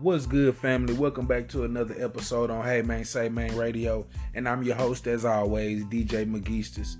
What's 0.00 0.24
good, 0.24 0.56
family? 0.56 0.94
Welcome 0.94 1.26
back 1.26 1.46
to 1.48 1.64
another 1.64 1.94
episode 1.98 2.50
on 2.50 2.64
Hey 2.64 2.80
Man 2.80 3.04
Say 3.04 3.28
Man 3.28 3.54
Radio, 3.54 4.06
and 4.34 4.48
I'm 4.48 4.62
your 4.62 4.76
host 4.76 5.06
as 5.06 5.26
always, 5.26 5.84
DJ 5.84 6.24
McGeestis. 6.24 6.96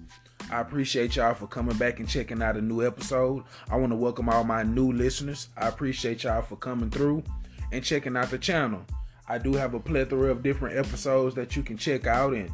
I 0.51 0.61
appreciate 0.61 1.17
y'all 1.17 1.33
for 1.33 1.47
coming 1.47 1.79
back 1.79 1.99
and 1.99 2.07
checking 2.07 2.43
out 2.43 2.59
a 2.59 2.61
new 2.61 2.87
episode. 2.87 3.45
I 3.71 3.77
want 3.77 3.93
to 3.93 3.97
welcome 3.97 4.29
all 4.29 4.45
my 4.45 4.65
new 4.65 4.93
listeners. 4.93 5.49
I 5.57 5.69
appreciate 5.69 6.25
y'all 6.25 6.43
for 6.43 6.57
coming 6.57 6.91
through 6.91 7.25
and 7.73 7.83
checking 7.83 8.19
out 8.19 8.31
the 8.31 8.37
channel. 8.37 8.83
I 9.27 9.39
do 9.39 9.55
have 9.55 9.73
a 9.73 9.81
plethora 9.81 10.31
of 10.31 10.43
different 10.43 10.77
episodes 10.77 11.35
that 11.37 11.57
you 11.57 11.63
can 11.63 11.79
check 11.79 12.07
out 12.07 12.35
and 12.35 12.51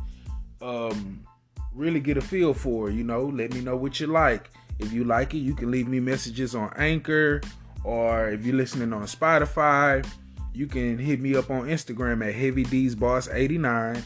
um, 0.62 1.26
really 1.74 1.98
get 1.98 2.18
a 2.18 2.22
feel 2.22 2.54
for. 2.54 2.88
You 2.88 3.02
know, 3.02 3.24
let 3.24 3.52
me 3.52 3.62
know 3.62 3.74
what 3.74 3.98
you 3.98 4.06
like. 4.06 4.50
If 4.78 4.92
you 4.92 5.02
like 5.02 5.34
it, 5.34 5.38
you 5.38 5.56
can 5.56 5.72
leave 5.72 5.88
me 5.88 5.98
messages 5.98 6.54
on 6.54 6.72
Anchor, 6.76 7.40
or 7.82 8.28
if 8.28 8.46
you're 8.46 8.54
listening 8.54 8.92
on 8.92 9.06
Spotify 9.06 10.06
you 10.56 10.66
can 10.66 10.98
hit 10.98 11.20
me 11.20 11.36
up 11.36 11.50
on 11.50 11.66
Instagram 11.66 12.26
at 12.26 12.34
Heavy 12.34 12.64
D's 12.64 12.94
Boss 12.94 13.28
89 13.28 14.02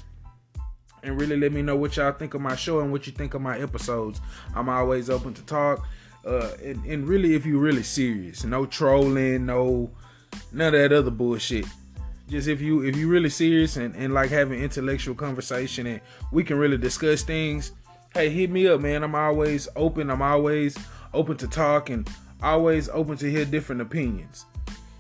and 1.03 1.19
really 1.19 1.37
let 1.37 1.53
me 1.53 1.63
know 1.63 1.77
what 1.77 1.97
y'all 1.97 2.13
think 2.13 2.35
of 2.35 2.41
my 2.41 2.57
show 2.57 2.81
and 2.81 2.91
what 2.91 3.07
you 3.07 3.13
think 3.13 3.35
of 3.35 3.41
my 3.41 3.59
episodes. 3.59 4.21
I'm 4.55 4.69
always 4.69 5.09
open 5.09 5.33
to 5.35 5.43
talk. 5.43 5.87
Uh, 6.27 6.51
and, 6.63 6.85
and 6.85 7.09
really, 7.09 7.35
if 7.35 7.47
you're 7.47 7.61
really 7.61 7.85
serious, 7.85 8.45
no 8.45 8.67
trolling, 8.67 9.47
no 9.47 9.91
none 10.53 10.75
of 10.75 10.81
that 10.81 10.93
other 10.93 11.11
bullshit. 11.11 11.65
Just 12.29 12.47
if 12.49 12.61
you 12.61 12.85
if 12.85 12.97
you 12.97 13.09
really 13.09 13.31
serious 13.31 13.77
and, 13.77 13.95
and 13.95 14.13
like 14.13 14.31
having 14.31 14.61
intellectual 14.61 15.15
conversation 15.15 15.87
and 15.87 16.01
we 16.33 16.45
can 16.45 16.59
really 16.59 16.77
discuss 16.77 17.23
things, 17.23 17.73
hey, 18.13 18.29
hit 18.29 18.51
me 18.51 18.67
up, 18.69 18.81
man. 18.81 19.03
I'm 19.03 19.15
always 19.15 19.69
open. 19.77 20.11
I'm 20.11 20.21
always 20.21 20.77
open 21.15 21.37
to 21.39 21.49
talk 21.49 21.89
and 21.89 22.09
always 22.43 22.89
open 22.91 23.17
to 23.19 23.31
hear 23.31 23.45
different 23.45 23.81
opinions. 23.81 24.45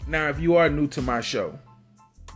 Now, 0.06 0.28
if 0.28 0.40
you 0.40 0.56
are 0.56 0.68
new 0.68 0.86
to 0.88 1.02
my 1.02 1.20
show, 1.20 1.58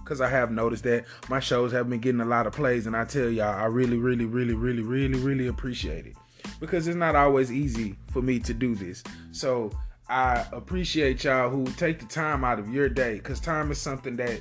because 0.03 0.21
I 0.21 0.29
have 0.29 0.51
noticed 0.51 0.85
that 0.85 1.05
my 1.29 1.41
shows 1.41 1.73
have 1.73 1.89
been 1.89 2.01
getting 2.01 2.21
a 2.21 2.27
lot 2.27 2.47
of 2.47 2.53
plays, 2.53 2.87
and 2.87 2.97
I 2.97 3.05
tell 3.05 3.29
y'all, 3.29 3.55
I 3.55 3.65
really, 3.67 3.97
really, 3.97 4.27
really, 4.27 4.55
really, 4.55 4.83
really, 4.83 5.19
really 5.19 5.47
appreciate 5.47 6.07
it 6.07 6.17
because 6.61 6.87
it's 6.87 6.97
not 6.97 7.17
always 7.17 7.51
easy 7.51 7.97
for 8.13 8.23
me 8.23 8.39
to 8.41 8.55
do 8.55 8.75
this. 8.75 9.03
So 9.33 9.71
I 10.09 10.45
appreciate 10.53 11.25
y'all 11.25 11.51
who 11.51 11.65
take 11.65 11.99
the 11.99 12.07
time 12.07 12.45
out 12.45 12.59
of 12.59 12.69
your 12.69 12.89
day 12.89 13.15
because 13.15 13.41
time 13.41 13.71
is 13.71 13.79
something 13.79 14.17
that 14.17 14.41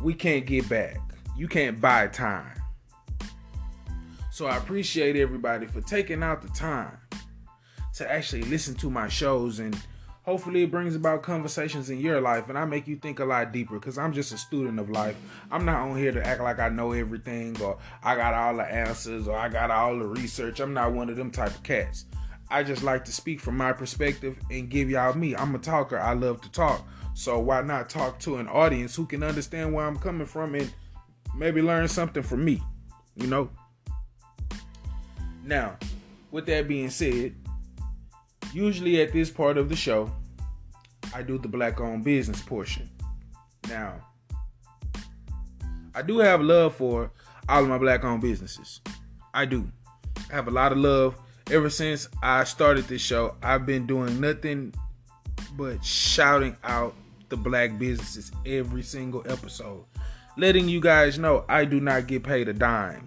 we 0.00 0.12
can't 0.14 0.44
get 0.44 0.68
back. 0.68 0.98
You 1.36 1.48
can't 1.48 1.80
buy 1.80 2.08
time. 2.08 2.52
So 4.32 4.46
I 4.46 4.56
appreciate 4.56 5.16
everybody 5.16 5.66
for 5.66 5.80
taking 5.80 6.22
out 6.22 6.42
the 6.42 6.48
time 6.48 6.98
to 7.94 8.10
actually 8.10 8.42
listen 8.42 8.74
to 8.74 8.90
my 8.90 9.08
shows 9.08 9.60
and 9.60 9.80
hopefully 10.26 10.64
it 10.64 10.72
brings 10.72 10.96
about 10.96 11.22
conversations 11.22 11.88
in 11.88 12.00
your 12.00 12.20
life 12.20 12.48
and 12.48 12.58
I 12.58 12.64
make 12.64 12.88
you 12.88 12.96
think 12.96 13.20
a 13.20 13.24
lot 13.24 13.52
deeper 13.52 13.74
because 13.78 13.96
I'm 13.96 14.12
just 14.12 14.34
a 14.34 14.36
student 14.36 14.80
of 14.80 14.90
life. 14.90 15.16
I'm 15.52 15.64
not 15.64 15.88
on 15.88 15.96
here 15.96 16.10
to 16.10 16.26
act 16.26 16.42
like 16.42 16.58
I 16.58 16.68
know 16.68 16.90
everything 16.90 17.56
or 17.62 17.78
I 18.02 18.16
got 18.16 18.34
all 18.34 18.56
the 18.56 18.64
answers 18.64 19.28
or 19.28 19.38
I 19.38 19.48
got 19.48 19.70
all 19.70 19.96
the 19.96 20.04
research. 20.04 20.58
I'm 20.58 20.74
not 20.74 20.92
one 20.92 21.08
of 21.08 21.16
them 21.16 21.30
type 21.30 21.52
of 21.52 21.62
cats. 21.62 22.06
I 22.50 22.64
just 22.64 22.82
like 22.82 23.04
to 23.04 23.12
speak 23.12 23.40
from 23.40 23.56
my 23.56 23.72
perspective 23.72 24.36
and 24.50 24.68
give 24.68 24.90
y'all 24.90 25.14
me. 25.14 25.36
I'm 25.36 25.54
a 25.54 25.58
talker. 25.58 25.98
I 25.98 26.14
love 26.14 26.40
to 26.40 26.50
talk. 26.50 26.84
So 27.14 27.38
why 27.38 27.62
not 27.62 27.88
talk 27.88 28.18
to 28.20 28.38
an 28.38 28.48
audience 28.48 28.96
who 28.96 29.06
can 29.06 29.22
understand 29.22 29.72
where 29.72 29.86
I'm 29.86 29.96
coming 29.96 30.26
from 30.26 30.56
and 30.56 30.72
maybe 31.36 31.62
learn 31.62 31.86
something 31.86 32.24
from 32.24 32.44
me, 32.44 32.60
you 33.14 33.28
know? 33.28 33.48
Now, 35.44 35.76
with 36.32 36.46
that 36.46 36.66
being 36.66 36.90
said, 36.90 37.36
usually 38.52 39.00
at 39.00 39.12
this 39.12 39.30
part 39.30 39.58
of 39.58 39.68
the 39.68 39.76
show, 39.76 40.10
I 41.14 41.22
do 41.22 41.38
the 41.38 41.48
black 41.48 41.80
owned 41.80 42.04
business 42.04 42.42
portion. 42.42 42.90
Now, 43.68 43.94
I 45.94 46.02
do 46.02 46.18
have 46.18 46.40
love 46.40 46.74
for 46.74 47.10
all 47.48 47.62
of 47.62 47.68
my 47.68 47.78
black 47.78 48.04
owned 48.04 48.20
businesses. 48.20 48.80
I 49.32 49.44
do. 49.44 49.70
I 50.30 50.34
have 50.34 50.48
a 50.48 50.50
lot 50.50 50.72
of 50.72 50.78
love. 50.78 51.16
Ever 51.50 51.70
since 51.70 52.08
I 52.22 52.44
started 52.44 52.86
this 52.88 53.00
show, 53.00 53.36
I've 53.42 53.66
been 53.66 53.86
doing 53.86 54.20
nothing 54.20 54.74
but 55.56 55.84
shouting 55.84 56.56
out 56.64 56.94
the 57.28 57.36
black 57.36 57.78
businesses 57.78 58.32
every 58.44 58.82
single 58.82 59.24
episode. 59.28 59.84
Letting 60.36 60.68
you 60.68 60.80
guys 60.80 61.18
know 61.18 61.44
I 61.48 61.64
do 61.64 61.80
not 61.80 62.08
get 62.08 62.24
paid 62.24 62.48
a 62.48 62.52
dime 62.52 63.06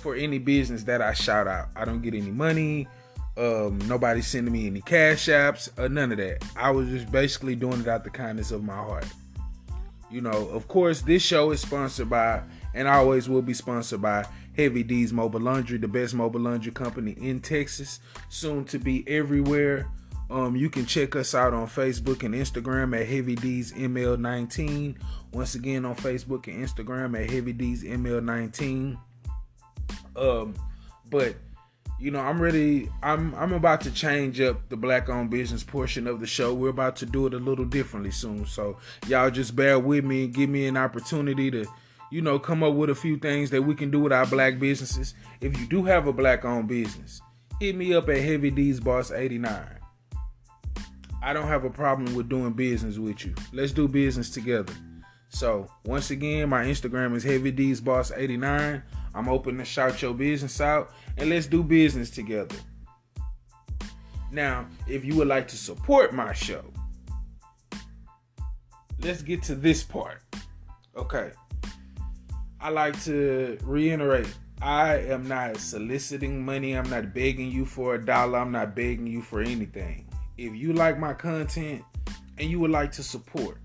for 0.00 0.14
any 0.14 0.38
business 0.38 0.84
that 0.84 1.00
I 1.00 1.14
shout 1.14 1.48
out. 1.48 1.68
I 1.74 1.84
don't 1.84 2.02
get 2.02 2.14
any 2.14 2.30
money. 2.30 2.86
Um, 3.36 3.78
nobody 3.88 4.22
sending 4.22 4.52
me 4.52 4.66
any 4.68 4.80
cash 4.80 5.26
apps 5.26 5.68
or 5.78 5.88
none 5.88 6.12
of 6.12 6.18
that. 6.18 6.44
I 6.56 6.70
was 6.70 6.88
just 6.88 7.10
basically 7.10 7.56
doing 7.56 7.80
it 7.80 7.88
out 7.88 8.04
the 8.04 8.10
kindness 8.10 8.52
of 8.52 8.62
my 8.62 8.76
heart. 8.76 9.06
You 10.10 10.20
know, 10.20 10.48
of 10.48 10.68
course, 10.68 11.00
this 11.00 11.22
show 11.22 11.50
is 11.50 11.60
sponsored 11.60 12.08
by, 12.08 12.42
and 12.74 12.86
always 12.86 13.28
will 13.28 13.42
be 13.42 13.54
sponsored 13.54 14.02
by 14.02 14.24
Heavy 14.56 14.84
D's 14.84 15.12
Mobile 15.12 15.40
Laundry, 15.40 15.78
the 15.78 15.88
best 15.88 16.14
mobile 16.14 16.40
laundry 16.40 16.70
company 16.70 17.12
in 17.12 17.40
Texas, 17.40 17.98
soon 18.28 18.64
to 18.66 18.78
be 18.78 19.04
everywhere. 19.08 19.90
Um, 20.30 20.56
you 20.56 20.70
can 20.70 20.86
check 20.86 21.16
us 21.16 21.34
out 21.34 21.52
on 21.52 21.66
Facebook 21.66 22.22
and 22.22 22.34
Instagram 22.34 22.98
at 22.98 23.08
Heavy 23.08 23.34
D's 23.34 23.72
ML19. 23.72 24.96
Once 25.32 25.54
again, 25.54 25.84
on 25.84 25.96
Facebook 25.96 26.46
and 26.46 26.64
Instagram 26.64 27.20
at 27.20 27.28
Heavy 27.28 27.52
D's 27.52 27.82
ML19. 27.82 28.96
Um, 30.16 30.54
but 31.10 31.34
you 31.98 32.10
know, 32.10 32.20
I'm 32.20 32.40
really 32.40 32.90
I'm 33.02 33.34
I'm 33.34 33.52
about 33.52 33.80
to 33.82 33.90
change 33.90 34.40
up 34.40 34.68
the 34.68 34.76
black 34.76 35.08
owned 35.08 35.30
business 35.30 35.62
portion 35.62 36.06
of 36.06 36.20
the 36.20 36.26
show. 36.26 36.52
We're 36.52 36.68
about 36.70 36.96
to 36.96 37.06
do 37.06 37.26
it 37.26 37.34
a 37.34 37.38
little 37.38 37.64
differently 37.64 38.10
soon. 38.10 38.46
So 38.46 38.78
y'all 39.06 39.30
just 39.30 39.54
bear 39.54 39.78
with 39.78 40.04
me 40.04 40.24
and 40.24 40.34
give 40.34 40.50
me 40.50 40.66
an 40.66 40.76
opportunity 40.76 41.50
to, 41.52 41.64
you 42.10 42.20
know, 42.20 42.38
come 42.38 42.62
up 42.62 42.74
with 42.74 42.90
a 42.90 42.94
few 42.94 43.16
things 43.18 43.50
that 43.50 43.62
we 43.62 43.74
can 43.74 43.90
do 43.90 44.00
with 44.00 44.12
our 44.12 44.26
black 44.26 44.58
businesses. 44.58 45.14
If 45.40 45.58
you 45.58 45.66
do 45.66 45.84
have 45.84 46.06
a 46.06 46.12
black 46.12 46.44
owned 46.44 46.68
business, 46.68 47.22
hit 47.60 47.76
me 47.76 47.94
up 47.94 48.08
at 48.08 48.18
Heavy 48.18 48.50
D's 48.50 48.80
Boss 48.80 49.12
89. 49.12 49.64
I 51.22 51.32
don't 51.32 51.48
have 51.48 51.64
a 51.64 51.70
problem 51.70 52.14
with 52.14 52.28
doing 52.28 52.52
business 52.52 52.98
with 52.98 53.24
you. 53.24 53.34
Let's 53.52 53.72
do 53.72 53.88
business 53.88 54.30
together. 54.30 54.74
So 55.34 55.68
once 55.84 56.12
again, 56.12 56.48
my 56.48 56.64
Instagram 56.64 57.16
is 57.16 57.24
Heavy 57.24 57.50
D's 57.50 57.80
Boss 57.80 58.12
89. 58.12 58.80
I'm 59.16 59.28
open 59.28 59.58
to 59.58 59.64
shout 59.64 60.00
your 60.00 60.14
business 60.14 60.60
out 60.60 60.92
and 61.16 61.28
let's 61.28 61.46
do 61.46 61.64
business 61.64 62.08
together. 62.08 62.54
Now, 64.30 64.68
if 64.86 65.04
you 65.04 65.16
would 65.16 65.26
like 65.26 65.48
to 65.48 65.56
support 65.56 66.14
my 66.14 66.32
show, 66.32 66.62
let's 69.00 69.22
get 69.22 69.42
to 69.44 69.56
this 69.56 69.82
part. 69.82 70.22
Okay. 70.96 71.32
I 72.60 72.68
like 72.68 73.02
to 73.02 73.58
reiterate 73.64 74.32
I 74.62 74.98
am 74.98 75.26
not 75.26 75.56
soliciting 75.56 76.44
money. 76.44 76.74
I'm 76.74 76.88
not 76.88 77.12
begging 77.12 77.50
you 77.50 77.66
for 77.66 77.96
a 77.96 78.04
dollar. 78.04 78.38
I'm 78.38 78.52
not 78.52 78.76
begging 78.76 79.08
you 79.08 79.20
for 79.20 79.42
anything. 79.42 80.08
If 80.38 80.54
you 80.54 80.74
like 80.74 80.96
my 80.96 81.12
content 81.12 81.82
and 82.38 82.48
you 82.48 82.60
would 82.60 82.70
like 82.70 82.92
to 82.92 83.02
support, 83.02 83.58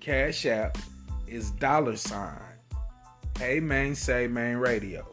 Cash 0.00 0.46
App 0.46 0.78
is 1.26 1.50
dollar 1.50 1.94
sign 1.94 2.40
Hey 3.38 3.60
Man 3.60 3.94
Say 3.94 4.26
Man 4.26 4.56
Radio. 4.56 5.06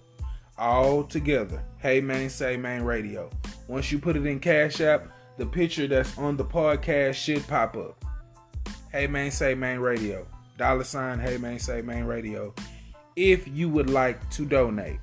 All 0.58 1.04
together. 1.04 1.62
Hey 1.78 2.00
Man 2.00 2.30
Say 2.30 2.56
Man 2.56 2.86
Radio. 2.86 3.30
Once 3.68 3.92
you 3.92 4.00
put 4.00 4.16
it 4.16 4.26
in 4.26 4.40
Cash 4.40 4.80
App, 4.80 5.10
the 5.38 5.46
picture 5.46 5.88
that's 5.88 6.18
on 6.18 6.38
the 6.38 6.46
podcast 6.46 7.16
should 7.16 7.46
pop 7.50 7.76
up. 7.76 8.06
Hey 8.90 9.08
Man 9.08 9.30
Say 9.30 9.56
Man 9.56 9.82
Radio. 9.82 10.26
Dollar 10.58 10.86
sign 10.86 11.20
Hey 11.20 11.38
Man 11.38 11.60
Say 11.60 11.82
Man 11.82 12.06
Radio. 12.06 12.56
If 13.18 13.46
you 13.46 13.68
would 13.68 13.90
like 13.90 14.30
to 14.32 14.46
donate, 14.46 15.02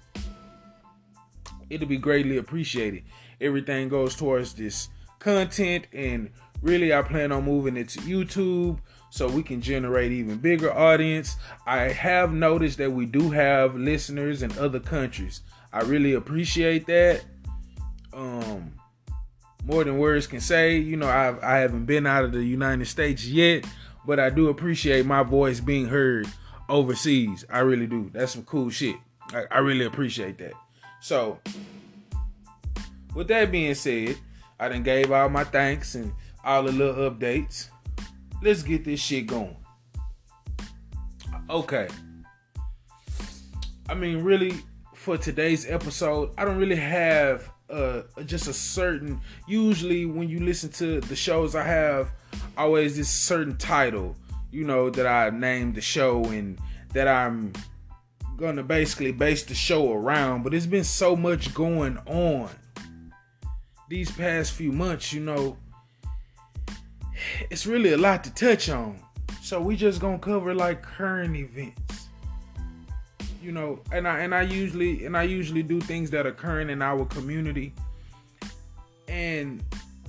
it'll 1.68 1.88
be 1.88 1.98
greatly 1.98 2.38
appreciated. 2.38 3.02
Everything 3.38 3.90
goes 3.90 4.16
towards 4.16 4.54
this 4.54 4.88
content, 5.18 5.88
and 5.92 6.30
really, 6.62 6.94
I 6.94 7.02
plan 7.02 7.32
on 7.32 7.44
moving 7.44 7.76
it 7.76 7.90
to 7.90 7.98
YouTube 8.00 8.78
so 9.14 9.28
we 9.28 9.44
can 9.44 9.60
generate 9.60 10.10
even 10.10 10.38
bigger 10.38 10.76
audience. 10.76 11.36
I 11.68 11.82
have 11.82 12.32
noticed 12.32 12.78
that 12.78 12.90
we 12.90 13.06
do 13.06 13.30
have 13.30 13.76
listeners 13.76 14.42
in 14.42 14.50
other 14.58 14.80
countries. 14.80 15.42
I 15.72 15.82
really 15.82 16.14
appreciate 16.14 16.84
that. 16.86 17.22
Um 18.12 18.72
more 19.62 19.84
than 19.84 19.98
words 19.98 20.26
can 20.26 20.40
say. 20.40 20.78
You 20.78 20.96
know, 20.96 21.06
I've, 21.06 21.40
I 21.44 21.58
haven't 21.58 21.84
been 21.84 22.08
out 22.08 22.24
of 22.24 22.32
the 22.32 22.42
United 22.42 22.86
States 22.86 23.24
yet, 23.24 23.64
but 24.04 24.18
I 24.18 24.30
do 24.30 24.48
appreciate 24.48 25.06
my 25.06 25.22
voice 25.22 25.60
being 25.60 25.86
heard 25.86 26.26
overseas. 26.68 27.44
I 27.48 27.60
really 27.60 27.86
do. 27.86 28.10
That's 28.12 28.32
some 28.32 28.42
cool 28.42 28.68
shit. 28.68 28.96
I, 29.32 29.44
I 29.48 29.58
really 29.58 29.84
appreciate 29.84 30.38
that. 30.38 30.54
So, 31.00 31.38
with 33.14 33.28
that 33.28 33.52
being 33.52 33.76
said, 33.76 34.16
I 34.58 34.68
done 34.68 34.82
gave 34.82 35.12
all 35.12 35.28
my 35.28 35.44
thanks 35.44 35.94
and 35.94 36.12
all 36.44 36.64
the 36.64 36.72
little 36.72 37.08
updates 37.08 37.68
let's 38.42 38.62
get 38.62 38.84
this 38.84 39.00
shit 39.00 39.26
going. 39.26 39.56
Okay. 41.50 41.88
I 43.88 43.94
mean, 43.94 44.22
really, 44.22 44.54
for 44.94 45.18
today's 45.18 45.68
episode, 45.68 46.32
I 46.38 46.44
don't 46.44 46.56
really 46.56 46.76
have 46.76 47.50
uh, 47.68 48.02
just 48.24 48.48
a 48.48 48.52
certain. 48.52 49.20
Usually, 49.46 50.06
when 50.06 50.28
you 50.28 50.40
listen 50.40 50.70
to 50.72 51.00
the 51.00 51.16
shows, 51.16 51.54
I 51.54 51.64
have 51.64 52.12
always 52.56 52.96
this 52.96 53.10
certain 53.10 53.56
title, 53.56 54.16
you 54.50 54.64
know, 54.64 54.90
that 54.90 55.06
I 55.06 55.30
named 55.30 55.74
the 55.74 55.80
show 55.80 56.24
and 56.24 56.58
that 56.92 57.08
I'm 57.08 57.52
gonna 58.36 58.62
basically 58.62 59.12
base 59.12 59.44
the 59.44 59.54
show 59.54 59.92
around. 59.92 60.42
But 60.42 60.54
it's 60.54 60.66
been 60.66 60.84
so 60.84 61.14
much 61.14 61.52
going 61.52 61.98
on 62.06 62.50
these 63.88 64.10
past 64.10 64.52
few 64.52 64.72
months, 64.72 65.12
you 65.12 65.20
know. 65.20 65.58
It's 67.50 67.66
really 67.66 67.92
a 67.92 67.96
lot 67.96 68.24
to 68.24 68.34
touch 68.34 68.68
on. 68.68 68.98
So 69.42 69.60
we 69.60 69.76
just 69.76 70.00
gonna 70.00 70.18
cover 70.18 70.54
like 70.54 70.82
current 70.82 71.36
events. 71.36 72.08
You 73.42 73.52
know, 73.52 73.80
and 73.92 74.08
I 74.08 74.20
and 74.20 74.34
I 74.34 74.42
usually 74.42 75.04
and 75.04 75.16
I 75.16 75.24
usually 75.24 75.62
do 75.62 75.80
things 75.80 76.10
that 76.10 76.26
are 76.26 76.32
current 76.32 76.70
in 76.70 76.80
our 76.80 77.04
community. 77.04 77.74
And 79.08 79.62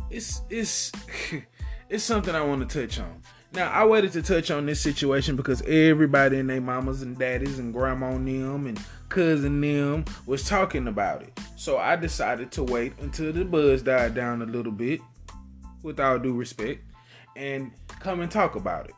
it's 0.09 0.41
it's 0.49 0.91
it's 1.89 2.03
something 2.03 2.33
I 2.33 2.41
want 2.41 2.67
to 2.69 2.81
touch 2.81 2.99
on. 2.99 3.21
Now 3.51 3.71
I 3.71 3.85
waited 3.85 4.11
to 4.13 4.21
touch 4.21 4.51
on 4.51 4.65
this 4.65 4.81
situation 4.81 5.35
because 5.35 5.61
everybody 5.61 6.39
and 6.39 6.49
their 6.49 6.61
mamas 6.61 7.01
and 7.01 7.17
daddies 7.17 7.59
and 7.59 7.73
grandma 7.73 8.11
and 8.11 8.27
them 8.27 8.67
and 8.67 8.79
cousin 9.09 9.61
them 9.61 10.05
was 10.25 10.47
talking 10.47 10.87
about 10.87 11.23
it. 11.23 11.39
So 11.55 11.77
I 11.77 11.95
decided 11.95 12.51
to 12.53 12.63
wait 12.63 12.93
until 12.99 13.31
the 13.31 13.45
buzz 13.45 13.81
died 13.81 14.13
down 14.13 14.41
a 14.41 14.45
little 14.45 14.71
bit, 14.71 14.99
with 15.83 15.99
all 15.99 16.19
due 16.19 16.33
respect, 16.33 16.83
and 17.35 17.71
come 17.99 18.21
and 18.21 18.31
talk 18.31 18.55
about 18.55 18.87
it 18.87 18.95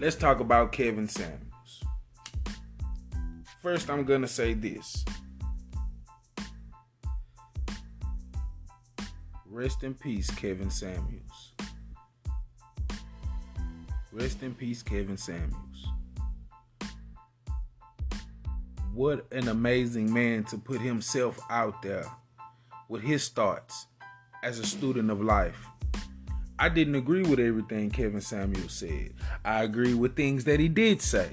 let's 0.00 0.16
talk 0.16 0.40
about 0.40 0.72
Kevin 0.72 1.06
Samuels. 1.06 1.84
First, 3.62 3.90
I'm 3.90 4.04
going 4.04 4.22
to 4.22 4.28
say 4.28 4.54
this. 4.54 5.04
Rest 9.46 9.82
in 9.82 9.94
peace, 9.94 10.30
Kevin 10.30 10.70
Samuels. 10.70 11.52
Rest 14.10 14.42
in 14.42 14.54
peace, 14.54 14.82
Kevin 14.82 15.18
Samuels. 15.18 15.56
What 18.94 19.26
an 19.32 19.48
amazing 19.48 20.12
man 20.12 20.44
to 20.44 20.56
put 20.56 20.80
himself 20.80 21.38
out 21.50 21.82
there 21.82 22.06
with 22.88 23.02
his 23.02 23.28
thoughts 23.28 23.86
as 24.42 24.58
a 24.58 24.64
student 24.64 25.10
of 25.10 25.22
life 25.22 25.69
I 26.60 26.68
didn't 26.68 26.94
agree 26.94 27.22
with 27.22 27.40
everything 27.40 27.88
Kevin 27.88 28.20
Samuel 28.20 28.68
said. 28.68 29.14
I 29.46 29.62
agree 29.62 29.94
with 29.94 30.14
things 30.14 30.44
that 30.44 30.60
he 30.60 30.68
did 30.68 31.00
say. 31.00 31.30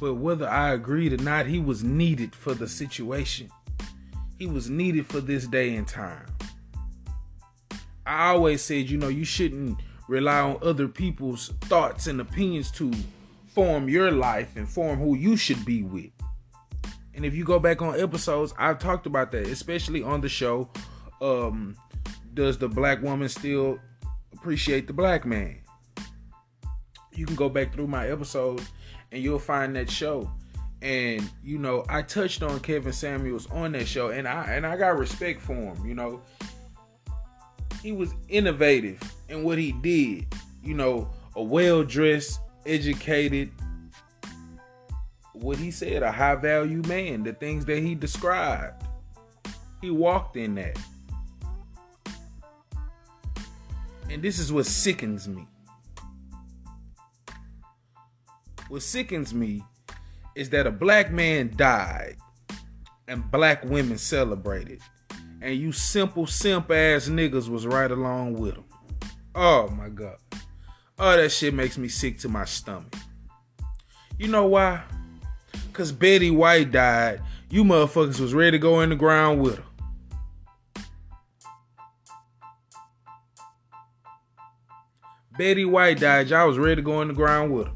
But 0.00 0.14
whether 0.14 0.48
I 0.48 0.72
agreed 0.72 1.12
or 1.12 1.22
not, 1.22 1.46
he 1.46 1.60
was 1.60 1.84
needed 1.84 2.34
for 2.34 2.52
the 2.52 2.66
situation. 2.66 3.48
He 4.40 4.46
was 4.48 4.68
needed 4.68 5.06
for 5.06 5.20
this 5.20 5.46
day 5.46 5.76
and 5.76 5.86
time. 5.86 6.26
I 8.04 8.30
always 8.30 8.60
said, 8.60 8.90
you 8.90 8.98
know, 8.98 9.06
you 9.06 9.24
shouldn't 9.24 9.78
rely 10.08 10.40
on 10.40 10.58
other 10.62 10.88
people's 10.88 11.50
thoughts 11.60 12.08
and 12.08 12.20
opinions 12.20 12.72
to 12.72 12.90
form 13.46 13.88
your 13.88 14.10
life 14.10 14.56
and 14.56 14.68
form 14.68 14.98
who 14.98 15.14
you 15.14 15.36
should 15.36 15.64
be 15.64 15.84
with. 15.84 16.10
And 17.14 17.24
if 17.24 17.36
you 17.36 17.44
go 17.44 17.60
back 17.60 17.80
on 17.80 18.00
episodes, 18.00 18.52
I've 18.58 18.80
talked 18.80 19.06
about 19.06 19.30
that, 19.30 19.46
especially 19.46 20.02
on 20.02 20.20
the 20.20 20.28
show. 20.28 20.68
Um, 21.20 21.76
does 22.34 22.58
the 22.58 22.68
black 22.68 23.00
woman 23.00 23.28
still 23.28 23.78
appreciate 24.32 24.86
the 24.86 24.92
black 24.92 25.24
man. 25.24 25.58
You 27.14 27.26
can 27.26 27.36
go 27.36 27.48
back 27.48 27.72
through 27.72 27.88
my 27.88 28.08
episodes 28.08 28.70
and 29.10 29.22
you'll 29.22 29.38
find 29.38 29.76
that 29.76 29.90
show. 29.90 30.30
And 30.80 31.30
you 31.44 31.58
know, 31.58 31.84
I 31.88 32.02
touched 32.02 32.42
on 32.42 32.58
Kevin 32.60 32.92
Samuels 32.92 33.48
on 33.52 33.72
that 33.72 33.86
show, 33.86 34.08
and 34.08 34.26
I 34.26 34.52
and 34.52 34.66
I 34.66 34.76
got 34.76 34.98
respect 34.98 35.40
for 35.40 35.54
him. 35.54 35.86
You 35.86 35.94
know, 35.94 36.22
he 37.82 37.92
was 37.92 38.12
innovative 38.28 39.00
in 39.28 39.44
what 39.44 39.58
he 39.58 39.72
did. 39.72 40.26
You 40.62 40.74
know, 40.74 41.08
a 41.36 41.42
well 41.42 41.84
dressed, 41.84 42.40
educated, 42.66 43.52
what 45.34 45.56
he 45.56 45.70
said, 45.70 46.02
a 46.02 46.10
high 46.10 46.34
value 46.34 46.82
man. 46.88 47.22
The 47.22 47.32
things 47.32 47.64
that 47.66 47.78
he 47.78 47.94
described, 47.94 48.82
he 49.80 49.90
walked 49.90 50.36
in 50.36 50.56
that. 50.56 50.76
And 54.10 54.22
this 54.22 54.38
is 54.38 54.52
what 54.52 54.66
sickens 54.66 55.28
me. 55.28 55.46
What 58.68 58.82
sickens 58.82 59.34
me 59.34 59.62
is 60.34 60.50
that 60.50 60.66
a 60.66 60.70
black 60.70 61.12
man 61.12 61.52
died 61.56 62.16
and 63.08 63.30
black 63.30 63.64
women 63.64 63.98
celebrated. 63.98 64.80
And 65.40 65.56
you 65.56 65.72
simple 65.72 66.26
simp 66.26 66.70
ass 66.70 67.08
niggas 67.08 67.48
was 67.48 67.66
right 67.66 67.90
along 67.90 68.34
with 68.34 68.54
them. 68.54 68.64
Oh 69.34 69.68
my 69.68 69.88
god. 69.88 70.16
Oh, 70.98 71.16
that 71.16 71.30
shit 71.30 71.52
makes 71.52 71.76
me 71.78 71.88
sick 71.88 72.18
to 72.20 72.28
my 72.28 72.44
stomach. 72.44 72.94
You 74.18 74.28
know 74.28 74.46
why? 74.46 74.82
Cause 75.72 75.90
Betty 75.90 76.30
White 76.30 76.70
died. 76.70 77.20
You 77.50 77.64
motherfuckers 77.64 78.20
was 78.20 78.34
ready 78.34 78.52
to 78.52 78.58
go 78.58 78.80
in 78.80 78.90
the 78.90 78.96
ground 78.96 79.40
with 79.40 79.56
her. 79.56 79.64
Betty 85.36 85.64
White 85.64 86.00
died, 86.00 86.28
y'all 86.28 86.46
was 86.46 86.58
ready 86.58 86.76
to 86.76 86.82
go 86.82 87.00
in 87.00 87.08
the 87.08 87.14
ground 87.14 87.52
with 87.52 87.66
her. 87.66 87.72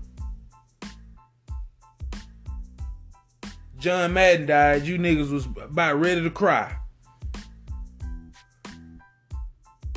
John 3.79 4.15
Madden 4.15 4.47
died, 4.47 4.83
you 4.83 4.99
niggas 4.99 5.31
was 5.31 5.47
about 5.47 6.01
ready 6.01 6.23
to 6.23 6.31
cry. 6.31 6.77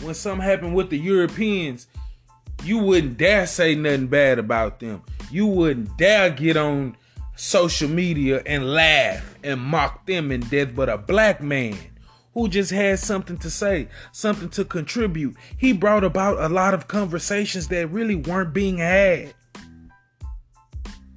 When 0.01 0.13
something 0.13 0.45
happened 0.45 0.75
with 0.75 0.89
the 0.89 0.97
Europeans, 0.97 1.88
you 2.63 2.77
wouldn't 2.77 3.17
dare 3.17 3.47
say 3.47 3.75
nothing 3.75 4.07
bad 4.07 4.39
about 4.39 4.79
them. 4.79 5.01
You 5.31 5.47
wouldn't 5.47 5.97
dare 5.97 6.29
get 6.29 6.56
on 6.56 6.95
social 7.35 7.89
media 7.89 8.41
and 8.45 8.73
laugh 8.73 9.35
and 9.44 9.59
mock 9.59 10.06
them 10.06 10.31
in 10.31 10.41
death. 10.41 10.75
But 10.75 10.89
a 10.89 10.97
black 10.97 11.41
man 11.41 11.77
who 12.33 12.47
just 12.47 12.71
had 12.71 12.99
something 12.99 13.37
to 13.37 13.49
say, 13.49 13.87
something 14.11 14.49
to 14.49 14.65
contribute. 14.65 15.35
He 15.57 15.73
brought 15.73 16.03
about 16.03 16.39
a 16.39 16.53
lot 16.53 16.73
of 16.73 16.87
conversations 16.87 17.67
that 17.69 17.91
really 17.91 18.15
weren't 18.15 18.53
being 18.53 18.77
had 18.77 19.33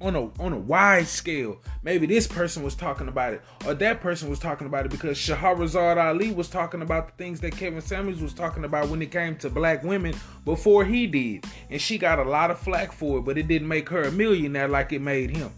on 0.03 0.15
a 0.15 0.25
on 0.41 0.51
a 0.51 0.57
wide 0.57 1.07
scale. 1.07 1.61
Maybe 1.81 2.05
this 2.05 2.27
person 2.27 2.61
was 2.61 2.75
talking 2.75 3.07
about 3.07 3.33
it, 3.33 3.41
or 3.65 3.73
that 3.73 4.01
person 4.01 4.29
was 4.29 4.37
talking 4.39 4.67
about 4.67 4.85
it 4.85 4.91
because 4.91 5.17
Shahrazad 5.17 5.97
Ali 5.97 6.31
was 6.31 6.49
talking 6.49 6.81
about 6.81 7.07
the 7.07 7.23
things 7.23 7.39
that 7.39 7.55
Kevin 7.55 7.81
Samuels 7.81 8.21
was 8.21 8.33
talking 8.33 8.65
about 8.65 8.89
when 8.89 9.01
it 9.01 9.11
came 9.11 9.37
to 9.37 9.49
black 9.49 9.83
women 9.83 10.13
before 10.45 10.83
he 10.83 11.07
did, 11.07 11.45
and 11.69 11.81
she 11.81 11.97
got 11.97 12.19
a 12.19 12.23
lot 12.23 12.51
of 12.51 12.59
flack 12.59 12.91
for 12.91 13.19
it, 13.19 13.21
but 13.21 13.37
it 13.37 13.47
didn't 13.47 13.67
make 13.67 13.87
her 13.89 14.03
a 14.03 14.11
millionaire 14.11 14.67
like 14.67 14.91
it 14.91 15.01
made 15.01 15.35
him. 15.35 15.51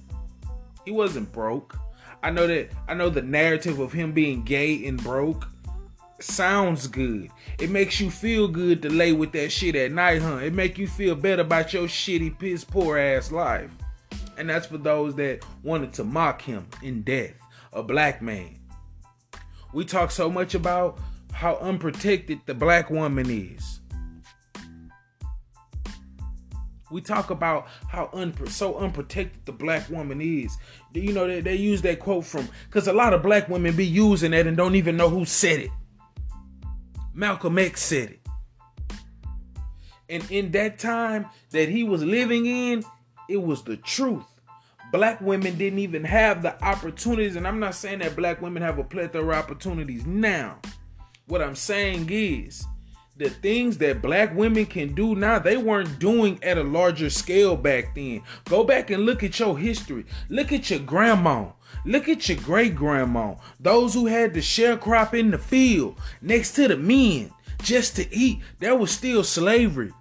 He 0.85 0.91
wasn't 0.91 1.31
broke. 1.31 1.75
I 2.25 2.31
know 2.31 2.47
that 2.47 2.71
I 2.87 2.95
know 2.95 3.11
the 3.11 3.21
narrative 3.21 3.77
of 3.77 3.93
him 3.93 4.11
being 4.11 4.41
gay 4.41 4.87
and 4.87 5.01
broke 5.01 5.47
sounds 6.19 6.87
good. 6.87 7.29
It 7.59 7.69
makes 7.69 7.99
you 7.99 8.09
feel 8.09 8.47
good 8.47 8.81
to 8.81 8.89
lay 8.89 9.13
with 9.13 9.31
that 9.33 9.51
shit 9.51 9.75
at 9.75 9.91
night, 9.91 10.23
huh? 10.23 10.37
It 10.37 10.55
make 10.55 10.79
you 10.79 10.87
feel 10.87 11.13
better 11.13 11.43
about 11.43 11.71
your 11.71 11.83
shitty, 11.83 12.39
piss 12.39 12.63
poor 12.63 12.97
ass 12.97 13.31
life. 13.31 13.69
And 14.39 14.49
that's 14.49 14.65
for 14.65 14.79
those 14.79 15.13
that 15.17 15.45
wanted 15.61 15.93
to 15.93 16.03
mock 16.03 16.41
him 16.41 16.67
in 16.81 17.03
death, 17.03 17.35
a 17.71 17.83
black 17.83 18.23
man. 18.23 18.57
We 19.71 19.85
talk 19.85 20.09
so 20.09 20.27
much 20.27 20.55
about 20.55 20.97
how 21.31 21.57
unprotected 21.57 22.39
the 22.47 22.55
black 22.55 22.89
woman 22.89 23.29
is. 23.29 23.81
We 26.91 27.01
talk 27.01 27.29
about 27.31 27.67
how 27.87 28.09
un- 28.13 28.47
so 28.47 28.77
unprotected 28.77 29.45
the 29.45 29.51
black 29.51 29.89
woman 29.89 30.21
is. 30.21 30.55
You 30.93 31.13
know, 31.13 31.27
they, 31.27 31.41
they 31.41 31.55
use 31.55 31.81
that 31.81 31.99
quote 31.99 32.25
from, 32.25 32.47
because 32.67 32.87
a 32.87 32.93
lot 32.93 33.13
of 33.13 33.23
black 33.23 33.49
women 33.49 33.75
be 33.75 33.85
using 33.85 34.31
that 34.31 34.47
and 34.47 34.55
don't 34.55 34.75
even 34.75 34.95
know 34.95 35.09
who 35.09 35.25
said 35.25 35.59
it. 35.59 35.71
Malcolm 37.13 37.57
X 37.57 37.81
said 37.81 38.11
it. 38.11 38.19
And 40.09 40.29
in 40.29 40.51
that 40.51 40.77
time 40.77 41.27
that 41.49 41.69
he 41.69 41.83
was 41.83 42.03
living 42.03 42.45
in, 42.45 42.83
it 43.27 43.41
was 43.41 43.63
the 43.63 43.77
truth. 43.77 44.25
Black 44.91 45.19
women 45.19 45.57
didn't 45.57 45.79
even 45.79 46.03
have 46.03 46.43
the 46.43 46.63
opportunities, 46.63 47.35
and 47.35 47.47
I'm 47.47 47.59
not 47.59 47.73
saying 47.73 47.99
that 47.99 48.15
black 48.15 48.41
women 48.41 48.61
have 48.61 48.77
a 48.77 48.83
plethora 48.83 49.23
of 49.23 49.43
opportunities 49.43 50.05
now. 50.05 50.59
What 51.25 51.41
I'm 51.41 51.55
saying 51.55 52.07
is, 52.11 52.65
the 53.17 53.29
things 53.29 53.77
that 53.77 54.01
black 54.01 54.35
women 54.35 54.65
can 54.65 54.93
do 54.93 55.15
now, 55.15 55.39
they 55.39 55.55
weren't 55.55 55.99
doing 55.99 56.37
at 56.43 56.57
a 56.57 56.63
larger 56.63 57.09
scale 57.09 57.55
back 57.55 57.95
then. 57.95 58.21
Go 58.45 58.63
back 58.63 58.89
and 58.89 59.05
look 59.05 59.23
at 59.23 59.39
your 59.39 59.57
history. 59.57 60.05
Look 60.29 60.51
at 60.51 60.69
your 60.69 60.79
grandma. 60.79 61.51
Look 61.85 62.09
at 62.09 62.27
your 62.27 62.37
great 62.39 62.75
grandma. 62.75 63.35
Those 63.59 63.93
who 63.93 64.07
had 64.07 64.33
the 64.33 64.41
sharecrop 64.41 65.13
in 65.13 65.31
the 65.31 65.37
field 65.37 65.99
next 66.21 66.53
to 66.55 66.67
the 66.67 66.77
men 66.77 67.31
just 67.61 67.95
to 67.95 68.13
eat. 68.13 68.39
That 68.59 68.79
was 68.79 68.91
still 68.91 69.23
slavery. 69.23 69.91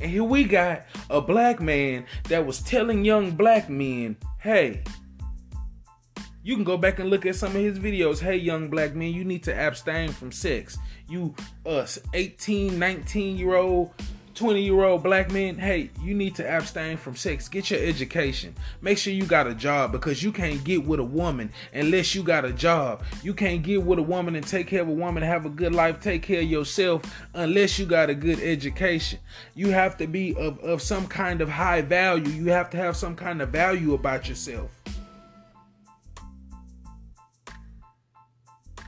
And 0.00 0.10
here 0.10 0.22
we 0.22 0.44
got 0.44 0.84
a 1.10 1.20
black 1.20 1.60
man 1.60 2.06
that 2.28 2.46
was 2.46 2.60
telling 2.60 3.04
young 3.04 3.32
black 3.32 3.68
men, 3.68 4.16
hey, 4.38 4.84
You 6.48 6.54
can 6.54 6.64
go 6.64 6.78
back 6.78 6.98
and 6.98 7.10
look 7.10 7.26
at 7.26 7.36
some 7.36 7.54
of 7.54 7.60
his 7.60 7.78
videos. 7.78 8.20
Hey, 8.20 8.36
young 8.36 8.70
black 8.70 8.94
men, 8.94 9.12
you 9.12 9.22
need 9.22 9.42
to 9.42 9.54
abstain 9.54 10.08
from 10.12 10.32
sex. 10.32 10.78
You, 11.06 11.34
us, 11.66 11.98
18, 12.14 12.78
19 12.78 13.36
year 13.36 13.54
old 13.54 13.92
20 14.34 14.62
year 14.62 14.82
old 14.82 15.02
black 15.02 15.30
men, 15.30 15.58
hey, 15.58 15.90
you 16.00 16.14
need 16.14 16.34
to 16.36 16.48
abstain 16.48 16.96
from 16.96 17.16
sex. 17.16 17.48
Get 17.48 17.70
your 17.70 17.80
education. 17.80 18.54
Make 18.80 18.96
sure 18.96 19.12
you 19.12 19.26
got 19.26 19.46
a 19.46 19.54
job 19.54 19.92
because 19.92 20.22
you 20.22 20.32
can't 20.32 20.64
get 20.64 20.86
with 20.86 21.00
a 21.00 21.04
woman 21.04 21.52
unless 21.74 22.14
you 22.14 22.22
got 22.22 22.46
a 22.46 22.52
job. 22.52 23.02
You 23.22 23.34
can't 23.34 23.62
get 23.62 23.82
with 23.82 23.98
a 23.98 24.02
woman 24.02 24.34
and 24.34 24.46
take 24.46 24.68
care 24.68 24.80
of 24.80 24.88
a 24.88 24.92
woman, 24.92 25.22
have 25.22 25.44
a 25.44 25.50
good 25.50 25.74
life, 25.74 26.00
take 26.00 26.22
care 26.22 26.40
of 26.40 26.48
yourself 26.48 27.02
unless 27.34 27.78
you 27.78 27.84
got 27.84 28.08
a 28.08 28.14
good 28.14 28.40
education. 28.40 29.18
You 29.54 29.68
have 29.72 29.98
to 29.98 30.06
be 30.06 30.34
of, 30.36 30.58
of 30.60 30.80
some 30.80 31.08
kind 31.08 31.42
of 31.42 31.50
high 31.50 31.82
value. 31.82 32.32
You 32.32 32.46
have 32.52 32.70
to 32.70 32.78
have 32.78 32.96
some 32.96 33.16
kind 33.16 33.42
of 33.42 33.50
value 33.50 33.92
about 33.92 34.30
yourself. 34.30 34.70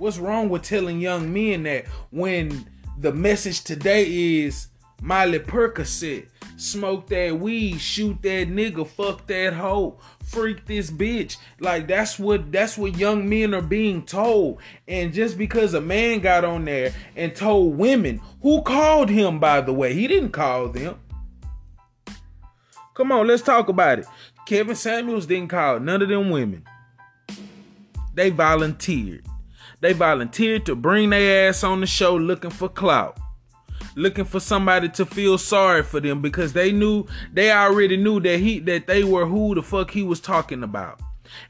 What's 0.00 0.16
wrong 0.16 0.48
with 0.48 0.62
telling 0.62 0.98
young 0.98 1.30
men 1.30 1.64
that 1.64 1.86
when 2.10 2.66
the 2.98 3.12
message 3.12 3.64
today 3.64 4.06
is 4.06 4.68
Molly 5.02 5.38
Percocet. 5.38 6.26
Smoke 6.56 7.06
that 7.08 7.38
weed, 7.38 7.78
shoot 7.78 8.20
that 8.22 8.48
nigga, 8.48 8.86
fuck 8.86 9.26
that 9.26 9.52
hoe, 9.52 9.98
freak 10.24 10.64
this 10.64 10.90
bitch. 10.90 11.36
Like 11.58 11.86
that's 11.86 12.18
what 12.18 12.50
that's 12.50 12.78
what 12.78 12.96
young 12.96 13.28
men 13.28 13.52
are 13.54 13.60
being 13.60 14.02
told. 14.06 14.62
And 14.88 15.12
just 15.12 15.36
because 15.36 15.74
a 15.74 15.82
man 15.82 16.20
got 16.20 16.46
on 16.46 16.64
there 16.64 16.94
and 17.14 17.34
told 17.36 17.76
women 17.76 18.22
who 18.40 18.62
called 18.62 19.10
him 19.10 19.38
by 19.38 19.60
the 19.60 19.74
way, 19.74 19.92
he 19.92 20.06
didn't 20.06 20.32
call 20.32 20.68
them. 20.68 20.98
Come 22.94 23.12
on, 23.12 23.26
let's 23.26 23.42
talk 23.42 23.68
about 23.68 23.98
it. 23.98 24.06
Kevin 24.46 24.76
Samuels 24.76 25.26
didn't 25.26 25.48
call 25.48 25.78
none 25.78 26.00
of 26.00 26.08
them 26.08 26.30
women. 26.30 26.64
They 28.14 28.30
volunteered. 28.30 29.29
They 29.80 29.92
volunteered 29.92 30.66
to 30.66 30.74
bring 30.74 31.10
their 31.10 31.48
ass 31.48 31.64
on 31.64 31.80
the 31.80 31.86
show 31.86 32.16
looking 32.16 32.50
for 32.50 32.68
clout 32.68 33.18
looking 33.96 34.24
for 34.24 34.40
somebody 34.40 34.88
to 34.88 35.04
feel 35.06 35.38
sorry 35.38 35.82
for 35.82 36.00
them 36.00 36.22
because 36.22 36.52
they 36.52 36.72
knew 36.72 37.06
they 37.32 37.50
already 37.50 37.96
knew 37.96 38.20
that 38.20 38.38
he 38.38 38.58
that 38.60 38.86
they 38.86 39.04
were 39.04 39.26
who 39.26 39.54
the 39.54 39.62
fuck 39.62 39.90
he 39.90 40.02
was 40.02 40.20
talking 40.20 40.62
about. 40.62 41.00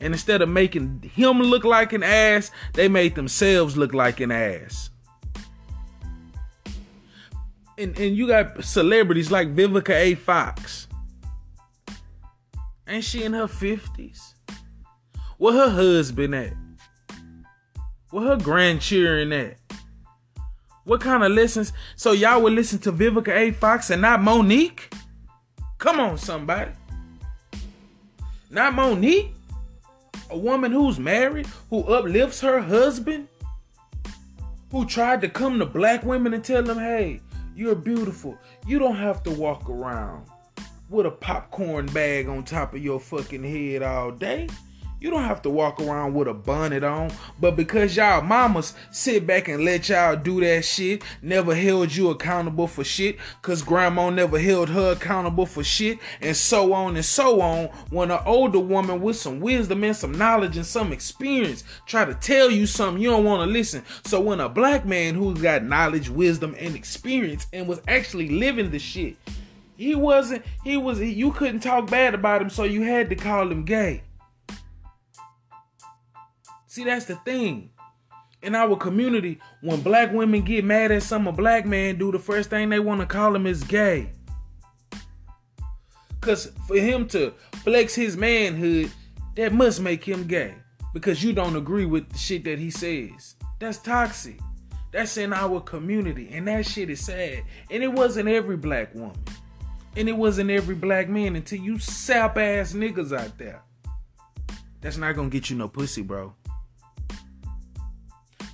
And 0.00 0.12
instead 0.12 0.42
of 0.42 0.48
making 0.48 1.10
him 1.14 1.40
look 1.40 1.64
like 1.64 1.92
an 1.92 2.02
ass, 2.02 2.50
they 2.74 2.88
made 2.88 3.14
themselves 3.14 3.76
look 3.76 3.94
like 3.94 4.20
an 4.20 4.30
ass. 4.30 4.90
And 7.78 7.98
and 7.98 8.16
you 8.16 8.26
got 8.26 8.62
celebrities 8.64 9.30
like 9.30 9.54
Vivica 9.54 9.94
A. 9.94 10.14
Fox. 10.14 10.86
Ain't 12.86 13.04
she 13.04 13.22
in 13.22 13.32
her 13.32 13.46
50s? 13.46 14.34
Where 15.38 15.54
her 15.54 15.70
husband 15.70 16.34
at? 16.34 16.52
Where 18.10 18.24
her 18.24 18.36
grandchildren 18.36 19.32
at? 19.32 19.56
What 20.84 21.00
kind 21.00 21.22
of 21.22 21.30
lessons? 21.32 21.72
So 21.94 22.12
y'all 22.12 22.42
would 22.42 22.52
listen 22.52 22.78
to 22.80 22.92
Vivica 22.92 23.28
A. 23.28 23.52
Fox 23.52 23.90
and 23.90 24.02
not 24.02 24.20
Mo'Nique? 24.20 24.92
Come 25.78 26.00
on, 26.00 26.18
somebody. 26.18 26.72
Not 28.50 28.74
Mo'Nique? 28.74 29.32
A 30.30 30.36
woman 30.36 30.72
who's 30.72 30.98
married, 30.98 31.46
who 31.70 31.82
uplifts 31.84 32.40
her 32.40 32.60
husband, 32.60 33.28
who 34.70 34.86
tried 34.86 35.20
to 35.20 35.28
come 35.28 35.58
to 35.58 35.66
black 35.66 36.04
women 36.04 36.34
and 36.34 36.44
tell 36.44 36.62
them, 36.62 36.78
hey, 36.78 37.20
you're 37.54 37.74
beautiful. 37.74 38.38
You 38.66 38.78
don't 38.78 38.96
have 38.96 39.22
to 39.24 39.30
walk 39.30 39.68
around 39.68 40.26
with 40.88 41.06
a 41.06 41.10
popcorn 41.10 41.86
bag 41.86 42.28
on 42.28 42.44
top 42.44 42.74
of 42.74 42.82
your 42.82 42.98
fucking 42.98 43.44
head 43.44 43.82
all 43.82 44.10
day. 44.10 44.48
You 45.00 45.08
don't 45.08 45.24
have 45.24 45.40
to 45.42 45.50
walk 45.50 45.80
around 45.80 46.12
with 46.12 46.28
a 46.28 46.34
bonnet 46.34 46.84
on, 46.84 47.10
but 47.40 47.56
because 47.56 47.96
y'all 47.96 48.20
mamas 48.20 48.74
sit 48.90 49.26
back 49.26 49.48
and 49.48 49.64
let 49.64 49.88
y'all 49.88 50.14
do 50.14 50.42
that 50.42 50.62
shit, 50.62 51.02
never 51.22 51.54
held 51.54 51.94
you 51.94 52.10
accountable 52.10 52.66
for 52.66 52.84
shit, 52.84 53.16
cause 53.40 53.62
grandma 53.62 54.10
never 54.10 54.38
held 54.38 54.68
her 54.68 54.92
accountable 54.92 55.46
for 55.46 55.64
shit, 55.64 55.98
and 56.20 56.36
so 56.36 56.74
on 56.74 56.96
and 56.96 57.04
so 57.04 57.40
on. 57.40 57.68
When 57.88 58.10
an 58.10 58.20
older 58.26 58.60
woman 58.60 59.00
with 59.00 59.16
some 59.16 59.40
wisdom 59.40 59.84
and 59.84 59.96
some 59.96 60.12
knowledge 60.12 60.58
and 60.58 60.66
some 60.66 60.92
experience 60.92 61.64
try 61.86 62.04
to 62.04 62.12
tell 62.12 62.50
you 62.50 62.66
something, 62.66 63.02
you 63.02 63.08
don't 63.08 63.24
want 63.24 63.40
to 63.40 63.50
listen. 63.50 63.82
So 64.04 64.20
when 64.20 64.38
a 64.38 64.50
black 64.50 64.84
man 64.84 65.14
who's 65.14 65.40
got 65.40 65.64
knowledge, 65.64 66.10
wisdom, 66.10 66.54
and 66.58 66.76
experience 66.76 67.46
and 67.54 67.66
was 67.66 67.80
actually 67.88 68.28
living 68.28 68.70
the 68.70 68.78
shit, 68.78 69.16
he 69.78 69.94
wasn't, 69.94 70.44
he 70.62 70.76
was, 70.76 71.00
you 71.00 71.32
couldn't 71.32 71.60
talk 71.60 71.88
bad 71.88 72.12
about 72.12 72.42
him, 72.42 72.50
so 72.50 72.64
you 72.64 72.82
had 72.82 73.08
to 73.08 73.16
call 73.16 73.50
him 73.50 73.64
gay. 73.64 74.02
See, 76.70 76.84
that's 76.84 77.06
the 77.06 77.16
thing. 77.16 77.70
In 78.42 78.54
our 78.54 78.76
community, 78.76 79.40
when 79.60 79.80
black 79.80 80.12
women 80.12 80.42
get 80.42 80.64
mad 80.64 80.92
at 80.92 81.02
some 81.02 81.26
a 81.26 81.32
black 81.32 81.66
man 81.66 81.98
do, 81.98 82.12
the 82.12 82.18
first 82.20 82.48
thing 82.48 82.68
they 82.68 82.78
want 82.78 83.00
to 83.00 83.08
call 83.08 83.34
him 83.34 83.44
is 83.44 83.64
gay. 83.64 84.12
Cause 86.20 86.52
for 86.68 86.76
him 86.76 87.08
to 87.08 87.34
flex 87.64 87.96
his 87.96 88.16
manhood, 88.16 88.92
that 89.34 89.52
must 89.52 89.80
make 89.80 90.04
him 90.04 90.28
gay. 90.28 90.54
Because 90.94 91.24
you 91.24 91.32
don't 91.32 91.56
agree 91.56 91.86
with 91.86 92.08
the 92.08 92.18
shit 92.18 92.44
that 92.44 92.60
he 92.60 92.70
says. 92.70 93.34
That's 93.58 93.78
toxic. 93.78 94.38
That's 94.92 95.16
in 95.16 95.32
our 95.32 95.60
community. 95.60 96.28
And 96.30 96.46
that 96.46 96.66
shit 96.66 96.88
is 96.88 97.04
sad. 97.04 97.42
And 97.68 97.82
it 97.82 97.92
wasn't 97.92 98.28
every 98.28 98.56
black 98.56 98.94
woman. 98.94 99.18
And 99.96 100.08
it 100.08 100.16
wasn't 100.16 100.50
every 100.50 100.76
black 100.76 101.08
man 101.08 101.34
until 101.34 101.58
you 101.58 101.80
sap 101.80 102.38
ass 102.38 102.74
niggas 102.74 103.12
out 103.12 103.36
there. 103.38 103.60
That's 104.80 104.98
not 104.98 105.16
gonna 105.16 105.30
get 105.30 105.50
you 105.50 105.56
no 105.56 105.66
pussy, 105.66 106.02
bro. 106.02 106.32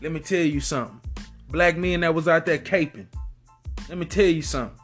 Let 0.03 0.13
me 0.13 0.21
tell 0.21 0.45
you 0.45 0.61
something. 0.61 1.01
Black 1.49 1.77
men 1.77 2.01
that 2.01 2.15
was 2.15 2.29
out 2.29 2.47
there 2.47 2.59
caping. 2.59 3.07
Let 3.89 3.99
me 3.99 4.07
tell 4.07 4.27
you 4.27 4.43
something. 4.43 4.79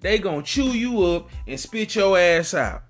They 0.00 0.18
gonna 0.18 0.42
chew 0.42 0.68
you 0.68 1.02
up 1.04 1.28
and 1.46 1.58
spit 1.58 1.94
your 1.94 2.18
ass 2.18 2.54
out. 2.54 2.82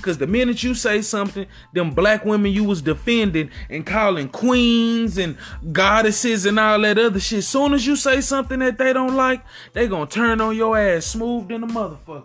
Cause 0.00 0.18
the 0.18 0.26
minute 0.26 0.64
you 0.64 0.74
say 0.74 1.00
something, 1.00 1.46
them 1.72 1.90
black 1.90 2.24
women 2.24 2.50
you 2.50 2.64
was 2.64 2.82
defending 2.82 3.50
and 3.70 3.86
calling 3.86 4.28
queens 4.28 5.16
and 5.16 5.36
goddesses 5.70 6.44
and 6.44 6.58
all 6.58 6.80
that 6.80 6.98
other 6.98 7.20
shit, 7.20 7.44
soon 7.44 7.72
as 7.72 7.86
you 7.86 7.94
say 7.94 8.20
something 8.20 8.58
that 8.58 8.78
they 8.78 8.92
don't 8.92 9.14
like, 9.14 9.44
they 9.74 9.86
gonna 9.86 10.06
turn 10.06 10.40
on 10.40 10.56
your 10.56 10.76
ass 10.76 11.06
smooth 11.06 11.48
than 11.48 11.62
a 11.62 11.66
motherfucker. 11.68 12.24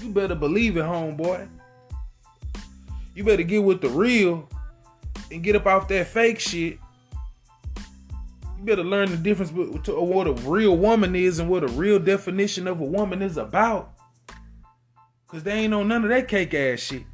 You 0.00 0.08
better 0.10 0.34
believe 0.34 0.78
it, 0.78 0.84
homeboy. 0.84 1.48
You 3.14 3.24
better 3.24 3.42
get 3.42 3.62
with 3.62 3.82
the 3.82 3.90
real 3.90 4.48
and 5.30 5.42
get 5.42 5.56
up 5.56 5.66
off 5.66 5.88
that 5.88 6.06
fake 6.06 6.40
shit 6.40 6.78
better 8.66 8.84
learn 8.84 9.10
the 9.10 9.16
difference 9.16 9.52
between 9.52 10.08
what 10.08 10.26
a 10.26 10.32
real 10.32 10.76
woman 10.76 11.14
is 11.14 11.38
and 11.38 11.48
what 11.48 11.62
a 11.62 11.68
real 11.68 11.98
definition 11.98 12.66
of 12.66 12.80
a 12.80 12.84
woman 12.84 13.22
is 13.22 13.36
about. 13.36 13.92
Cause 15.28 15.42
they 15.42 15.52
ain't 15.52 15.74
on 15.74 15.88
none 15.88 16.04
of 16.04 16.10
that 16.10 16.28
cake 16.28 16.52
ass 16.52 16.80
shit. 16.80 17.04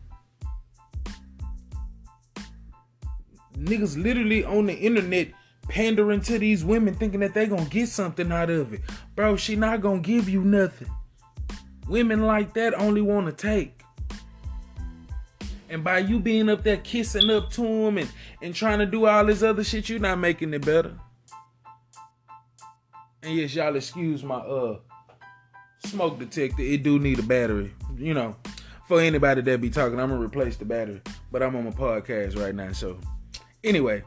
Niggas 3.57 4.03
literally 4.03 4.45
on 4.45 4.67
the 4.67 4.75
internet 4.75 5.29
pandering 5.69 6.21
to 6.23 6.39
these 6.39 6.65
women 6.65 6.95
thinking 6.95 7.21
that 7.21 7.35
they 7.35 7.47
gonna 7.47 7.65
get 7.67 7.89
something 7.89 8.33
out 8.33 8.51
of 8.51 8.73
it. 8.73 8.81
Bro, 9.15 9.37
she 9.37 9.55
not 9.55 9.81
gonna 9.81 10.01
give 10.01 10.29
you 10.29 10.43
nothing. 10.43 10.91
Women 11.89 12.23
like 12.23 12.55
that 12.55 12.75
only 12.75 13.03
wanna 13.03 13.33
take. 13.33 13.83
And 15.69 15.83
by 15.83 15.99
you 15.99 16.19
being 16.19 16.51
up 16.51 16.63
there 16.65 16.77
kissing 16.79 17.31
up 17.31 17.51
to 17.53 17.63
them 17.63 17.99
and, 17.99 18.11
and 18.43 18.55
trying 18.55 18.81
to 18.81 18.87
do 18.87 19.07
all 19.07 19.25
this 19.25 19.43
other 19.43 19.65
shit, 19.65 19.89
you're 19.89 19.99
not 19.99 20.19
making 20.19 20.53
it 20.53 20.67
better. 20.67 20.95
And 23.23 23.37
yes, 23.37 23.55
y'all 23.55 23.77
excuse 23.77 24.25
my 24.25 24.37
uh 24.37 24.79
smoke 25.85 26.19
detector. 26.19 26.63
It 26.63 26.83
do 26.83 26.99
need 26.99 27.19
a 27.19 27.23
battery. 27.23 27.73
You 27.97 28.15
know, 28.15 28.37
for 28.89 29.01
anybody 29.01 29.43
that 29.43 29.61
be 29.61 29.71
talking, 29.71 30.01
I'm 30.01 30.11
gonna 30.11 30.21
replace 30.21 30.57
the 30.57 30.65
battery. 30.65 31.01
But 31.31 31.43
I'm 31.43 31.55
on 31.55 31.65
my 31.65 31.71
podcast 31.71 32.37
right 32.37 32.55
now, 32.55 32.73
so 32.73 32.99
anyway. 33.63 34.03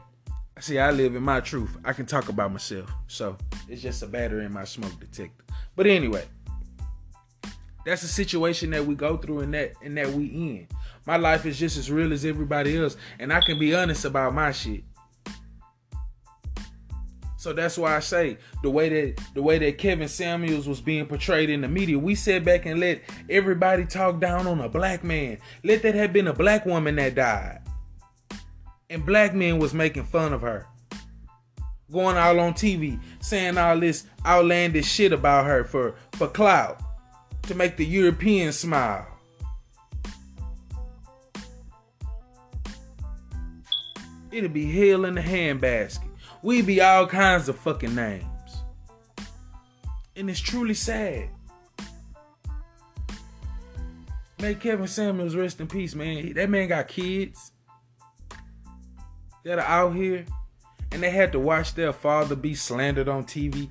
See, 0.58 0.78
I 0.78 0.90
live 0.90 1.14
in 1.14 1.22
my 1.22 1.40
truth. 1.40 1.76
I 1.84 1.92
can 1.92 2.06
talk 2.06 2.30
about 2.30 2.50
myself. 2.50 2.90
So 3.08 3.36
it's 3.68 3.82
just 3.82 4.02
a 4.02 4.06
battery 4.06 4.46
in 4.46 4.54
my 4.54 4.64
smoke 4.64 4.98
detector. 4.98 5.44
But 5.76 5.86
anyway, 5.86 6.24
that's 7.84 8.00
the 8.00 8.08
situation 8.08 8.70
that 8.70 8.86
we 8.86 8.94
go 8.94 9.18
through 9.18 9.40
and 9.40 9.52
that 9.52 9.74
and 9.82 9.96
that 9.98 10.10
we 10.10 10.26
in. 10.26 10.68
My 11.04 11.18
life 11.18 11.44
is 11.46 11.58
just 11.58 11.76
as 11.76 11.90
real 11.90 12.12
as 12.12 12.24
everybody 12.24 12.76
else, 12.76 12.96
and 13.18 13.32
I 13.32 13.40
can 13.40 13.58
be 13.58 13.74
honest 13.74 14.04
about 14.04 14.34
my 14.34 14.50
shit. 14.50 14.82
So 17.46 17.52
that's 17.52 17.78
why 17.78 17.94
I 17.94 18.00
say 18.00 18.38
the 18.64 18.70
way 18.70 18.88
that 18.88 19.20
the 19.34 19.40
way 19.40 19.56
that 19.58 19.78
Kevin 19.78 20.08
Samuels 20.08 20.66
was 20.66 20.80
being 20.80 21.06
portrayed 21.06 21.48
in 21.48 21.60
the 21.60 21.68
media, 21.68 21.96
we 21.96 22.16
sat 22.16 22.44
back 22.44 22.66
and 22.66 22.80
let 22.80 23.02
everybody 23.30 23.84
talk 23.84 24.18
down 24.18 24.48
on 24.48 24.60
a 24.60 24.68
black 24.68 25.04
man. 25.04 25.38
Let 25.62 25.82
that 25.82 25.94
have 25.94 26.12
been 26.12 26.26
a 26.26 26.32
black 26.32 26.66
woman 26.66 26.96
that 26.96 27.14
died. 27.14 27.60
And 28.90 29.06
black 29.06 29.32
men 29.32 29.60
was 29.60 29.72
making 29.72 30.06
fun 30.06 30.32
of 30.32 30.40
her. 30.40 30.66
Going 31.92 32.16
all 32.16 32.40
on 32.40 32.54
TV, 32.54 32.98
saying 33.20 33.56
all 33.58 33.78
this 33.78 34.08
outlandish 34.26 34.90
shit 34.90 35.12
about 35.12 35.46
her 35.46 35.62
for, 35.62 35.94
for 36.14 36.26
clout. 36.26 36.82
To 37.42 37.54
make 37.54 37.76
the 37.76 37.86
Europeans 37.86 38.58
smile. 38.58 39.06
It'll 44.32 44.50
be 44.50 44.88
hell 44.88 45.04
in 45.04 45.14
the 45.14 45.20
handbasket. 45.20 46.15
We 46.46 46.62
be 46.62 46.80
all 46.80 47.08
kinds 47.08 47.48
of 47.48 47.58
fucking 47.58 47.96
names. 47.96 48.62
And 50.14 50.30
it's 50.30 50.38
truly 50.38 50.74
sad. 50.74 51.28
May 54.38 54.54
Kevin 54.54 54.86
Samuels 54.86 55.34
rest 55.34 55.60
in 55.60 55.66
peace, 55.66 55.96
man. 55.96 56.34
That 56.34 56.48
man 56.48 56.68
got 56.68 56.86
kids 56.86 57.50
that 59.42 59.58
are 59.58 59.66
out 59.66 59.96
here 59.96 60.24
and 60.92 61.02
they 61.02 61.10
had 61.10 61.32
to 61.32 61.40
watch 61.40 61.74
their 61.74 61.92
father 61.92 62.36
be 62.36 62.54
slandered 62.54 63.08
on 63.08 63.24
TV. 63.24 63.68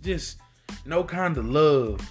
Just 0.00 0.38
no 0.86 1.02
kind 1.02 1.36
of 1.36 1.44
love. 1.44 2.08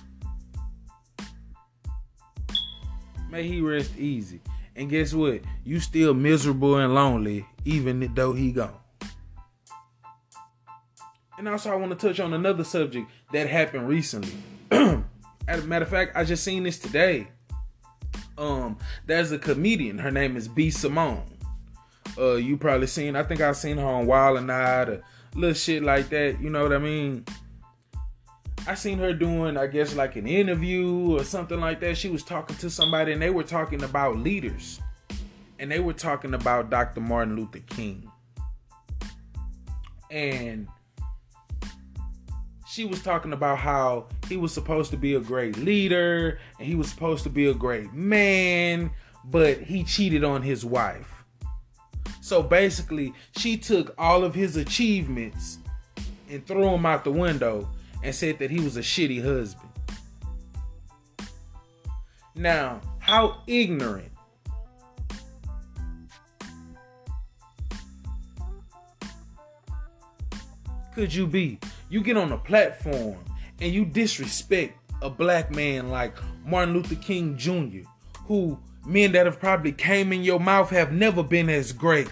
May 3.29 3.47
he 3.47 3.61
rest 3.61 3.97
easy. 3.97 4.41
And 4.79 4.89
guess 4.89 5.13
what? 5.13 5.41
You 5.65 5.81
still 5.81 6.13
miserable 6.13 6.77
and 6.77 6.95
lonely, 6.95 7.45
even 7.65 8.09
though 8.15 8.31
he 8.31 8.53
gone. 8.53 8.79
And 11.37 11.49
also, 11.49 11.69
I 11.69 11.75
want 11.75 11.99
to 11.99 12.07
touch 12.07 12.21
on 12.21 12.33
another 12.33 12.63
subject 12.63 13.11
that 13.33 13.49
happened 13.49 13.89
recently. 13.89 14.37
As 14.71 15.65
a 15.65 15.67
matter 15.67 15.83
of 15.83 15.91
fact, 15.91 16.15
I 16.15 16.23
just 16.23 16.45
seen 16.45 16.63
this 16.63 16.79
today. 16.79 17.27
Um, 18.37 18.77
there's 19.05 19.33
a 19.33 19.37
comedian. 19.37 19.97
Her 19.97 20.11
name 20.11 20.37
is 20.37 20.47
B 20.47 20.71
Simone. 20.71 21.25
Uh, 22.17 22.35
you 22.35 22.55
probably 22.55 22.87
seen. 22.87 23.17
I 23.17 23.23
think 23.23 23.41
I 23.41 23.51
seen 23.51 23.79
her 23.79 23.85
on 23.85 24.05
Wild 24.05 24.37
'N 24.37 24.49
Out, 24.49 25.01
little 25.35 25.53
shit 25.53 25.83
like 25.83 26.07
that. 26.09 26.39
You 26.39 26.49
know 26.49 26.63
what 26.63 26.71
I 26.71 26.77
mean? 26.77 27.25
I 28.67 28.75
seen 28.75 28.99
her 28.99 29.13
doing, 29.13 29.57
I 29.57 29.67
guess, 29.67 29.95
like 29.95 30.15
an 30.15 30.27
interview 30.27 31.17
or 31.17 31.23
something 31.23 31.59
like 31.59 31.79
that. 31.79 31.97
She 31.97 32.09
was 32.09 32.23
talking 32.23 32.55
to 32.57 32.69
somebody, 32.69 33.13
and 33.13 33.21
they 33.21 33.29
were 33.29 33.43
talking 33.43 33.83
about 33.83 34.17
leaders, 34.17 34.79
and 35.57 35.71
they 35.71 35.79
were 35.79 35.93
talking 35.93 36.33
about 36.33 36.69
Dr. 36.69 37.01
Martin 37.01 37.35
Luther 37.35 37.59
King, 37.59 38.11
and 40.11 40.67
she 42.69 42.85
was 42.85 43.01
talking 43.01 43.33
about 43.33 43.57
how 43.57 44.05
he 44.27 44.37
was 44.37 44.53
supposed 44.53 44.91
to 44.91 44.97
be 44.97 45.15
a 45.15 45.19
great 45.19 45.57
leader 45.57 46.39
and 46.59 46.67
he 46.67 46.75
was 46.75 46.87
supposed 46.87 47.23
to 47.23 47.29
be 47.29 47.47
a 47.47 47.53
great 47.53 47.91
man, 47.93 48.91
but 49.25 49.59
he 49.61 49.83
cheated 49.83 50.23
on 50.23 50.43
his 50.43 50.63
wife. 50.63 51.23
So 52.21 52.43
basically, 52.43 53.13
she 53.35 53.57
took 53.57 53.95
all 53.97 54.23
of 54.23 54.35
his 54.35 54.55
achievements 54.55 55.57
and 56.29 56.45
threw 56.45 56.69
them 56.69 56.85
out 56.85 57.03
the 57.03 57.11
window 57.11 57.67
and 58.03 58.13
said 58.13 58.39
that 58.39 58.51
he 58.51 58.59
was 58.59 58.77
a 58.77 58.81
shitty 58.81 59.23
husband. 59.23 59.69
Now, 62.35 62.79
how 62.99 63.41
ignorant 63.47 64.11
could 70.93 71.13
you 71.13 71.27
be? 71.27 71.59
You 71.89 72.01
get 72.01 72.17
on 72.17 72.31
a 72.31 72.37
platform 72.37 73.17
and 73.59 73.73
you 73.73 73.83
disrespect 73.83 74.77
a 75.01 75.09
black 75.09 75.51
man 75.51 75.89
like 75.89 76.15
Martin 76.45 76.73
Luther 76.73 76.95
King 76.95 77.37
Jr., 77.37 77.89
who 78.25 78.59
men 78.85 79.11
that 79.13 79.25
have 79.25 79.39
probably 79.39 79.71
came 79.71 80.13
in 80.13 80.23
your 80.23 80.39
mouth 80.39 80.69
have 80.69 80.91
never 80.91 81.23
been 81.23 81.49
as 81.49 81.71
great, 81.73 82.11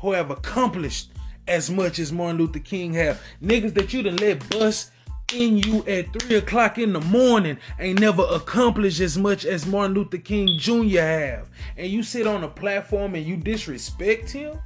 who 0.00 0.12
have 0.12 0.30
accomplished 0.30 1.10
as 1.48 1.68
much 1.68 1.98
as 1.98 2.12
Martin 2.12 2.38
Luther 2.38 2.60
King 2.60 2.94
have. 2.94 3.20
Niggas 3.42 3.74
that 3.74 3.92
you 3.92 4.02
done 4.02 4.16
let 4.16 4.48
bust 4.48 4.91
in 5.34 5.58
you 5.58 5.84
at 5.86 6.12
three 6.12 6.36
o'clock 6.36 6.78
in 6.78 6.92
the 6.92 7.00
morning 7.00 7.58
ain't 7.78 8.00
never 8.00 8.26
accomplished 8.30 9.00
as 9.00 9.18
much 9.18 9.44
as 9.44 9.66
Martin 9.66 9.94
Luther 9.94 10.18
King 10.18 10.58
Jr. 10.58 11.00
have. 11.00 11.50
And 11.76 11.88
you 11.88 12.02
sit 12.02 12.26
on 12.26 12.44
a 12.44 12.48
platform 12.48 13.14
and 13.14 13.26
you 13.26 13.36
disrespect 13.36 14.30
him? 14.30 14.58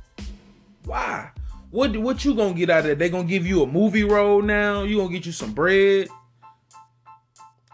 Why? 0.84 1.30
What 1.70 1.96
what 1.96 2.24
you 2.24 2.34
gonna 2.34 2.54
get 2.54 2.70
out 2.70 2.80
of 2.80 2.84
that? 2.86 2.98
They 2.98 3.08
gonna 3.08 3.24
give 3.24 3.46
you 3.46 3.62
a 3.62 3.66
movie 3.66 4.04
role 4.04 4.42
now? 4.42 4.82
You 4.82 4.98
gonna 4.98 5.12
get 5.12 5.26
you 5.26 5.32
some 5.32 5.52
bread? 5.52 6.08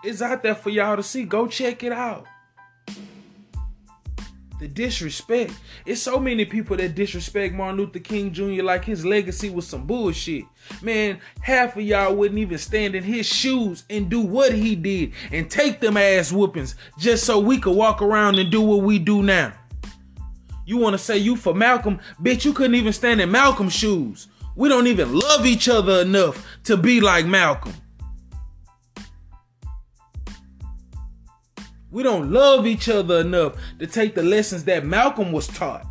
It's 0.02 0.22
out 0.22 0.42
there 0.42 0.54
for 0.54 0.70
y'all 0.70 0.96
to 0.96 1.02
see. 1.02 1.24
Go 1.24 1.46
check 1.46 1.84
it 1.84 1.92
out. 1.92 2.26
The 4.62 4.68
disrespect. 4.68 5.52
It's 5.84 6.00
so 6.00 6.20
many 6.20 6.44
people 6.44 6.76
that 6.76 6.94
disrespect 6.94 7.52
Martin 7.52 7.78
Luther 7.78 7.98
King 7.98 8.32
Jr. 8.32 8.62
like 8.62 8.84
his 8.84 9.04
legacy 9.04 9.50
was 9.50 9.66
some 9.66 9.88
bullshit. 9.88 10.44
Man, 10.80 11.18
half 11.40 11.76
of 11.76 11.82
y'all 11.82 12.14
wouldn't 12.14 12.38
even 12.38 12.58
stand 12.58 12.94
in 12.94 13.02
his 13.02 13.26
shoes 13.26 13.82
and 13.90 14.08
do 14.08 14.20
what 14.20 14.52
he 14.52 14.76
did 14.76 15.14
and 15.32 15.50
take 15.50 15.80
them 15.80 15.96
ass 15.96 16.30
whoopings 16.30 16.76
just 16.96 17.24
so 17.24 17.40
we 17.40 17.58
could 17.58 17.74
walk 17.76 18.02
around 18.02 18.38
and 18.38 18.52
do 18.52 18.60
what 18.60 18.84
we 18.84 19.00
do 19.00 19.20
now. 19.20 19.52
You 20.64 20.76
want 20.76 20.94
to 20.94 20.98
say 20.98 21.18
you 21.18 21.34
for 21.34 21.52
Malcolm? 21.52 21.98
Bitch, 22.22 22.44
you 22.44 22.52
couldn't 22.52 22.76
even 22.76 22.92
stand 22.92 23.20
in 23.20 23.32
Malcolm's 23.32 23.74
shoes. 23.74 24.28
We 24.54 24.68
don't 24.68 24.86
even 24.86 25.12
love 25.12 25.44
each 25.44 25.68
other 25.68 26.02
enough 26.02 26.46
to 26.66 26.76
be 26.76 27.00
like 27.00 27.26
Malcolm. 27.26 27.72
We 31.92 32.02
don't 32.02 32.32
love 32.32 32.66
each 32.66 32.88
other 32.88 33.20
enough 33.20 33.54
to 33.78 33.86
take 33.86 34.14
the 34.14 34.22
lessons 34.22 34.64
that 34.64 34.84
Malcolm 34.84 35.30
was 35.30 35.46
taught 35.46 35.86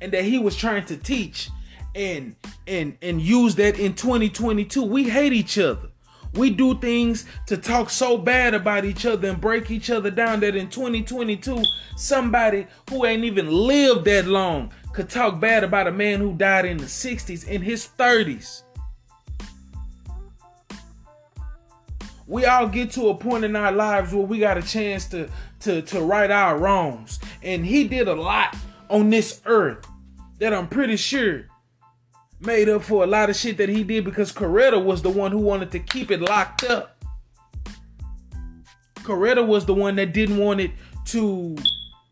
and 0.00 0.10
that 0.12 0.24
he 0.24 0.38
was 0.38 0.56
trying 0.56 0.86
to 0.86 0.96
teach 0.96 1.50
and 1.94 2.34
and 2.66 2.96
and 3.02 3.20
use 3.20 3.54
that 3.56 3.78
in 3.78 3.94
2022. 3.94 4.82
We 4.82 5.08
hate 5.08 5.34
each 5.34 5.58
other. 5.58 5.90
We 6.32 6.50
do 6.50 6.78
things 6.78 7.24
to 7.46 7.56
talk 7.56 7.88
so 7.88 8.18
bad 8.18 8.54
about 8.54 8.84
each 8.84 9.06
other 9.06 9.28
and 9.28 9.40
break 9.40 9.70
each 9.70 9.90
other 9.90 10.10
down 10.10 10.40
that 10.40 10.54
in 10.54 10.68
2022, 10.68 11.62
somebody 11.96 12.66
who 12.90 13.06
ain't 13.06 13.24
even 13.24 13.48
lived 13.50 14.04
that 14.04 14.26
long 14.26 14.70
could 14.92 15.08
talk 15.08 15.40
bad 15.40 15.64
about 15.64 15.86
a 15.86 15.92
man 15.92 16.20
who 16.20 16.34
died 16.34 16.66
in 16.66 16.76
the 16.76 16.84
60s, 16.84 17.46
in 17.46 17.62
his 17.62 17.88
30s. 17.98 18.62
We 22.26 22.44
all 22.44 22.66
get 22.66 22.90
to 22.92 23.08
a 23.08 23.14
point 23.14 23.44
in 23.44 23.54
our 23.54 23.70
lives 23.70 24.12
where 24.12 24.26
we 24.26 24.38
got 24.38 24.58
a 24.58 24.62
chance 24.62 25.06
to, 25.06 25.28
to, 25.60 25.82
to 25.82 26.00
right 26.00 26.30
our 26.30 26.58
wrongs. 26.58 27.20
And 27.42 27.64
he 27.64 27.86
did 27.86 28.08
a 28.08 28.14
lot 28.14 28.56
on 28.90 29.10
this 29.10 29.40
earth 29.46 29.86
that 30.38 30.52
I'm 30.52 30.68
pretty 30.68 30.96
sure 30.96 31.46
made 32.40 32.68
up 32.68 32.82
for 32.82 33.04
a 33.04 33.06
lot 33.06 33.30
of 33.30 33.36
shit 33.36 33.56
that 33.58 33.68
he 33.68 33.82
did 33.82 34.04
because 34.04 34.32
Coretta 34.32 34.82
was 34.82 35.02
the 35.02 35.10
one 35.10 35.32
who 35.32 35.38
wanted 35.38 35.70
to 35.72 35.78
keep 35.78 36.10
it 36.10 36.20
locked 36.20 36.64
up. 36.64 37.04
Coretta 38.96 39.46
was 39.46 39.64
the 39.64 39.74
one 39.74 39.96
that 39.96 40.12
didn't 40.12 40.36
want 40.36 40.60
it 40.60 40.72
to 41.06 41.56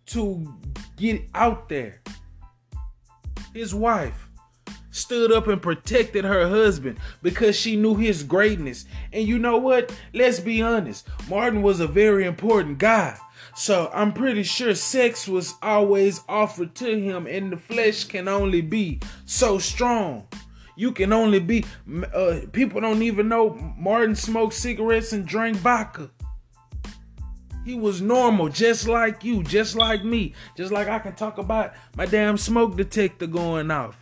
to 0.06 0.54
get 0.96 1.22
out 1.34 1.68
there. 1.68 2.00
His 3.52 3.74
wife 3.74 4.23
stood 4.94 5.32
up 5.32 5.48
and 5.48 5.60
protected 5.60 6.24
her 6.24 6.48
husband 6.48 6.98
because 7.20 7.56
she 7.56 7.76
knew 7.76 7.96
his 7.96 8.22
greatness. 8.22 8.86
And 9.12 9.26
you 9.26 9.38
know 9.38 9.58
what? 9.58 9.94
Let's 10.12 10.40
be 10.40 10.62
honest. 10.62 11.08
Martin 11.28 11.62
was 11.62 11.80
a 11.80 11.86
very 11.86 12.24
important 12.24 12.78
guy. 12.78 13.18
So 13.56 13.90
I'm 13.92 14.12
pretty 14.12 14.42
sure 14.42 14.74
sex 14.74 15.28
was 15.28 15.54
always 15.62 16.20
offered 16.28 16.74
to 16.76 17.00
him, 17.00 17.26
and 17.26 17.52
the 17.52 17.56
flesh 17.56 18.04
can 18.04 18.26
only 18.28 18.60
be 18.60 19.00
so 19.26 19.58
strong. 19.58 20.26
You 20.76 20.90
can 20.92 21.12
only 21.12 21.38
be. 21.38 21.64
Uh, 22.12 22.40
people 22.52 22.80
don't 22.80 23.02
even 23.02 23.28
know 23.28 23.54
Martin 23.76 24.16
smoked 24.16 24.54
cigarettes 24.54 25.12
and 25.12 25.26
drank 25.26 25.56
vodka. 25.58 26.10
He 27.64 27.76
was 27.76 28.02
normal, 28.02 28.48
just 28.48 28.86
like 28.88 29.24
you, 29.24 29.42
just 29.42 29.74
like 29.74 30.04
me, 30.04 30.34
just 30.56 30.72
like 30.72 30.88
I 30.88 30.98
can 30.98 31.14
talk 31.14 31.38
about 31.38 31.72
my 31.96 32.06
damn 32.06 32.36
smoke 32.36 32.76
detector 32.76 33.26
going 33.26 33.70
off, 33.70 33.96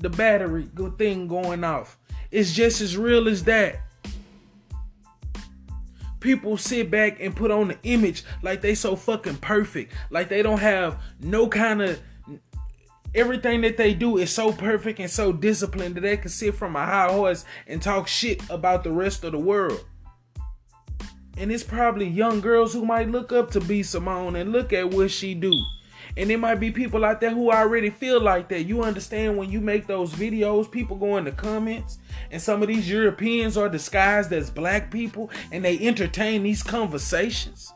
the 0.00 0.08
battery 0.10 0.68
good 0.74 0.98
thing 0.98 1.28
going 1.28 1.62
off. 1.62 1.98
It's 2.30 2.52
just 2.52 2.80
as 2.80 2.96
real 2.96 3.28
as 3.28 3.44
that. 3.44 3.80
People 6.20 6.56
sit 6.56 6.90
back 6.90 7.18
and 7.20 7.34
put 7.34 7.50
on 7.50 7.68
the 7.68 7.78
image 7.82 8.24
like 8.42 8.60
they 8.60 8.74
so 8.74 8.96
fucking 8.96 9.36
perfect. 9.36 9.94
Like 10.10 10.28
they 10.28 10.42
don't 10.42 10.58
have 10.58 11.00
no 11.20 11.48
kind 11.48 11.82
of 11.82 12.00
everything 13.14 13.62
that 13.62 13.76
they 13.76 13.94
do 13.94 14.18
is 14.18 14.32
so 14.32 14.52
perfect 14.52 15.00
and 15.00 15.10
so 15.10 15.32
disciplined 15.32 15.96
that 15.96 16.02
they 16.02 16.16
can 16.16 16.30
sit 16.30 16.54
from 16.54 16.76
a 16.76 16.84
high 16.84 17.10
horse 17.10 17.44
and 17.66 17.82
talk 17.82 18.06
shit 18.06 18.42
about 18.50 18.84
the 18.84 18.92
rest 18.92 19.24
of 19.24 19.32
the 19.32 19.38
world. 19.38 19.84
And 21.36 21.50
it's 21.50 21.62
probably 21.62 22.06
young 22.06 22.40
girls 22.40 22.72
who 22.72 22.84
might 22.84 23.10
look 23.10 23.32
up 23.32 23.50
to 23.52 23.60
B 23.60 23.82
Simone 23.82 24.36
and 24.36 24.52
look 24.52 24.72
at 24.72 24.90
what 24.90 25.10
she 25.10 25.34
do 25.34 25.54
and 26.16 26.28
there 26.28 26.38
might 26.38 26.56
be 26.56 26.70
people 26.70 27.04
out 27.04 27.20
there 27.20 27.30
who 27.30 27.50
already 27.50 27.90
feel 27.90 28.20
like 28.20 28.48
that. 28.48 28.64
You 28.64 28.82
understand 28.82 29.36
when 29.36 29.50
you 29.50 29.60
make 29.60 29.86
those 29.86 30.12
videos, 30.12 30.70
people 30.70 30.96
go 30.96 31.16
in 31.16 31.24
the 31.24 31.32
comments, 31.32 31.98
and 32.30 32.40
some 32.40 32.62
of 32.62 32.68
these 32.68 32.88
Europeans 32.88 33.56
are 33.56 33.68
disguised 33.68 34.32
as 34.32 34.50
black 34.50 34.90
people 34.90 35.30
and 35.52 35.64
they 35.64 35.78
entertain 35.78 36.42
these 36.42 36.62
conversations. 36.62 37.72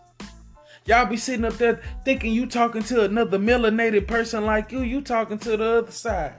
Y'all 0.87 1.07
be 1.07 1.17
sitting 1.17 1.47
up 1.47 1.55
there 1.55 1.81
thinking 2.05 2.33
you 2.33 2.47
talking 2.47 2.83
to 2.83 3.05
another 3.05 3.39
melanated 3.39 4.07
person 4.07 4.45
like 4.45 4.71
you, 4.71 4.83
you 4.83 5.01
talking 5.01 5.39
to 5.39 5.57
the 5.57 5.65
other 5.79 5.91
side. 5.91 6.35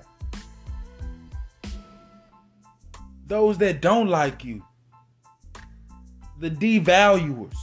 Those 3.25 3.57
that 3.57 3.81
don't 3.81 4.07
like 4.07 4.43
you. 4.45 4.63
The 6.39 6.51
devaluers. 6.51 7.57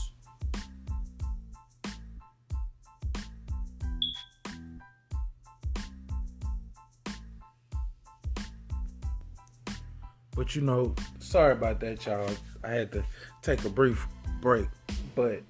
But 10.35 10.55
you 10.55 10.61
know, 10.61 10.95
sorry 11.19 11.53
about 11.53 11.79
that, 11.81 12.05
y'all. 12.05 12.29
I 12.63 12.69
had 12.69 12.91
to 12.93 13.03
take 13.41 13.63
a 13.65 13.69
brief 13.69 14.07
break. 14.41 14.67
But 15.15 15.43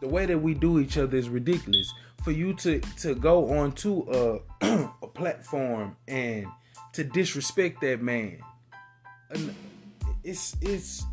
the 0.00 0.08
way 0.08 0.26
that 0.26 0.38
we 0.38 0.54
do 0.54 0.78
each 0.78 0.98
other 0.98 1.16
is 1.16 1.28
ridiculous. 1.28 1.92
For 2.22 2.32
you 2.32 2.54
to 2.54 2.80
to 2.98 3.14
go 3.14 3.58
onto 3.58 4.40
a 4.60 4.90
a 5.02 5.06
platform 5.06 5.96
and 6.08 6.46
to 6.92 7.04
disrespect 7.04 7.80
that 7.82 8.02
man, 8.02 8.40
it's 10.24 10.56
it's 10.60 11.04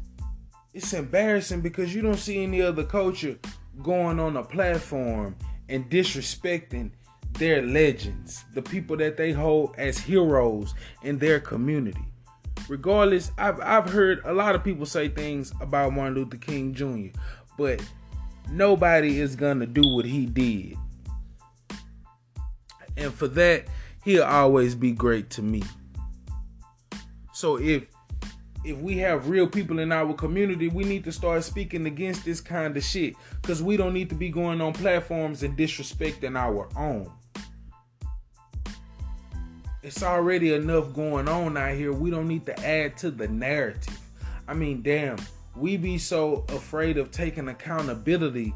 it's 0.74 0.94
embarrassing 0.94 1.62
because 1.62 1.94
you 1.94 2.02
don't 2.02 2.18
see 2.18 2.42
any 2.42 2.62
other 2.62 2.84
culture 2.84 3.38
going 3.82 4.20
on 4.20 4.38
a 4.38 4.44
platform 4.44 5.36
and 5.70 5.90
disrespecting 5.90 6.92
their 7.34 7.62
legends, 7.62 8.44
the 8.54 8.62
people 8.62 8.98
that 8.98 9.18
they 9.18 9.32
hold 9.32 9.76
as 9.78 9.98
heroes 9.98 10.74
in 11.04 11.18
their 11.20 11.40
community. 11.40 12.13
Regardless, 12.70 13.32
I've 13.38 13.60
I've 13.62 13.90
heard 13.90 14.22
a 14.26 14.34
lot 14.34 14.56
of 14.56 14.64
people 14.64 14.86
say 14.86 15.10
things 15.10 15.54
about 15.60 15.94
Martin 15.94 16.16
Luther 16.16 16.38
King 16.38 16.74
Jr., 16.74 17.18
but 17.58 17.82
nobody 18.50 19.20
is 19.20 19.36
gonna 19.36 19.66
do 19.66 19.82
what 19.96 20.06
he 20.06 20.26
did. 20.26 20.78
And 22.96 23.14
for 23.14 23.28
that, 23.30 23.66
he'll 24.04 24.24
always 24.24 24.76
be 24.76 24.92
great 24.92 25.30
to 25.32 25.42
me. 25.42 25.64
So 27.34 27.60
if 27.60 27.86
if 28.64 28.78
we 28.78 28.98
have 29.00 29.28
real 29.28 29.48
people 29.48 29.80
in 29.80 29.92
our 29.92 30.14
community, 30.14 30.70
we 30.70 30.86
need 30.86 31.04
to 31.04 31.12
start 31.12 31.44
speaking 31.44 31.86
against 31.86 32.24
this 32.24 32.40
kind 32.40 32.78
of 32.78 32.84
shit. 32.84 33.16
Cause 33.42 33.62
we 33.62 33.76
don't 33.76 33.94
need 33.94 34.10
to 34.10 34.16
be 34.16 34.30
going 34.30 34.62
on 34.62 34.72
platforms 34.72 35.44
and 35.44 35.58
disrespecting 35.58 36.38
our 36.38 36.70
own. 36.78 37.12
It's 39.84 40.02
already 40.02 40.54
enough 40.54 40.94
going 40.94 41.28
on 41.28 41.58
out 41.58 41.76
here. 41.76 41.92
We 41.92 42.10
don't 42.10 42.30
need 42.30 42.46
to 42.46 42.66
add 42.66 42.96
to 43.00 43.12
the 43.12 43.28
narrative. 43.28 44.00
I 44.48 44.54
mean, 44.54 44.82
damn, 44.82 45.18
we 45.58 45.76
be 45.76 45.98
so 45.98 46.46
afraid 46.48 46.98
of 46.98 47.12
taking 47.12 47.50
accountability 47.50 48.54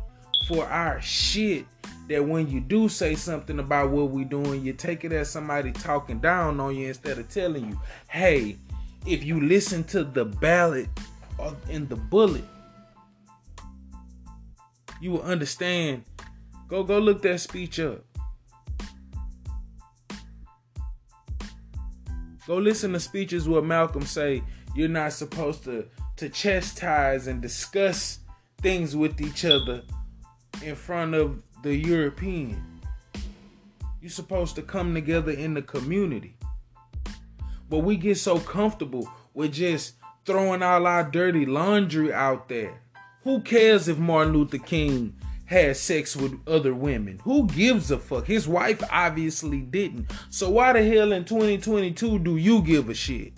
for 0.47 0.65
our 0.65 1.01
shit 1.01 1.65
that 2.07 2.23
when 2.25 2.49
you 2.49 2.61
do 2.61 2.87
say 2.87 3.15
something 3.15 3.59
about 3.59 3.91
what 3.91 4.09
we 4.09 4.23
doing, 4.23 4.63
you 4.63 4.71
take 4.71 5.03
it 5.03 5.11
as 5.11 5.29
somebody 5.29 5.73
talking 5.73 6.19
down 6.19 6.61
on 6.61 6.73
you 6.73 6.87
instead 6.87 7.17
of 7.17 7.27
telling 7.27 7.71
you, 7.71 7.81
hey, 8.07 8.55
if 9.05 9.25
you 9.25 9.41
listen 9.41 9.83
to 9.85 10.05
the 10.05 10.23
ballot 10.23 10.87
in 11.69 11.89
the 11.89 11.97
bullet, 11.97 12.45
you 15.01 15.11
will 15.11 15.23
understand. 15.23 16.03
Go 16.69 16.83
go 16.83 16.99
look 16.99 17.21
that 17.23 17.41
speech 17.41 17.81
up. 17.81 18.03
Go 22.47 22.55
listen 22.55 22.93
to 22.93 22.99
speeches 23.01 23.49
where 23.49 23.61
Malcolm 23.61 24.05
say 24.05 24.41
you're 24.73 24.87
not 24.87 25.11
supposed 25.11 25.65
to 25.65 25.85
to 26.15 26.29
chastise 26.29 27.27
and 27.27 27.41
discuss 27.41 28.19
things 28.61 28.95
with 28.95 29.19
each 29.19 29.43
other 29.43 29.83
in 30.63 30.73
front 30.73 31.13
of 31.13 31.43
the 31.61 31.75
European. 31.75 32.81
You're 34.01 34.09
supposed 34.09 34.55
to 34.55 34.61
come 34.61 34.93
together 34.93 35.33
in 35.33 35.53
the 35.55 35.61
community. 35.61 36.37
But 37.69 37.79
we 37.79 37.97
get 37.97 38.17
so 38.17 38.39
comfortable 38.39 39.11
with 39.33 39.51
just 39.51 39.95
throwing 40.25 40.63
all 40.63 40.87
our 40.87 41.03
dirty 41.03 41.45
laundry 41.45 42.13
out 42.13 42.47
there. 42.47 42.81
Who 43.23 43.41
cares 43.41 43.89
if 43.89 43.97
Martin 43.97 44.33
Luther 44.33 44.57
King 44.57 45.13
had 45.47 45.75
sex 45.75 46.15
with 46.15 46.39
other 46.47 46.73
women? 46.73 47.19
Who 47.23 47.47
gives 47.47 47.89
a 47.89 47.97
fuck? 47.97 48.27
His 48.27 48.47
wife 48.47 48.83
obviously 48.91 49.61
didn't. 49.61 50.11
So 50.29 50.51
why 50.51 50.73
the 50.73 50.83
hell 50.83 51.11
in 51.11 51.25
2022 51.25 52.19
do 52.19 52.37
you 52.37 52.61
give 52.61 52.89
a 52.89 52.93
shit? 52.93 53.33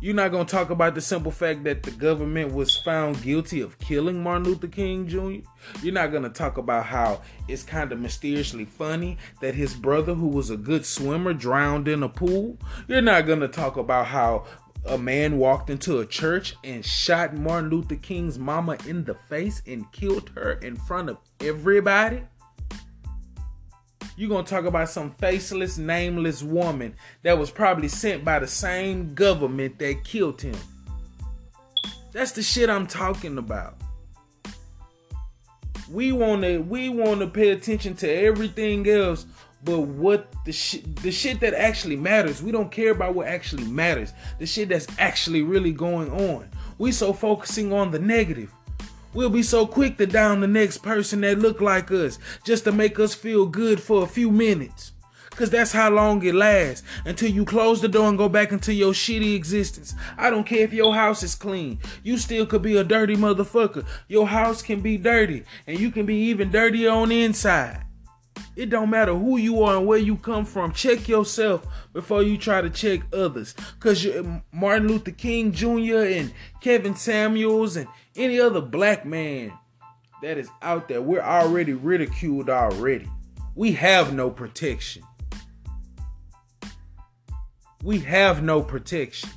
You're 0.00 0.14
not 0.14 0.30
going 0.30 0.46
to 0.46 0.50
talk 0.50 0.70
about 0.70 0.94
the 0.94 1.00
simple 1.00 1.32
fact 1.32 1.64
that 1.64 1.82
the 1.82 1.90
government 1.90 2.54
was 2.54 2.76
found 2.76 3.20
guilty 3.20 3.60
of 3.60 3.80
killing 3.80 4.22
Martin 4.22 4.44
Luther 4.44 4.68
King 4.68 5.08
Jr. 5.08 5.48
You're 5.82 5.92
not 5.92 6.12
going 6.12 6.22
to 6.22 6.28
talk 6.28 6.56
about 6.56 6.86
how 6.86 7.22
it's 7.48 7.64
kind 7.64 7.90
of 7.90 7.98
mysteriously 7.98 8.64
funny 8.64 9.18
that 9.40 9.56
his 9.56 9.74
brother, 9.74 10.14
who 10.14 10.28
was 10.28 10.50
a 10.50 10.56
good 10.56 10.86
swimmer, 10.86 11.32
drowned 11.32 11.88
in 11.88 12.04
a 12.04 12.08
pool. 12.08 12.58
You're 12.86 13.00
not 13.00 13.26
going 13.26 13.40
to 13.40 13.48
talk 13.48 13.76
about 13.76 14.06
how 14.06 14.46
a 14.88 14.98
man 14.98 15.38
walked 15.38 15.70
into 15.70 16.00
a 16.00 16.06
church 16.06 16.54
and 16.64 16.84
shot 16.84 17.34
Martin 17.34 17.70
Luther 17.70 17.96
King's 17.96 18.38
mama 18.38 18.76
in 18.86 19.04
the 19.04 19.14
face 19.14 19.62
and 19.66 19.90
killed 19.92 20.30
her 20.34 20.52
in 20.54 20.76
front 20.76 21.10
of 21.10 21.18
everybody. 21.40 22.22
You're 24.16 24.28
going 24.28 24.44
to 24.44 24.50
talk 24.50 24.64
about 24.64 24.88
some 24.88 25.12
faceless, 25.12 25.78
nameless 25.78 26.42
woman 26.42 26.94
that 27.22 27.38
was 27.38 27.50
probably 27.50 27.88
sent 27.88 28.24
by 28.24 28.38
the 28.38 28.46
same 28.46 29.14
government 29.14 29.78
that 29.78 30.02
killed 30.04 30.40
him. 30.42 30.56
That's 32.12 32.32
the 32.32 32.42
shit 32.42 32.68
I'm 32.68 32.86
talking 32.86 33.38
about. 33.38 33.76
We 35.90 36.12
want 36.12 36.42
to 36.42 36.58
we 36.58 36.88
want 36.88 37.20
to 37.20 37.28
pay 37.28 37.50
attention 37.50 37.94
to 37.96 38.10
everything 38.10 38.88
else 38.88 39.24
but 39.64 39.80
what 39.80 40.32
the 40.44 40.52
shit 40.52 40.96
the 40.96 41.10
shit 41.10 41.40
that 41.40 41.54
actually 41.54 41.96
matters. 41.96 42.42
We 42.42 42.52
don't 42.52 42.70
care 42.70 42.92
about 42.92 43.14
what 43.14 43.26
actually 43.26 43.64
matters. 43.64 44.12
The 44.38 44.46
shit 44.46 44.68
that's 44.68 44.86
actually 44.98 45.42
really 45.42 45.72
going 45.72 46.10
on. 46.10 46.48
We 46.78 46.92
so 46.92 47.12
focusing 47.12 47.72
on 47.72 47.90
the 47.90 47.98
negative. 47.98 48.52
We'll 49.14 49.30
be 49.30 49.42
so 49.42 49.66
quick 49.66 49.96
to 49.98 50.06
down 50.06 50.40
the 50.40 50.46
next 50.46 50.78
person 50.78 51.22
that 51.22 51.38
look 51.38 51.60
like 51.60 51.90
us 51.90 52.18
just 52.44 52.64
to 52.64 52.72
make 52.72 53.00
us 53.00 53.14
feel 53.14 53.46
good 53.46 53.80
for 53.80 54.04
a 54.04 54.06
few 54.06 54.30
minutes. 54.30 54.92
Cause 55.30 55.50
that's 55.50 55.70
how 55.70 55.88
long 55.90 56.24
it 56.24 56.34
lasts 56.34 56.84
until 57.04 57.30
you 57.30 57.44
close 57.44 57.80
the 57.80 57.86
door 57.86 58.08
and 58.08 58.18
go 58.18 58.28
back 58.28 58.50
into 58.50 58.74
your 58.74 58.92
shitty 58.92 59.36
existence. 59.36 59.94
I 60.16 60.30
don't 60.30 60.44
care 60.44 60.64
if 60.64 60.72
your 60.72 60.94
house 60.94 61.22
is 61.22 61.36
clean. 61.36 61.78
You 62.02 62.18
still 62.18 62.44
could 62.44 62.62
be 62.62 62.76
a 62.76 62.82
dirty 62.82 63.14
motherfucker. 63.14 63.86
Your 64.08 64.26
house 64.26 64.62
can 64.62 64.80
be 64.80 64.96
dirty 64.96 65.44
and 65.68 65.78
you 65.78 65.92
can 65.92 66.06
be 66.06 66.16
even 66.16 66.50
dirtier 66.50 66.90
on 66.90 67.10
the 67.10 67.22
inside. 67.22 67.84
It 68.56 68.70
don't 68.70 68.90
matter 68.90 69.14
who 69.14 69.36
you 69.36 69.62
are 69.62 69.76
and 69.76 69.86
where 69.86 69.98
you 69.98 70.16
come 70.16 70.44
from. 70.44 70.72
Check 70.72 71.08
yourself 71.08 71.66
before 71.92 72.22
you 72.22 72.36
try 72.36 72.60
to 72.60 72.70
check 72.70 73.00
others. 73.12 73.54
Cause 73.80 74.06
Martin 74.52 74.88
Luther 74.88 75.12
King 75.12 75.52
Jr. 75.52 76.04
and 76.04 76.32
Kevin 76.60 76.94
Samuels 76.94 77.76
and 77.76 77.88
any 78.16 78.40
other 78.40 78.60
black 78.60 79.06
man 79.06 79.52
that 80.22 80.38
is 80.38 80.48
out 80.62 80.88
there, 80.88 81.00
we're 81.00 81.22
already 81.22 81.72
ridiculed 81.72 82.50
already. 82.50 83.08
We 83.54 83.72
have 83.72 84.12
no 84.12 84.30
protection. 84.30 85.02
We 87.82 88.00
have 88.00 88.42
no 88.42 88.62
protection. 88.62 89.30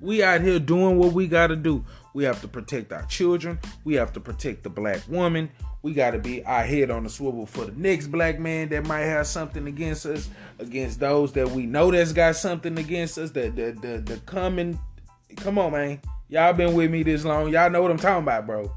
We 0.00 0.22
out 0.22 0.42
here 0.42 0.60
doing 0.60 0.98
what 0.98 1.12
we 1.12 1.26
got 1.26 1.48
to 1.48 1.56
do. 1.56 1.84
We 2.16 2.24
have 2.24 2.40
to 2.40 2.48
protect 2.48 2.94
our 2.94 3.02
children. 3.02 3.58
We 3.84 3.92
have 3.96 4.14
to 4.14 4.20
protect 4.20 4.62
the 4.62 4.70
black 4.70 5.02
woman. 5.06 5.50
We 5.82 5.92
got 5.92 6.12
to 6.12 6.18
be 6.18 6.42
our 6.46 6.62
head 6.62 6.90
on 6.90 7.02
the 7.02 7.10
swivel 7.10 7.44
for 7.44 7.66
the 7.66 7.78
next 7.78 8.06
black 8.06 8.38
man 8.38 8.70
that 8.70 8.86
might 8.86 9.02
have 9.02 9.26
something 9.26 9.66
against 9.66 10.06
us, 10.06 10.30
against 10.58 10.98
those 10.98 11.34
that 11.34 11.50
we 11.50 11.66
know 11.66 11.90
that's 11.90 12.14
got 12.14 12.36
something 12.36 12.78
against 12.78 13.18
us. 13.18 13.32
The 13.32 13.50
the 13.50 13.72
the, 13.72 13.98
the 13.98 14.16
coming 14.24 14.78
Come 15.36 15.58
on, 15.58 15.72
man. 15.72 16.00
Y'all 16.30 16.54
been 16.54 16.72
with 16.72 16.90
me 16.90 17.02
this 17.02 17.22
long. 17.22 17.52
Y'all 17.52 17.68
know 17.68 17.82
what 17.82 17.90
I'm 17.90 17.98
talking 17.98 18.22
about, 18.22 18.46
bro. 18.46 18.74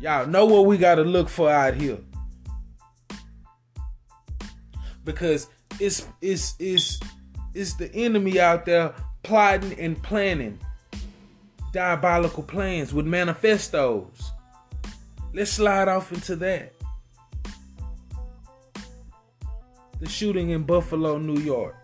Y'all 0.00 0.28
know 0.28 0.46
what 0.46 0.66
we 0.66 0.78
gotta 0.78 1.02
look 1.02 1.28
for 1.28 1.50
out 1.50 1.74
here. 1.74 1.98
Because 5.02 5.48
it's 5.80 6.06
it's 6.22 6.54
it's 6.60 7.00
it's 7.52 7.74
the 7.74 7.92
enemy 7.96 8.38
out 8.38 8.64
there 8.64 8.94
plotting 9.24 9.76
and 9.80 10.00
planning 10.00 10.60
diabolical 11.76 12.42
plans 12.42 12.94
with 12.94 13.04
manifestos. 13.04 14.32
Let's 15.34 15.50
slide 15.50 15.88
off 15.88 16.10
into 16.10 16.34
that. 16.36 16.72
The 20.00 20.08
shooting 20.08 20.50
in 20.50 20.62
Buffalo, 20.62 21.18
New 21.18 21.38
York. 21.38 21.76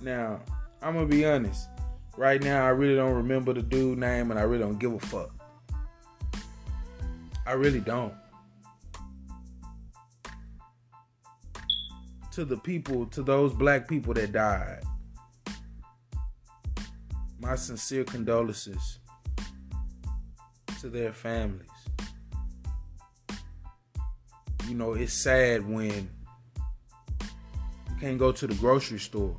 Now, 0.00 0.40
I'm 0.80 0.94
gonna 0.94 1.06
be 1.06 1.26
honest. 1.26 1.68
Right 2.16 2.42
now, 2.42 2.64
I 2.64 2.70
really 2.70 2.96
don't 2.96 3.14
remember 3.14 3.52
the 3.52 3.60
dude 3.60 3.98
name, 3.98 4.30
and 4.30 4.40
I 4.40 4.44
really 4.44 4.62
don't 4.62 4.78
give 4.78 4.94
a 4.94 4.98
fuck. 4.98 5.30
I 7.46 7.52
really 7.52 7.80
don't. 7.80 8.14
To 12.32 12.46
the 12.46 12.56
people, 12.56 13.04
to 13.08 13.22
those 13.22 13.52
black 13.52 13.86
people 13.86 14.14
that 14.14 14.32
died, 14.32 14.82
my 17.40 17.54
sincere 17.54 18.04
condolences 18.04 18.98
to 20.80 20.88
their 20.88 21.12
families. 21.12 21.66
You 24.68 24.74
know, 24.74 24.92
it's 24.92 25.14
sad 25.14 25.66
when 25.68 26.10
you 27.20 27.96
can't 27.98 28.18
go 28.18 28.30
to 28.30 28.46
the 28.46 28.54
grocery 28.54 28.98
store. 28.98 29.36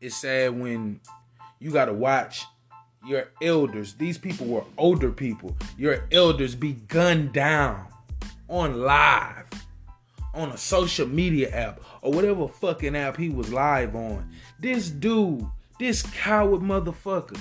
It's 0.00 0.16
sad 0.16 0.58
when 0.58 1.00
you 1.58 1.70
gotta 1.70 1.94
watch 1.94 2.44
your 3.06 3.28
elders, 3.40 3.94
these 3.94 4.18
people 4.18 4.46
were 4.46 4.64
older 4.76 5.10
people, 5.10 5.56
your 5.78 6.04
elders 6.12 6.54
be 6.54 6.72
gunned 6.72 7.32
down 7.32 7.86
on 8.48 8.80
live 8.80 9.46
on 10.36 10.50
a 10.50 10.56
social 10.56 11.08
media 11.08 11.50
app 11.50 11.80
or 12.02 12.12
whatever 12.12 12.46
fucking 12.46 12.94
app 12.94 13.16
he 13.16 13.28
was 13.28 13.52
live 13.52 13.96
on. 13.96 14.30
This 14.60 14.90
dude, 14.90 15.46
this 15.78 16.02
coward 16.02 16.60
motherfucker, 16.60 17.40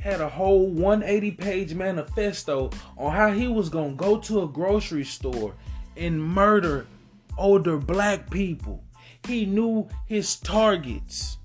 had 0.00 0.20
a 0.20 0.28
whole 0.28 0.68
180 0.68 1.30
page 1.32 1.74
manifesto 1.74 2.70
on 2.96 3.12
how 3.12 3.30
he 3.30 3.46
was 3.46 3.68
gonna 3.68 3.94
go 3.94 4.18
to 4.18 4.42
a 4.42 4.48
grocery 4.48 5.04
store 5.04 5.54
and 5.96 6.22
murder 6.22 6.86
older 7.36 7.76
black 7.76 8.30
people. 8.30 8.82
He 9.26 9.46
knew 9.46 9.88
his 10.06 10.36
targets. 10.36 11.38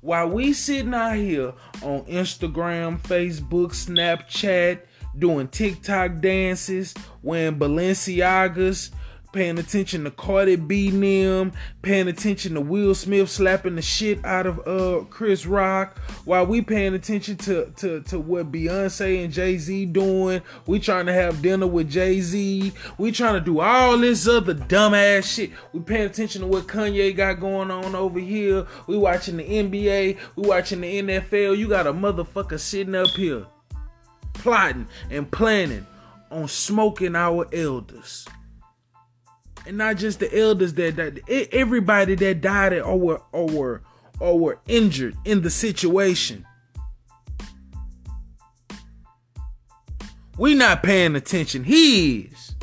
While 0.00 0.30
we 0.30 0.52
sitting 0.52 0.94
out 0.94 1.16
here 1.16 1.52
on 1.82 2.02
Instagram, 2.06 3.00
Facebook, 3.02 3.72
Snapchat, 3.72 4.80
doing 5.18 5.48
TikTok 5.48 6.20
dances, 6.20 6.94
wearing 7.22 7.58
Balenciagas, 7.58 8.90
paying 9.32 9.58
attention 9.58 10.04
to 10.04 10.10
Cardi 10.10 10.56
B 10.56 10.90
Nim, 10.90 11.52
paying 11.82 12.08
attention 12.08 12.54
to 12.54 12.60
Will 12.60 12.94
Smith 12.94 13.30
slapping 13.30 13.76
the 13.76 13.82
shit 13.82 14.24
out 14.24 14.46
of 14.46 14.66
uh 14.66 15.04
Chris 15.10 15.46
Rock, 15.46 15.98
while 16.24 16.46
we 16.46 16.60
paying 16.62 16.94
attention 16.94 17.36
to 17.38 17.72
to, 17.76 18.00
to 18.02 18.18
what 18.18 18.50
Beyonce 18.52 19.24
and 19.24 19.32
Jay-Z 19.32 19.86
doing. 19.86 20.42
We 20.66 20.80
trying 20.80 21.06
to 21.06 21.12
have 21.12 21.42
dinner 21.42 21.66
with 21.66 21.90
Jay-Z. 21.90 22.72
We 22.98 23.12
trying 23.12 23.34
to 23.34 23.40
do 23.40 23.60
all 23.60 23.98
this 23.98 24.26
other 24.26 24.54
dumbass 24.54 25.34
shit. 25.34 25.50
We 25.72 25.80
paying 25.80 26.06
attention 26.06 26.42
to 26.42 26.46
what 26.46 26.66
Kanye 26.66 27.16
got 27.16 27.40
going 27.40 27.70
on 27.70 27.94
over 27.94 28.18
here. 28.18 28.66
We 28.86 28.98
watching 28.98 29.36
the 29.36 29.44
NBA, 29.44 30.18
we 30.36 30.48
watching 30.48 30.80
the 30.80 31.02
NFL. 31.02 31.56
You 31.56 31.68
got 31.68 31.86
a 31.86 31.92
motherfucker 31.92 32.58
sitting 32.58 32.94
up 32.94 33.10
here 33.10 33.46
plotting 34.34 34.88
and 35.10 35.30
planning 35.30 35.86
on 36.30 36.48
smoking 36.48 37.14
our 37.14 37.46
elders 37.52 38.26
and 39.70 39.78
not 39.78 39.96
just 39.96 40.18
the 40.18 40.36
elders 40.36 40.74
that 40.74 40.96
died, 40.96 41.22
everybody 41.52 42.16
that 42.16 42.40
died 42.40 42.72
or 42.72 42.98
were 42.98 43.22
or 43.30 43.46
were 43.46 43.82
or 44.18 44.36
were 44.36 44.58
injured 44.66 45.16
in 45.24 45.42
the 45.42 45.50
situation. 45.50 46.44
We 50.36 50.56
not 50.56 50.82
paying 50.82 51.14
attention. 51.14 51.62
He 51.62 52.22
is. 52.22 52.56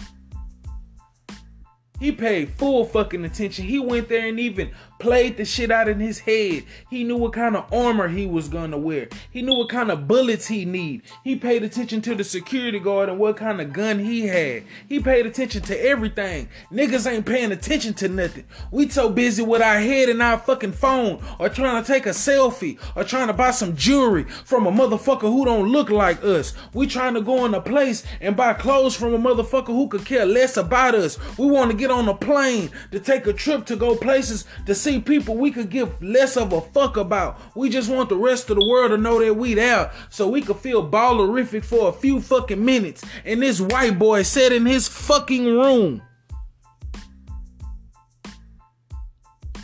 He 1.98 2.12
paid 2.12 2.50
full 2.56 2.84
fucking 2.84 3.24
attention. 3.24 3.64
He 3.64 3.80
went 3.80 4.10
there 4.10 4.28
and 4.28 4.38
even 4.38 4.72
played 5.00 5.38
the 5.38 5.46
shit 5.46 5.72
out 5.72 5.88
in 5.88 6.00
his 6.00 6.20
head. 6.20 6.64
He 6.90 7.04
knew 7.04 7.18
what 7.18 7.34
kind 7.34 7.56
of 7.56 7.72
armor 7.74 8.08
he 8.08 8.26
was 8.26 8.50
gonna 8.50 8.78
wear. 8.78 9.10
He 9.30 9.42
knew 9.42 9.56
what 9.56 9.70
kind 9.70 9.92
of 9.92 10.08
bullets 10.08 10.48
he 10.48 10.66
need. 10.66 11.04
He 11.24 11.36
paid 11.36 11.64
attention 11.64 12.02
to 12.02 12.16
the 12.16 12.24
security 12.24 12.80
guard 12.80 13.10
and 13.10 13.20
what 13.20 13.38
kind 13.38 13.62
of 13.62 13.74
gun 13.74 14.00
he 14.00 14.28
had. 14.28 14.64
He 14.88 15.00
paid 15.00 15.26
attention 15.26 15.62
to 15.64 15.86
everything. 15.86 16.50
Niggas 16.72 17.12
ain't 17.12 17.26
paying 17.26 17.52
attention 17.52 17.94
to 17.96 18.08
nothing. 18.08 18.46
We 18.72 18.90
so 18.90 19.10
busy 19.10 19.44
with 19.44 19.62
our 19.62 19.80
head 19.80 20.10
and 20.10 20.22
our 20.22 20.38
fucking 20.40 20.72
phone 20.72 21.24
or 21.40 21.50
trying 21.50 21.84
to 21.84 21.88
take 21.88 22.06
a 22.06 22.10
selfie 22.10 22.80
or 22.96 23.04
trying 23.04 23.28
to 23.28 23.34
buy 23.34 23.52
some 23.52 23.76
jewelry 23.76 24.24
from 24.24 24.66
a 24.66 24.72
motherfucker 24.72 25.22
who 25.22 25.46
don't 25.46 25.72
look 25.72 25.90
like 25.90 26.24
us. 26.24 26.54
We 26.74 26.88
trying 26.88 27.14
to 27.14 27.22
go 27.22 27.46
in 27.46 27.54
a 27.54 27.62
place 27.62 28.04
and 28.22 28.36
buy 28.36 28.54
clothes 28.54 28.96
from 28.96 29.14
a 29.14 29.20
motherfucker 29.20 29.68
who 29.68 29.88
could 29.88 30.06
care 30.06 30.26
less 30.26 30.58
about 30.58 30.96
us. 30.96 31.18
We 31.38 31.48
want 31.48 31.72
to 31.72 31.78
get 31.78 31.92
on 31.92 32.08
a 32.08 32.16
plane 32.16 32.72
to 32.92 33.00
take 33.00 33.28
a 33.28 33.34
trip 33.34 33.66
to 33.68 33.76
go 33.76 33.96
places 33.96 34.46
to 34.66 34.74
see 34.88 35.02
people 35.02 35.36
we 35.36 35.52
could 35.52 35.70
give 35.70 36.02
less 36.02 36.38
of 36.38 36.54
a 36.54 36.62
fuck 36.62 36.96
about. 36.96 37.40
We 37.56 37.70
just 37.70 37.90
want 37.90 38.08
the 38.08 38.16
rest 38.16 38.50
of 38.50 38.56
the 38.56 38.66
world 38.66 38.92
to 38.92 38.98
know 38.98 39.20
that 39.20 39.34
we 39.34 39.54
there 39.54 39.92
so 40.10 40.30
we 40.30 40.42
could 40.42 40.58
feel 40.58 40.90
ballerific 40.90 41.66
for 41.66 41.90
a 41.90 41.92
few 41.92 42.22
fucking 42.22 42.64
minutes. 42.64 43.04
And 43.26 43.42
this 43.42 43.60
white 43.60 44.00
boy 44.00 44.24
sat 44.24 44.54
in 44.54 44.66
his 44.66 44.88
fucking 44.88 45.44
room 45.44 46.02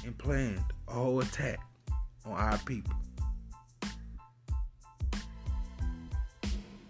and 0.03 0.17
planned 0.17 0.65
a 0.89 0.91
whole 0.91 1.21
attack 1.21 1.59
on 2.25 2.33
our 2.33 2.57
people. 2.59 2.93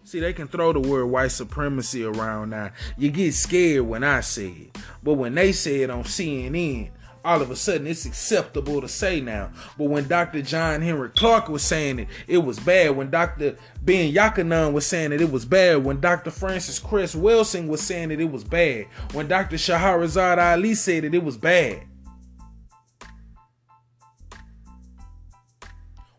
See, 0.05 0.19
they 0.19 0.33
can 0.33 0.47
throw 0.47 0.73
the 0.73 0.79
word 0.79 1.05
white 1.05 1.31
supremacy 1.31 2.03
around 2.03 2.51
now. 2.51 2.71
You 2.97 3.11
get 3.11 3.33
scared 3.33 3.83
when 3.83 4.03
I 4.03 4.21
say 4.21 4.47
it. 4.47 4.77
But 5.03 5.15
when 5.15 5.35
they 5.35 5.51
say 5.51 5.81
it 5.81 5.89
on 5.89 6.03
CNN, 6.03 6.91
all 7.25 7.41
of 7.41 7.49
a 7.49 7.55
sudden 7.55 7.87
it's 7.87 8.05
acceptable 8.05 8.81
to 8.81 8.87
say 8.87 9.21
now. 9.21 9.51
But 9.77 9.85
when 9.85 10.07
Dr. 10.07 10.41
John 10.41 10.81
Henrik 10.81 11.15
Clarke 11.15 11.49
was 11.49 11.63
saying 11.63 11.99
it, 11.99 12.07
it 12.27 12.39
was 12.39 12.59
bad. 12.59 12.95
When 12.95 13.09
Dr. 13.09 13.57
Ben-Jochannan 13.81 14.73
was 14.73 14.85
saying 14.85 15.11
it, 15.13 15.21
it 15.21 15.31
was 15.31 15.45
bad. 15.45 15.83
When 15.83 15.99
Dr. 15.99 16.31
Frances 16.31 16.79
Cress 16.79 17.15
Welsing 17.15 17.67
was 17.67 17.81
saying 17.81 18.11
it, 18.11 18.19
it 18.19 18.31
was 18.31 18.43
bad. 18.43 18.87
When 19.13 19.27
Dr. 19.27 19.55
Shahrazad 19.55 20.37
Ali 20.37 20.75
said 20.75 21.05
it, 21.05 21.15
it 21.15 21.23
was 21.23 21.37
bad. 21.37 21.83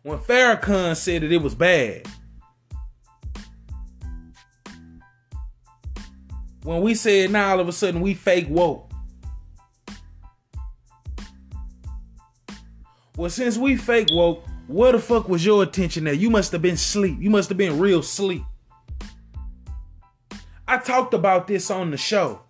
When 0.01 0.19
Farrakhan 0.19 0.95
said 0.95 1.23
it, 1.23 1.31
it 1.31 1.41
was 1.41 1.55
bad. 1.55 2.07
When 6.63 6.81
we 6.81 6.95
said 6.95 7.29
now 7.29 7.51
all 7.51 7.59
of 7.59 7.67
a 7.67 7.71
sudden 7.71 8.01
we 8.01 8.15
fake 8.15 8.47
woke. 8.49 8.91
Well, 13.17 13.29
since 13.29 13.57
we 13.57 13.77
fake 13.77 14.09
woke, 14.11 14.43
where 14.67 14.91
the 14.91 14.99
fuck 14.99 15.29
was 15.29 15.45
your 15.45 15.63
attention 15.63 16.07
at? 16.07 16.17
You 16.17 16.29
must 16.29 16.51
have 16.51 16.61
been 16.61 16.75
sleep. 16.75 17.17
You 17.19 17.29
must 17.29 17.49
have 17.49 17.57
been 17.57 17.79
real 17.79 18.03
sleep. 18.03 18.43
I 20.67 20.77
talked 20.79 21.13
about 21.13 21.47
this 21.47 21.71
on 21.71 21.91
the 21.91 21.97
show. 21.97 22.41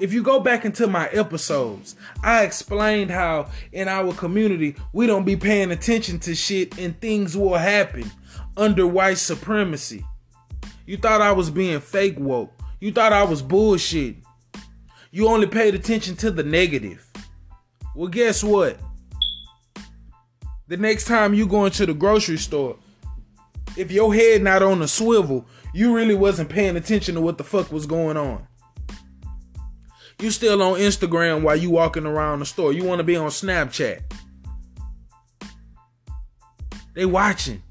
If 0.00 0.12
you 0.12 0.22
go 0.22 0.40
back 0.40 0.64
into 0.64 0.86
my 0.86 1.08
episodes, 1.08 1.94
I 2.22 2.44
explained 2.44 3.10
how 3.10 3.50
in 3.72 3.86
our 3.86 4.14
community 4.14 4.76
we 4.92 5.06
don't 5.06 5.24
be 5.24 5.36
paying 5.36 5.70
attention 5.72 6.18
to 6.20 6.34
shit 6.34 6.78
and 6.78 6.98
things 7.00 7.36
will 7.36 7.56
happen 7.56 8.10
under 8.56 8.86
white 8.86 9.18
supremacy. 9.18 10.04
You 10.86 10.96
thought 10.96 11.20
I 11.20 11.32
was 11.32 11.50
being 11.50 11.80
fake 11.80 12.18
woke. 12.18 12.52
You 12.80 12.92
thought 12.92 13.12
I 13.12 13.24
was 13.24 13.42
bullshit. 13.42 14.16
You 15.10 15.28
only 15.28 15.46
paid 15.46 15.74
attention 15.74 16.16
to 16.16 16.30
the 16.30 16.42
negative. 16.42 17.06
Well, 17.94 18.08
guess 18.08 18.42
what? 18.42 18.78
The 20.72 20.78
next 20.78 21.04
time 21.04 21.34
you 21.34 21.46
go 21.46 21.66
into 21.66 21.84
the 21.84 21.92
grocery 21.92 22.38
store, 22.38 22.78
if 23.76 23.92
your 23.92 24.14
head 24.14 24.40
not 24.40 24.62
on 24.62 24.80
a 24.80 24.88
swivel, 24.88 25.44
you 25.74 25.94
really 25.94 26.14
wasn't 26.14 26.48
paying 26.48 26.78
attention 26.78 27.14
to 27.14 27.20
what 27.20 27.36
the 27.36 27.44
fuck 27.44 27.70
was 27.70 27.84
going 27.84 28.16
on. 28.16 28.46
You 30.18 30.30
still 30.30 30.62
on 30.62 30.80
Instagram 30.80 31.42
while 31.42 31.56
you 31.56 31.68
walking 31.68 32.06
around 32.06 32.38
the 32.38 32.46
store. 32.46 32.72
You 32.72 32.84
want 32.84 33.00
to 33.00 33.04
be 33.04 33.16
on 33.16 33.28
Snapchat. 33.28 34.00
They 36.94 37.04
watching. 37.04 37.62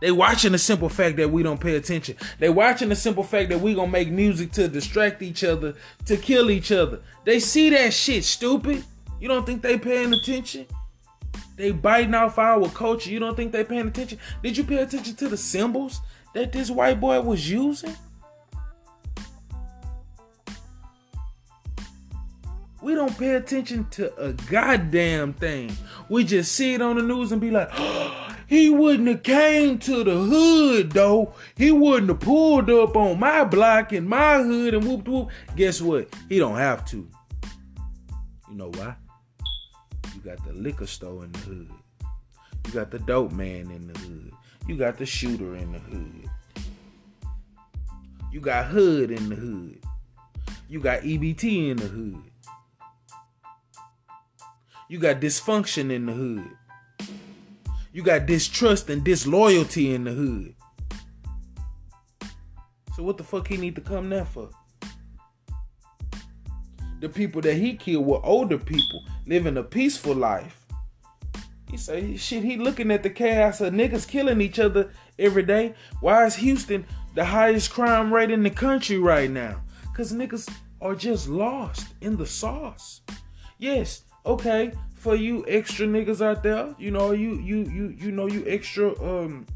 They 0.00 0.12
watching 0.12 0.52
the 0.52 0.58
simple 0.58 0.88
fact 0.88 1.16
that 1.16 1.32
we 1.32 1.42
don't 1.42 1.60
pay 1.60 1.74
attention. 1.74 2.16
They 2.38 2.48
watching 2.48 2.90
the 2.90 2.96
simple 2.96 3.24
fact 3.24 3.48
that 3.48 3.60
we 3.60 3.74
gonna 3.74 3.90
make 3.90 4.08
music 4.08 4.52
to 4.52 4.68
distract 4.68 5.20
each 5.20 5.42
other, 5.42 5.74
to 6.06 6.16
kill 6.16 6.52
each 6.52 6.70
other. 6.70 7.00
They 7.24 7.40
see 7.40 7.70
that 7.70 7.92
shit, 7.92 8.22
stupid. 8.22 8.84
You 9.18 9.26
don't 9.26 9.44
think 9.44 9.62
they 9.62 9.76
paying 9.78 10.14
attention? 10.14 10.66
They 11.56 11.72
biting 11.72 12.14
off 12.14 12.38
our 12.38 12.68
culture. 12.70 13.10
You 13.10 13.18
don't 13.18 13.36
think 13.36 13.52
they 13.52 13.64
paying 13.64 13.88
attention? 13.88 14.18
Did 14.42 14.56
you 14.56 14.64
pay 14.64 14.78
attention 14.78 15.14
to 15.16 15.28
the 15.28 15.36
symbols 15.36 16.00
that 16.34 16.52
this 16.52 16.70
white 16.70 17.00
boy 17.00 17.20
was 17.20 17.50
using? 17.50 17.94
We 22.82 22.94
don't 22.94 23.16
pay 23.18 23.34
attention 23.34 23.86
to 23.90 24.14
a 24.16 24.32
goddamn 24.32 25.34
thing. 25.34 25.76
We 26.08 26.24
just 26.24 26.52
see 26.52 26.72
it 26.72 26.80
on 26.80 26.96
the 26.96 27.02
news 27.02 27.30
and 27.30 27.40
be 27.40 27.50
like, 27.50 27.68
oh, 27.74 28.34
he 28.46 28.70
wouldn't 28.70 29.08
have 29.08 29.22
came 29.22 29.78
to 29.80 30.02
the 30.02 30.16
hood 30.16 30.92
though. 30.92 31.34
He 31.56 31.70
wouldn't 31.72 32.08
have 32.08 32.20
pulled 32.20 32.70
up 32.70 32.96
on 32.96 33.20
my 33.20 33.44
block 33.44 33.92
in 33.92 34.08
my 34.08 34.38
hood 34.38 34.72
and 34.72 34.84
whoop 34.84 35.06
whoop. 35.06 35.28
Guess 35.56 35.82
what? 35.82 36.08
He 36.28 36.38
don't 36.38 36.56
have 36.56 36.86
to. 36.86 37.06
You 38.48 38.56
know 38.56 38.70
why? 38.70 38.96
You 40.22 40.30
got 40.36 40.44
the 40.44 40.52
liquor 40.52 40.86
store 40.86 41.24
in 41.24 41.32
the 41.32 41.38
hood. 41.38 41.70
You 42.66 42.72
got 42.72 42.90
the 42.90 42.98
dope 42.98 43.32
man 43.32 43.70
in 43.70 43.90
the 43.90 43.98
hood. 43.98 44.32
You 44.68 44.76
got 44.76 44.98
the 44.98 45.06
shooter 45.06 45.56
in 45.56 45.72
the 45.72 45.78
hood. 45.78 46.28
You 48.30 48.40
got 48.40 48.66
hood 48.66 49.10
in 49.10 49.30
the 49.30 49.34
hood. 49.34 49.82
You 50.68 50.78
got 50.80 51.00
EBT 51.00 51.70
in 51.70 51.78
the 51.78 51.86
hood. 51.86 52.22
You 54.90 54.98
got 54.98 55.20
dysfunction 55.20 55.90
in 55.90 56.04
the 56.04 56.12
hood. 56.12 56.50
You 57.94 58.02
got 58.02 58.26
distrust 58.26 58.90
and 58.90 59.02
disloyalty 59.02 59.94
in 59.94 60.04
the 60.04 60.12
hood. 60.12 60.54
So 62.94 63.02
what 63.02 63.16
the 63.16 63.24
fuck 63.24 63.48
he 63.48 63.56
need 63.56 63.74
to 63.76 63.80
come 63.80 64.10
there 64.10 64.26
for? 64.26 64.50
The 67.00 67.08
people 67.08 67.40
that 67.42 67.54
he 67.54 67.74
killed 67.74 68.06
were 68.06 68.24
older 68.24 68.58
people 68.58 69.04
living 69.26 69.56
a 69.56 69.62
peaceful 69.62 70.14
life. 70.14 70.66
He 71.70 71.76
say 71.76 72.16
shit. 72.16 72.44
He 72.44 72.56
looking 72.56 72.90
at 72.90 73.02
the 73.02 73.10
chaos 73.10 73.60
of 73.60 73.72
niggas 73.72 74.06
killing 74.06 74.40
each 74.40 74.58
other 74.58 74.90
every 75.18 75.44
day. 75.44 75.74
Why 76.00 76.26
is 76.26 76.34
Houston 76.36 76.84
the 77.14 77.24
highest 77.24 77.70
crime 77.70 78.12
rate 78.12 78.30
in 78.30 78.42
the 78.42 78.50
country 78.50 78.98
right 78.98 79.30
now? 79.30 79.62
Cause 79.94 80.12
niggas 80.12 80.52
are 80.80 80.94
just 80.94 81.28
lost 81.28 81.86
in 82.00 82.16
the 82.16 82.26
sauce. 82.26 83.02
Yes, 83.58 84.02
okay, 84.26 84.72
for 84.94 85.14
you 85.14 85.44
extra 85.46 85.86
niggas 85.86 86.24
out 86.24 86.42
there, 86.42 86.74
you 86.78 86.90
know, 86.90 87.12
you 87.12 87.34
you 87.40 87.64
you 87.64 87.94
you 87.96 88.10
know 88.10 88.26
you 88.26 88.44
extra 88.46 88.90
um 89.02 89.46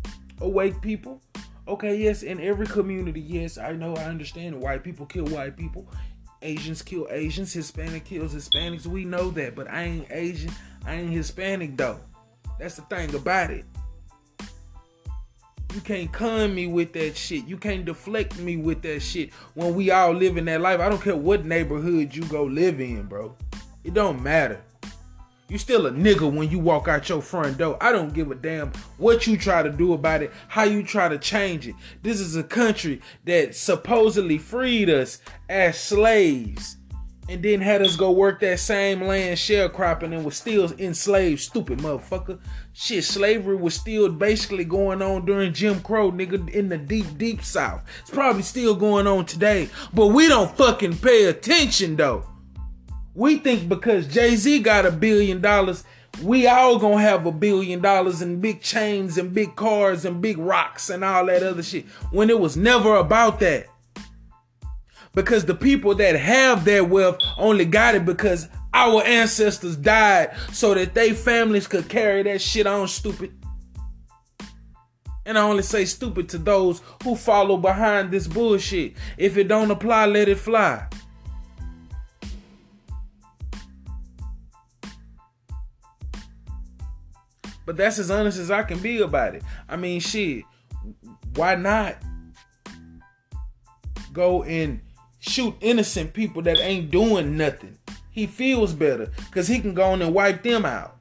awake 0.40 0.80
people. 0.80 1.20
Okay, 1.66 1.96
yes, 1.96 2.22
in 2.22 2.40
every 2.40 2.66
community, 2.66 3.20
yes, 3.20 3.56
I 3.56 3.72
know, 3.72 3.96
I 3.96 4.04
understand. 4.04 4.60
White 4.60 4.84
people 4.84 5.06
kill 5.06 5.24
white 5.26 5.56
people, 5.56 5.88
Asians 6.44 6.82
kill 6.82 7.08
Asians, 7.10 7.52
Hispanic 7.52 8.04
kills 8.04 8.34
Hispanics. 8.34 8.86
We 8.86 9.04
know 9.04 9.30
that, 9.30 9.56
but 9.56 9.68
I 9.70 9.84
ain't 9.84 10.06
Asian, 10.10 10.52
I 10.86 10.94
ain't 10.94 11.10
Hispanic 11.10 11.76
though. 11.76 11.98
That's 12.58 12.76
the 12.76 12.82
thing 12.82 13.14
about 13.14 13.50
it. 13.50 13.64
You 15.74 15.80
can't 15.80 16.12
con 16.12 16.54
me 16.54 16.68
with 16.68 16.92
that 16.92 17.16
shit. 17.16 17.46
You 17.46 17.56
can't 17.56 17.84
deflect 17.84 18.38
me 18.38 18.56
with 18.56 18.82
that 18.82 19.00
shit 19.00 19.32
when 19.54 19.74
we 19.74 19.90
all 19.90 20.12
live 20.12 20.36
in 20.36 20.44
that 20.44 20.60
life. 20.60 20.78
I 20.78 20.88
don't 20.88 21.02
care 21.02 21.16
what 21.16 21.44
neighborhood 21.44 22.14
you 22.14 22.24
go 22.26 22.44
live 22.44 22.80
in, 22.80 23.04
bro. 23.04 23.34
It 23.82 23.94
don't 23.94 24.22
matter. 24.22 24.62
You 25.48 25.58
still 25.58 25.86
a 25.86 25.90
nigga 25.90 26.32
when 26.32 26.50
you 26.50 26.58
walk 26.58 26.88
out 26.88 27.08
your 27.08 27.20
front 27.20 27.58
door. 27.58 27.76
I 27.80 27.92
don't 27.92 28.14
give 28.14 28.30
a 28.30 28.34
damn 28.34 28.72
what 28.96 29.26
you 29.26 29.36
try 29.36 29.62
to 29.62 29.70
do 29.70 29.92
about 29.92 30.22
it, 30.22 30.32
how 30.48 30.62
you 30.62 30.82
try 30.82 31.08
to 31.08 31.18
change 31.18 31.68
it. 31.68 31.74
This 32.02 32.18
is 32.18 32.34
a 32.34 32.42
country 32.42 33.02
that 33.26 33.54
supposedly 33.54 34.38
freed 34.38 34.88
us 34.88 35.20
as 35.50 35.78
slaves 35.78 36.78
and 37.28 37.42
then 37.42 37.60
had 37.60 37.82
us 37.82 37.96
go 37.96 38.10
work 38.10 38.40
that 38.40 38.58
same 38.58 39.02
land 39.02 39.36
sharecropping 39.36 40.14
and 40.14 40.24
was 40.24 40.36
still 40.36 40.70
enslaved, 40.78 41.40
stupid 41.40 41.78
motherfucker. 41.78 42.38
Shit, 42.72 43.04
slavery 43.04 43.56
was 43.56 43.74
still 43.74 44.10
basically 44.10 44.64
going 44.64 45.00
on 45.00 45.24
during 45.24 45.52
Jim 45.52 45.80
Crow, 45.80 46.10
nigga, 46.10 46.48
in 46.50 46.68
the 46.68 46.78
deep, 46.78 47.06
deep 47.16 47.42
south. 47.42 47.82
It's 48.00 48.10
probably 48.10 48.42
still 48.42 48.74
going 48.74 49.06
on 49.06 49.24
today, 49.26 49.68
but 49.92 50.08
we 50.08 50.28
don't 50.28 50.56
fucking 50.56 50.98
pay 50.98 51.24
attention 51.24 51.96
though. 51.96 52.26
We 53.14 53.38
think 53.38 53.68
because 53.68 54.08
Jay 54.08 54.34
Z 54.34 54.60
got 54.60 54.86
a 54.86 54.90
billion 54.90 55.40
dollars, 55.40 55.84
we 56.22 56.46
all 56.46 56.78
gonna 56.78 57.00
have 57.00 57.26
a 57.26 57.32
billion 57.32 57.80
dollars 57.80 58.20
and 58.20 58.40
big 58.40 58.60
chains 58.60 59.18
and 59.18 59.32
big 59.32 59.56
cars 59.56 60.04
and 60.04 60.20
big 60.20 60.38
rocks 60.38 60.90
and 60.90 61.04
all 61.04 61.26
that 61.26 61.42
other 61.42 61.62
shit. 61.62 61.86
When 62.10 62.30
it 62.30 62.38
was 62.38 62.56
never 62.56 62.96
about 62.96 63.40
that. 63.40 63.66
Because 65.12 65.44
the 65.44 65.54
people 65.54 65.94
that 65.94 66.16
have 66.16 66.64
their 66.64 66.82
wealth 66.82 67.18
only 67.38 67.64
got 67.64 67.94
it 67.94 68.04
because 68.04 68.48
our 68.72 69.00
ancestors 69.04 69.76
died 69.76 70.36
so 70.52 70.74
that 70.74 70.94
they 70.94 71.12
families 71.12 71.68
could 71.68 71.88
carry 71.88 72.24
that 72.24 72.40
shit 72.40 72.66
on, 72.66 72.88
stupid. 72.88 73.32
And 75.24 75.38
I 75.38 75.42
only 75.42 75.62
say 75.62 75.84
stupid 75.84 76.28
to 76.30 76.38
those 76.38 76.82
who 77.04 77.14
follow 77.14 77.56
behind 77.56 78.10
this 78.10 78.26
bullshit. 78.26 78.94
If 79.16 79.36
it 79.36 79.44
don't 79.44 79.70
apply, 79.70 80.06
let 80.06 80.28
it 80.28 80.38
fly. 80.38 80.88
But 87.66 87.76
that's 87.76 87.98
as 87.98 88.10
honest 88.10 88.38
as 88.38 88.50
I 88.50 88.62
can 88.62 88.78
be 88.78 89.00
about 89.00 89.34
it. 89.34 89.42
I 89.68 89.76
mean, 89.76 90.00
shit, 90.00 90.44
why 91.34 91.54
not 91.54 91.96
go 94.12 94.42
and 94.42 94.80
shoot 95.20 95.54
innocent 95.60 96.12
people 96.12 96.42
that 96.42 96.58
ain't 96.58 96.90
doing 96.90 97.36
nothing? 97.36 97.78
He 98.10 98.26
feels 98.26 98.72
better 98.72 99.10
because 99.26 99.48
he 99.48 99.58
can 99.58 99.74
go 99.74 99.84
on 99.90 100.02
and 100.02 100.14
wipe 100.14 100.42
them 100.42 100.64
out. 100.64 100.96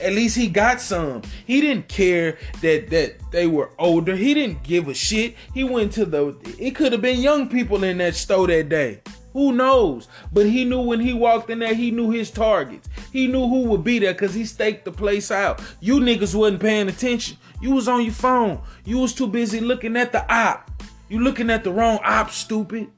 At 0.00 0.12
least 0.12 0.36
he 0.36 0.48
got 0.48 0.80
some. 0.80 1.22
He 1.46 1.60
didn't 1.60 1.88
care 1.88 2.38
that 2.60 2.88
that 2.90 3.16
they 3.32 3.46
were 3.46 3.72
older. 3.78 4.14
He 4.14 4.32
didn't 4.34 4.62
give 4.62 4.86
a 4.88 4.94
shit. 4.94 5.34
He 5.54 5.64
went 5.64 5.92
to 5.92 6.04
the. 6.04 6.36
It 6.58 6.72
could 6.72 6.92
have 6.92 7.02
been 7.02 7.20
young 7.20 7.48
people 7.48 7.82
in 7.82 7.98
that 7.98 8.14
store 8.14 8.46
that 8.46 8.68
day. 8.68 9.00
Who 9.32 9.52
knows? 9.52 10.08
But 10.32 10.46
he 10.46 10.64
knew 10.64 10.80
when 10.80 11.00
he 11.00 11.12
walked 11.12 11.50
in 11.50 11.58
there, 11.58 11.74
he 11.74 11.90
knew 11.90 12.10
his 12.10 12.30
targets. 12.30 12.88
He 13.12 13.26
knew 13.26 13.46
who 13.46 13.64
would 13.64 13.84
be 13.84 13.98
there 13.98 14.12
because 14.12 14.34
he 14.34 14.44
staked 14.44 14.84
the 14.84 14.92
place 14.92 15.30
out. 15.30 15.62
You 15.80 16.00
niggas 16.00 16.34
wasn't 16.34 16.60
paying 16.60 16.88
attention. 16.88 17.36
You 17.60 17.72
was 17.72 17.88
on 17.88 18.04
your 18.04 18.14
phone. 18.14 18.60
You 18.84 18.98
was 18.98 19.14
too 19.14 19.26
busy 19.26 19.60
looking 19.60 19.96
at 19.96 20.12
the 20.12 20.24
op. 20.32 20.70
You 21.08 21.20
looking 21.20 21.50
at 21.50 21.64
the 21.64 21.72
wrong 21.72 21.98
op, 22.02 22.30
stupid. 22.30 22.88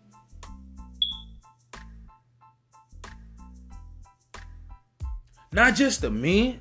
Not 5.53 5.75
just 5.75 6.01
the 6.01 6.11
men, 6.11 6.61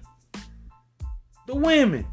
the 1.46 1.56
women, 1.56 2.08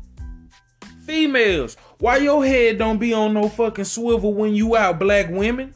females. 1.07 1.77
Why 1.99 2.19
your 2.19 2.45
head 2.45 2.77
don't 2.79 2.99
be 2.99 3.15
on 3.15 3.33
no 3.33 3.49
fucking 3.49 3.85
swivel 3.85 4.35
when 4.35 4.55
you 4.55 4.77
out, 4.77 4.99
black 4.99 5.31
women? 5.31 5.75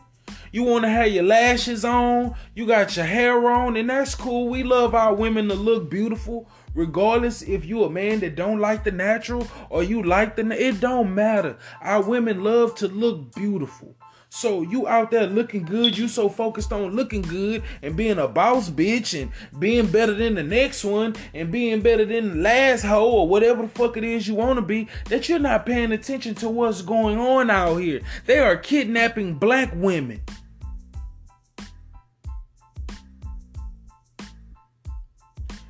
You 0.52 0.64
want 0.64 0.84
to 0.84 0.90
have 0.90 1.08
your 1.12 1.24
lashes 1.24 1.84
on, 1.84 2.34
you 2.54 2.66
got 2.66 2.96
your 2.96 3.06
hair 3.06 3.50
on, 3.50 3.76
and 3.76 3.88
that's 3.88 4.14
cool. 4.14 4.48
We 4.48 4.64
love 4.64 4.94
our 4.94 5.14
women 5.14 5.48
to 5.48 5.54
look 5.54 5.88
beautiful, 5.88 6.48
regardless 6.74 7.42
if 7.42 7.64
you 7.64 7.84
a 7.84 7.90
man 7.90 8.20
that 8.20 8.34
don't 8.34 8.58
like 8.58 8.82
the 8.82 8.90
natural 8.90 9.46
or 9.68 9.82
you 9.82 10.02
like 10.02 10.34
the. 10.34 10.50
It 10.50 10.80
don't 10.80 11.14
matter. 11.14 11.56
Our 11.80 12.02
women 12.02 12.42
love 12.42 12.74
to 12.76 12.88
look 12.88 13.34
beautiful. 13.34 13.94
So 14.32 14.62
you 14.62 14.86
out 14.86 15.10
there 15.10 15.26
looking 15.26 15.64
good, 15.64 15.98
you 15.98 16.06
so 16.06 16.28
focused 16.28 16.72
on 16.72 16.94
looking 16.94 17.22
good 17.22 17.64
and 17.82 17.96
being 17.96 18.18
a 18.18 18.28
boss 18.28 18.70
bitch 18.70 19.20
and 19.20 19.32
being 19.60 19.88
better 19.88 20.14
than 20.14 20.36
the 20.36 20.44
next 20.44 20.84
one 20.84 21.16
and 21.34 21.50
being 21.50 21.80
better 21.80 22.04
than 22.04 22.28
the 22.28 22.36
last 22.36 22.82
hoe 22.82 23.10
or 23.10 23.28
whatever 23.28 23.62
the 23.62 23.68
fuck 23.68 23.96
it 23.96 24.04
is 24.04 24.28
you 24.28 24.36
want 24.36 24.56
to 24.56 24.62
be 24.62 24.86
that 25.06 25.28
you're 25.28 25.40
not 25.40 25.66
paying 25.66 25.90
attention 25.90 26.36
to 26.36 26.48
what's 26.48 26.80
going 26.80 27.18
on 27.18 27.50
out 27.50 27.78
here. 27.78 28.02
They 28.26 28.38
are 28.38 28.56
kidnapping 28.56 29.34
black 29.34 29.72
women. 29.74 30.22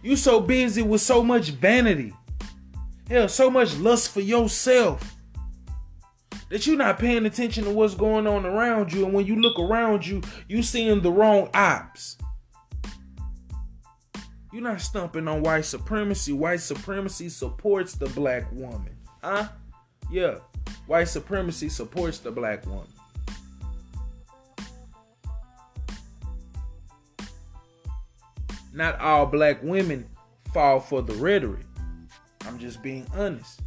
You 0.03 0.17
so 0.17 0.41
busy 0.41 0.83
with 0.83 1.01
so 1.01 1.23
much 1.23 1.51
vanity. 1.51 2.15
Hell, 3.09 3.29
so 3.29 3.51
much 3.51 3.77
lust 3.77 4.13
for 4.13 4.21
yourself. 4.21 5.17
That 6.49 6.67
you're 6.67 6.77
not 6.77 6.99
paying 6.99 7.27
attention 7.27 7.65
to 7.65 7.71
what's 7.71 7.95
going 7.95 8.27
on 8.27 8.47
around 8.47 8.93
you. 8.93 9.05
And 9.05 9.13
when 9.13 9.27
you 9.27 9.37
look 9.41 9.59
around 9.59 10.07
you, 10.07 10.23
you 10.49 10.63
seeing 10.63 11.01
the 11.01 11.13
wrong 11.13 11.49
ops. 11.55 12.17
You're 14.53 14.63
not 14.63 14.81
stumping 14.81 15.29
on 15.29 15.43
white 15.43 15.65
supremacy. 15.65 16.33
White 16.33 16.61
supremacy 16.61 17.29
supports 17.29 17.95
the 17.95 18.09
black 18.09 18.51
woman. 18.53 18.97
Huh? 19.23 19.49
Yeah. 20.11 20.37
White 20.87 21.09
supremacy 21.09 21.69
supports 21.69 22.19
the 22.19 22.33
black 22.33 22.67
woman. 22.67 22.89
Not 28.73 29.01
all 29.01 29.27
black 29.27 29.63
women 29.63 30.09
fall 30.53 30.81
for 30.81 31.03
the 31.03 31.15
rhetoric. 31.15 31.67
I'm 32.47 32.59
just 32.59 32.83
being 32.83 33.07
honest. 33.15 33.61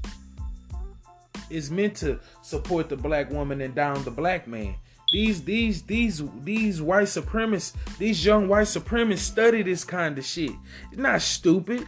It's 1.50 1.70
meant 1.70 1.96
to 1.98 2.20
support 2.42 2.90
the 2.90 2.98
black 2.98 3.30
woman 3.30 3.62
and 3.62 3.76
down 3.76 4.04
the 4.04 4.12
black 4.12 4.48
man. 4.48 4.76
These 5.12 5.44
these 5.44 5.84
these 5.84 6.24
these 6.42 6.82
white 6.82 7.06
supremacists, 7.06 7.74
these 8.00 8.26
young 8.26 8.48
white 8.48 8.66
supremacists 8.66 9.20
study 9.20 9.62
this 9.62 9.84
kind 9.84 10.18
of 10.18 10.26
shit. 10.26 10.52
It's 10.92 11.00
not 11.00 11.22
stupid. 11.22 11.88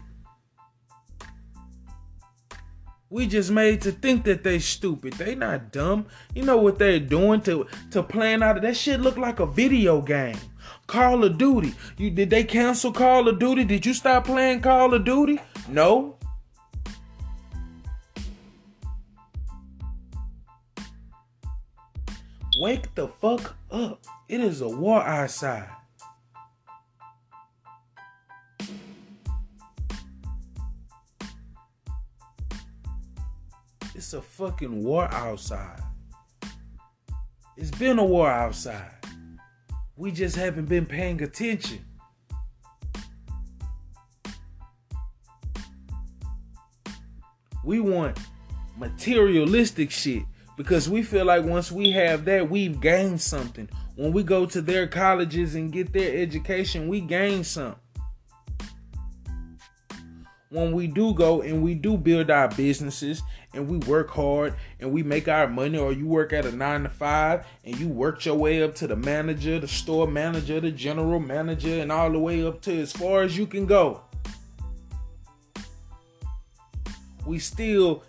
We 3.09 3.27
just 3.27 3.49
made 3.49 3.81
to 3.81 3.91
think 3.91 4.25
that 4.25 4.43
they 4.43 4.59
stupid. 4.59 5.13
They 5.13 5.35
not 5.35 5.71
dumb. 5.71 6.07
You 6.35 6.43
know 6.43 6.57
what 6.57 6.77
they're 6.77 6.99
doing 6.99 7.41
to 7.41 7.65
to 7.91 8.03
plan 8.03 8.43
out 8.43 8.57
of 8.57 8.63
that 8.63 8.77
shit 8.77 8.99
look 8.99 9.17
like 9.17 9.39
a 9.39 9.45
video 9.45 10.01
game. 10.01 10.37
Call 10.87 11.23
of 11.23 11.37
Duty. 11.37 11.73
You 11.97 12.11
did 12.11 12.29
they 12.29 12.43
cancel 12.43 12.91
Call 12.91 13.27
of 13.27 13.39
Duty? 13.39 13.63
Did 13.63 13.85
you 13.85 13.93
stop 13.93 14.25
playing 14.25 14.61
Call 14.61 14.93
of 14.93 15.03
Duty? 15.03 15.39
No. 15.67 16.17
Wake 22.59 22.93
the 22.95 23.07
fuck 23.07 23.55
up. 23.71 24.05
It 24.29 24.39
is 24.39 24.61
a 24.61 24.69
war 24.69 25.01
outside. 25.01 25.69
It's 33.93 34.13
a 34.13 34.21
fucking 34.21 34.83
war 34.83 35.11
outside. 35.11 35.81
It's 37.57 37.71
been 37.71 37.97
a 37.97 38.05
war 38.05 38.29
outside. 38.29 39.04
We 39.97 40.11
just 40.11 40.35
haven't 40.35 40.65
been 40.65 40.85
paying 40.85 41.21
attention. 41.21 41.85
We 47.63 47.79
want 47.79 48.19
materialistic 48.77 49.89
shit 49.89 50.23
because 50.57 50.89
we 50.89 51.01
feel 51.01 51.25
like 51.25 51.45
once 51.45 51.71
we 51.71 51.91
have 51.91 52.25
that, 52.25 52.49
we've 52.49 52.79
gained 52.79 53.21
something. 53.21 53.69
When 53.95 54.11
we 54.11 54.23
go 54.23 54.45
to 54.45 54.61
their 54.61 54.87
colleges 54.87 55.55
and 55.55 55.71
get 55.71 55.93
their 55.93 56.21
education, 56.21 56.87
we 56.87 57.01
gain 57.01 57.43
something. 57.43 57.79
when 60.55 60.71
we 60.71 60.87
do 60.87 61.13
go 61.13 61.41
and 61.41 61.61
we 61.61 61.75
do 61.75 61.97
build 61.97 62.31
our 62.31 62.47
businesses 62.49 63.21
and 63.55 63.67
we 63.67 63.77
work 63.89 64.09
hard 64.11 64.53
and 64.79 64.91
we 64.91 65.01
make 65.01 65.27
our 65.27 65.47
money, 65.47 65.77
or 65.77 65.91
you 65.91 66.05
work 66.05 66.33
at 66.33 66.45
a 66.45 66.51
nine 66.51 66.83
to 66.83 66.89
five 66.89 67.45
and 67.63 67.79
you 67.79 67.87
work 67.87 68.23
your 68.25 68.35
way 68.35 68.61
up 68.61 68.75
to 68.75 68.87
the 68.87 68.95
manager, 68.95 69.59
the 69.59 69.67
store 69.67 70.07
manager, 70.07 70.59
the 70.59 70.71
general 70.71 71.19
manager, 71.19 71.81
and 71.81 71.91
all 71.91 72.11
the 72.11 72.19
way 72.19 72.45
up 72.45 72.61
to 72.61 72.79
as 72.79 72.91
far 72.91 73.23
as 73.23 73.37
you 73.37 73.47
can 73.47 73.65
go. 73.65 74.01
We 77.25 77.39
still 77.39 78.03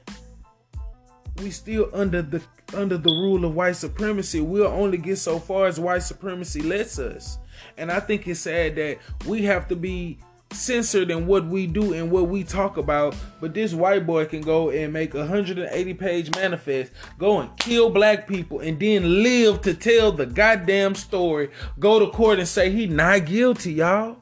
we 1.43 1.51
still 1.51 1.89
under 1.93 2.23
the 2.23 2.43
under 2.75 2.99
the 2.99 3.11
rule 3.11 3.45
of 3.45 3.55
white 3.55 3.77
supremacy. 3.77 4.41
We'll 4.41 4.67
only 4.67 4.99
get 4.99 5.17
so 5.17 5.39
far 5.39 5.67
as 5.67 5.79
white 5.79 6.03
supremacy 6.03 6.63
lets 6.63 6.99
us. 6.99 7.39
And 7.79 7.91
I 7.91 8.01
think 8.01 8.27
it's 8.27 8.41
sad 8.41 8.77
that 8.77 8.99
we 9.27 9.43
have 9.45 9.69
to 9.69 9.77
be 9.77 10.19
censored 10.57 11.11
in 11.11 11.27
what 11.27 11.47
we 11.47 11.67
do 11.67 11.93
and 11.93 12.11
what 12.11 12.29
we 12.29 12.43
talk 12.43 12.77
about. 12.77 13.15
But 13.41 13.55
this 13.55 13.75
white 13.75 14.07
boy 14.07 14.27
can 14.27 14.41
go 14.41 14.71
and 14.71 14.93
make 14.93 15.15
a 15.15 15.19
180 15.19 15.95
page 15.95 16.35
manifest, 16.35 16.93
go 17.19 17.41
and 17.41 17.57
kill 17.59 17.91
black 17.91 18.27
people, 18.27 18.61
and 18.61 18.81
then 18.81 19.23
live 19.23 19.61
to 19.63 19.75
tell 19.75 20.13
the 20.13 20.27
goddamn 20.27 20.95
story. 20.95 21.51
Go 21.79 21.99
to 21.99 22.09
court 22.09 22.39
and 22.39 22.49
say 22.49 22.71
he 22.71 22.87
not 22.87 23.27
guilty, 23.27 23.75
y'all. 23.75 24.17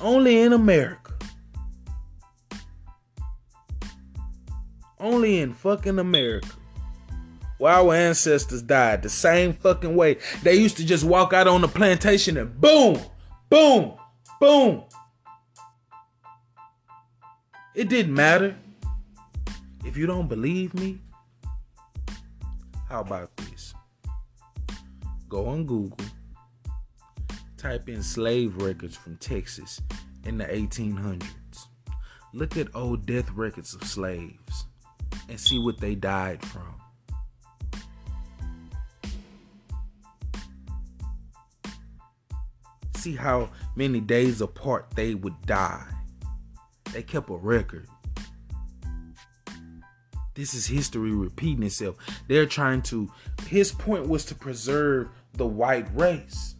Only 0.00 0.40
in 0.40 0.52
America. 0.52 1.12
Only 4.98 5.40
in 5.40 5.52
fucking 5.52 5.98
America. 5.98 6.48
Where 7.58 7.74
our 7.74 7.94
ancestors 7.94 8.62
died 8.62 9.02
the 9.02 9.10
same 9.10 9.52
fucking 9.52 9.94
way. 9.94 10.16
They 10.42 10.54
used 10.54 10.78
to 10.78 10.86
just 10.86 11.04
walk 11.04 11.34
out 11.34 11.46
on 11.46 11.60
the 11.60 11.68
plantation 11.68 12.38
and 12.38 12.58
boom, 12.58 12.98
boom, 13.50 13.99
boom. 14.40 14.82
It 17.74 17.88
didn't 17.88 18.14
matter. 18.14 18.56
If 19.84 19.96
you 19.96 20.06
don't 20.06 20.28
believe 20.28 20.74
me, 20.74 20.98
how 22.88 23.00
about 23.00 23.36
this? 23.36 23.74
Go 25.28 25.46
on 25.46 25.64
Google, 25.64 26.04
type 27.56 27.88
in 27.88 28.02
slave 28.02 28.56
records 28.56 28.96
from 28.96 29.16
Texas 29.18 29.80
in 30.24 30.38
the 30.38 30.44
1800s. 30.44 31.66
Look 32.32 32.56
at 32.56 32.74
old 32.74 33.06
death 33.06 33.30
records 33.30 33.74
of 33.74 33.84
slaves 33.84 34.66
and 35.28 35.38
see 35.38 35.58
what 35.58 35.78
they 35.78 35.94
died 35.94 36.44
from. 36.44 36.79
See 43.00 43.16
how 43.16 43.48
many 43.76 43.98
days 43.98 44.42
apart 44.42 44.90
they 44.94 45.14
would 45.14 45.40
die. 45.46 45.86
They 46.92 47.02
kept 47.02 47.30
a 47.30 47.34
record. 47.34 47.88
This 50.34 50.52
is 50.52 50.66
history 50.66 51.10
repeating 51.10 51.62
itself. 51.62 51.96
They're 52.28 52.44
trying 52.44 52.82
to, 52.82 53.10
his 53.46 53.72
point 53.72 54.06
was 54.06 54.26
to 54.26 54.34
preserve 54.34 55.08
the 55.32 55.46
white 55.46 55.86
race. 55.96 56.56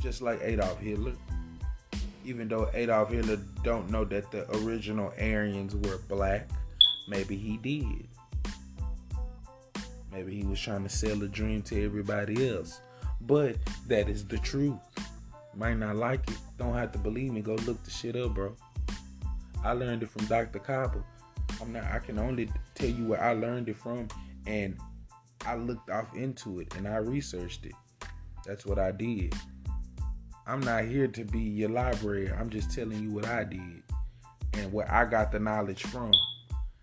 Just 0.00 0.22
like 0.22 0.40
Adolf 0.40 0.78
Hitler. 0.78 1.14
Even 2.24 2.46
though 2.46 2.70
Adolf 2.72 3.10
Hitler 3.10 3.40
don't 3.64 3.90
know 3.90 4.04
that 4.04 4.30
the 4.30 4.48
original 4.58 5.12
Aryans 5.20 5.74
were 5.74 5.98
black. 6.06 6.48
Maybe 7.08 7.36
he 7.36 7.56
did. 7.56 8.06
Maybe 10.12 10.36
he 10.36 10.44
was 10.44 10.60
trying 10.60 10.84
to 10.84 10.88
sell 10.88 11.20
a 11.24 11.28
dream 11.28 11.62
to 11.62 11.84
everybody 11.84 12.48
else. 12.48 12.80
But 13.20 13.56
that 13.86 14.08
is 14.08 14.24
the 14.26 14.38
truth. 14.38 14.78
Might 15.54 15.78
not 15.78 15.96
like 15.96 16.28
it. 16.30 16.38
Don't 16.56 16.74
have 16.74 16.92
to 16.92 16.98
believe 16.98 17.32
me. 17.32 17.40
Go 17.40 17.54
look 17.54 17.82
the 17.84 17.90
shit 17.90 18.16
up, 18.16 18.34
bro. 18.34 18.56
I 19.64 19.72
learned 19.72 20.02
it 20.02 20.10
from 20.10 20.24
Dr. 20.26 20.58
Kaba. 20.58 21.04
I'm 21.60 21.72
not 21.72 21.84
I 21.84 21.98
can 21.98 22.18
only 22.18 22.48
tell 22.74 22.88
you 22.88 23.04
where 23.06 23.22
I 23.22 23.34
learned 23.34 23.68
it 23.68 23.76
from 23.76 24.08
and 24.46 24.76
I 25.46 25.56
looked 25.56 25.90
off 25.90 26.14
into 26.16 26.60
it 26.60 26.74
and 26.76 26.88
I 26.88 26.96
researched 26.96 27.66
it. 27.66 27.74
That's 28.46 28.66
what 28.66 28.78
I 28.78 28.90
did. 28.92 29.34
I'm 30.46 30.60
not 30.60 30.84
here 30.84 31.06
to 31.06 31.24
be 31.24 31.40
your 31.40 31.68
library. 31.68 32.30
I'm 32.32 32.50
just 32.50 32.72
telling 32.72 33.00
you 33.00 33.10
what 33.10 33.26
I 33.26 33.44
did 33.44 33.82
and 34.54 34.72
where 34.72 34.90
I 34.92 35.04
got 35.04 35.30
the 35.30 35.38
knowledge 35.38 35.84
from 35.84 36.12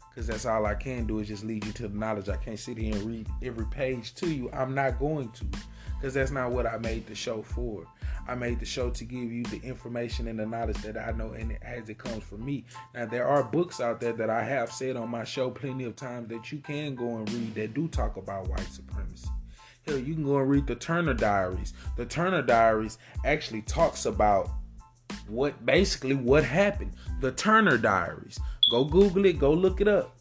because 0.09 0.27
that's 0.27 0.45
all 0.45 0.65
I 0.65 0.75
can 0.75 1.05
do 1.05 1.19
is 1.19 1.27
just 1.27 1.43
lead 1.43 1.65
you 1.65 1.71
to 1.73 1.87
the 1.87 1.97
knowledge. 1.97 2.29
I 2.29 2.37
can't 2.37 2.59
sit 2.59 2.77
here 2.77 2.95
and 2.95 3.03
read 3.03 3.27
every 3.43 3.65
page 3.65 4.15
to 4.15 4.29
you. 4.29 4.49
I'm 4.51 4.73
not 4.73 4.99
going 4.99 5.29
to 5.31 5.45
because 5.99 6.13
that's 6.13 6.31
not 6.31 6.51
what 6.51 6.65
I 6.65 6.77
made 6.77 7.07
the 7.07 7.15
show 7.15 7.41
for. 7.41 7.85
I 8.27 8.35
made 8.35 8.59
the 8.59 8.65
show 8.65 8.89
to 8.89 9.03
give 9.03 9.31
you 9.31 9.43
the 9.43 9.59
information 9.61 10.27
and 10.27 10.39
the 10.39 10.45
knowledge 10.45 10.77
that 10.83 10.97
I 10.97 11.11
know 11.11 11.31
and 11.31 11.57
as 11.61 11.89
it 11.89 11.97
comes 11.97 12.23
from 12.23 12.45
me. 12.45 12.63
Now 12.93 13.05
there 13.05 13.27
are 13.27 13.43
books 13.43 13.81
out 13.81 13.99
there 13.99 14.13
that 14.13 14.29
I 14.29 14.43
have 14.43 14.71
said 14.71 14.95
on 14.95 15.09
my 15.09 15.23
show 15.23 15.49
plenty 15.49 15.83
of 15.83 15.95
times 15.95 16.29
that 16.29 16.51
you 16.51 16.59
can 16.59 16.95
go 16.95 17.17
and 17.17 17.31
read 17.33 17.55
that 17.55 17.73
do 17.73 17.87
talk 17.87 18.17
about 18.17 18.47
white 18.47 18.71
supremacy. 18.71 19.27
Hell, 19.85 19.97
you 19.97 20.13
can 20.13 20.23
go 20.23 20.37
and 20.37 20.49
read 20.49 20.67
the 20.67 20.75
Turner 20.75 21.13
Diaries. 21.13 21.73
The 21.97 22.05
Turner 22.05 22.43
Diaries 22.43 22.97
actually 23.25 23.63
talks 23.63 24.05
about 24.05 24.49
what 25.27 25.65
basically 25.65 26.15
what 26.15 26.43
happened. 26.43 26.93
The 27.19 27.31
Turner 27.31 27.77
Diaries. 27.77 28.39
Go 28.69 28.85
Google 28.85 29.25
it, 29.25 29.39
go 29.39 29.51
look 29.51 29.81
it 29.81 29.87
up. 29.87 30.15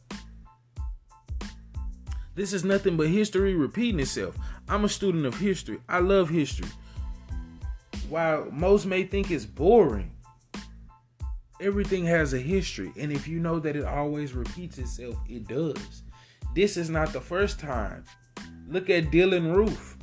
This 2.34 2.52
is 2.52 2.64
nothing 2.64 2.96
but 2.96 3.08
history 3.08 3.54
repeating 3.54 4.00
itself. 4.00 4.36
I'm 4.68 4.84
a 4.84 4.88
student 4.88 5.24
of 5.24 5.38
history. 5.38 5.78
I 5.88 6.00
love 6.00 6.28
history. 6.28 6.68
While 8.08 8.50
most 8.50 8.86
may 8.86 9.04
think 9.04 9.30
it's 9.30 9.46
boring, 9.46 10.12
everything 11.60 12.04
has 12.04 12.34
a 12.34 12.38
history. 12.38 12.92
And 12.98 13.10
if 13.10 13.26
you 13.26 13.40
know 13.40 13.58
that 13.60 13.76
it 13.76 13.84
always 13.84 14.34
repeats 14.34 14.78
itself, 14.78 15.16
it 15.28 15.48
does. 15.48 16.02
This 16.54 16.76
is 16.76 16.90
not 16.90 17.12
the 17.12 17.20
first 17.20 17.58
time. 17.58 18.04
Look 18.68 18.90
at 18.90 19.10
Dylann 19.10 19.54
Roof. 19.54 19.96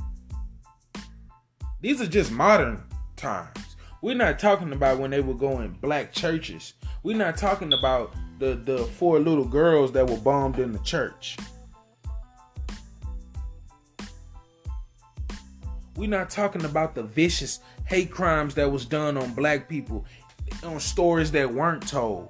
These 1.81 2.01
are 2.01 2.07
just 2.07 2.31
modern 2.31 2.83
times. 3.15 3.75
We're 4.01 4.15
not 4.15 4.39
talking 4.39 4.71
about 4.71 4.99
when 4.99 5.11
they 5.11 5.21
were 5.21 5.33
going 5.33 5.77
black 5.81 6.11
churches. 6.11 6.73
We're 7.03 7.17
not 7.17 7.37
talking 7.37 7.73
about 7.73 8.13
the 8.39 8.55
the 8.55 8.79
four 8.79 9.19
little 9.19 9.45
girls 9.45 9.91
that 9.93 10.09
were 10.09 10.17
bombed 10.17 10.59
in 10.59 10.71
the 10.71 10.79
church. 10.79 11.37
We're 15.95 16.09
not 16.09 16.29
talking 16.29 16.65
about 16.65 16.93
the 16.93 17.03
vicious 17.03 17.61
hate 17.85 18.11
crimes 18.11 18.55
that 18.55 18.69
was 18.69 18.85
done 18.85 19.17
on 19.17 19.33
black 19.33 19.69
people, 19.69 20.05
on 20.61 20.79
stories 20.81 21.31
that 21.31 21.53
weren't 21.53 21.87
told, 21.87 22.29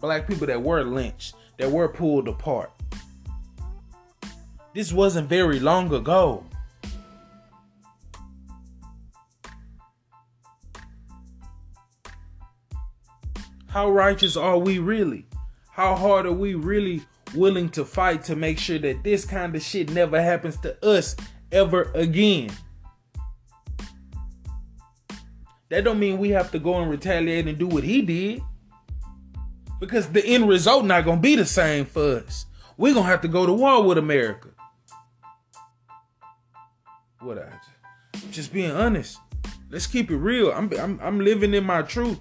black 0.00 0.26
people 0.26 0.48
that 0.48 0.60
were 0.60 0.82
lynched, 0.82 1.36
that 1.58 1.70
were 1.70 1.88
pulled 1.88 2.26
apart. 2.26 2.72
This 4.74 4.92
wasn't 4.92 5.28
very 5.28 5.60
long 5.60 5.94
ago. 5.94 6.44
How 13.68 13.90
righteous 13.90 14.36
are 14.36 14.58
we 14.58 14.80
really? 14.80 15.26
How 15.70 15.94
hard 15.94 16.26
are 16.26 16.32
we 16.32 16.54
really 16.54 17.02
willing 17.34 17.68
to 17.70 17.84
fight 17.84 18.24
to 18.24 18.34
make 18.34 18.58
sure 18.58 18.78
that 18.80 19.04
this 19.04 19.24
kind 19.24 19.54
of 19.54 19.62
shit 19.62 19.90
never 19.90 20.20
happens 20.20 20.56
to 20.58 20.84
us 20.84 21.14
ever 21.52 21.92
again? 21.94 22.50
That 25.74 25.82
don't 25.82 25.98
mean 25.98 26.18
we 26.18 26.30
have 26.30 26.52
to 26.52 26.60
go 26.60 26.80
and 26.80 26.88
retaliate 26.88 27.48
and 27.48 27.58
do 27.58 27.66
what 27.66 27.82
he 27.82 28.00
did. 28.00 28.40
Because 29.80 30.06
the 30.06 30.24
end 30.24 30.48
result 30.48 30.84
not 30.84 31.04
gonna 31.04 31.20
be 31.20 31.34
the 31.34 31.44
same 31.44 31.84
for 31.84 32.18
us. 32.18 32.46
We're 32.76 32.94
gonna 32.94 33.06
have 33.06 33.22
to 33.22 33.28
go 33.28 33.44
to 33.44 33.52
war 33.52 33.82
with 33.82 33.98
America. 33.98 34.50
What 37.18 37.38
I 37.38 37.48
just 38.30 38.52
being 38.52 38.70
honest. 38.70 39.18
Let's 39.68 39.88
keep 39.88 40.12
it 40.12 40.16
real. 40.16 40.52
I'm, 40.52 40.70
I'm 40.78 41.00
I'm 41.02 41.18
living 41.18 41.54
in 41.54 41.64
my 41.64 41.82
truth 41.82 42.20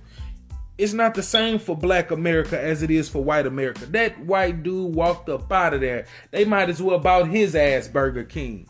it's 0.75 0.93
not 0.93 1.13
the 1.13 1.21
same 1.21 1.59
for 1.59 1.77
black 1.77 2.09
America 2.09 2.59
as 2.59 2.81
it 2.81 2.89
is 2.89 3.07
for 3.07 3.23
white 3.23 3.45
America. 3.45 3.85
That 3.85 4.17
white 4.25 4.63
dude 4.63 4.95
walked 4.95 5.29
up 5.29 5.51
out 5.51 5.75
of 5.75 5.81
there. 5.81 6.07
They 6.31 6.45
might 6.45 6.69
as 6.69 6.81
well 6.81 6.97
bought 6.97 7.27
his 7.27 7.55
ass 7.55 7.87
Burger 7.87 8.23
King. 8.23 8.67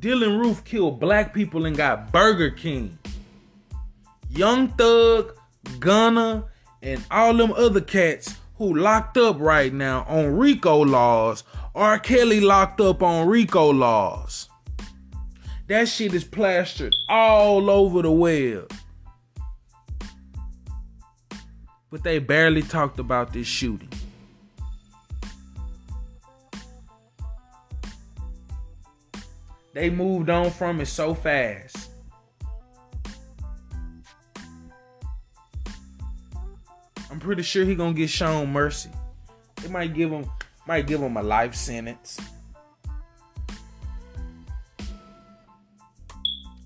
Dylann 0.00 0.38
Roof 0.38 0.62
killed 0.64 1.00
black 1.00 1.34
people 1.34 1.66
and 1.66 1.76
got 1.76 2.12
Burger 2.12 2.50
King. 2.50 2.98
Young 4.30 4.68
Thug, 4.68 5.36
Gunna, 5.80 6.44
and 6.82 7.04
all 7.10 7.34
them 7.34 7.52
other 7.52 7.80
cats 7.80 8.36
who 8.58 8.76
locked 8.76 9.16
up 9.16 9.40
right 9.40 9.72
now 9.72 10.04
on 10.08 10.36
RICO 10.36 10.84
laws. 10.84 11.42
R. 11.74 11.98
Kelly 11.98 12.40
locked 12.40 12.80
up 12.80 13.02
on 13.02 13.26
RICO 13.26 13.72
laws. 13.72 14.48
That 15.66 15.88
shit 15.88 16.14
is 16.14 16.24
plastered 16.24 16.94
all 17.08 17.68
over 17.68 18.02
the 18.02 18.12
web. 18.12 18.72
But 21.90 22.04
they 22.04 22.20
barely 22.20 22.62
talked 22.62 23.00
about 23.00 23.32
this 23.32 23.46
shooting. 23.46 23.90
They 29.78 29.90
moved 29.90 30.28
on 30.28 30.50
from 30.50 30.80
it 30.80 30.86
so 30.86 31.14
fast. 31.14 31.90
I'm 37.08 37.20
pretty 37.20 37.44
sure 37.44 37.64
he 37.64 37.76
gonna 37.76 37.92
get 37.92 38.10
shown 38.10 38.52
mercy. 38.52 38.90
They 39.62 39.68
might 39.68 39.94
give 39.94 40.10
him 40.10 40.28
might 40.66 40.88
give 40.88 41.00
him 41.00 41.16
a 41.16 41.22
life 41.22 41.54
sentence. 41.54 42.18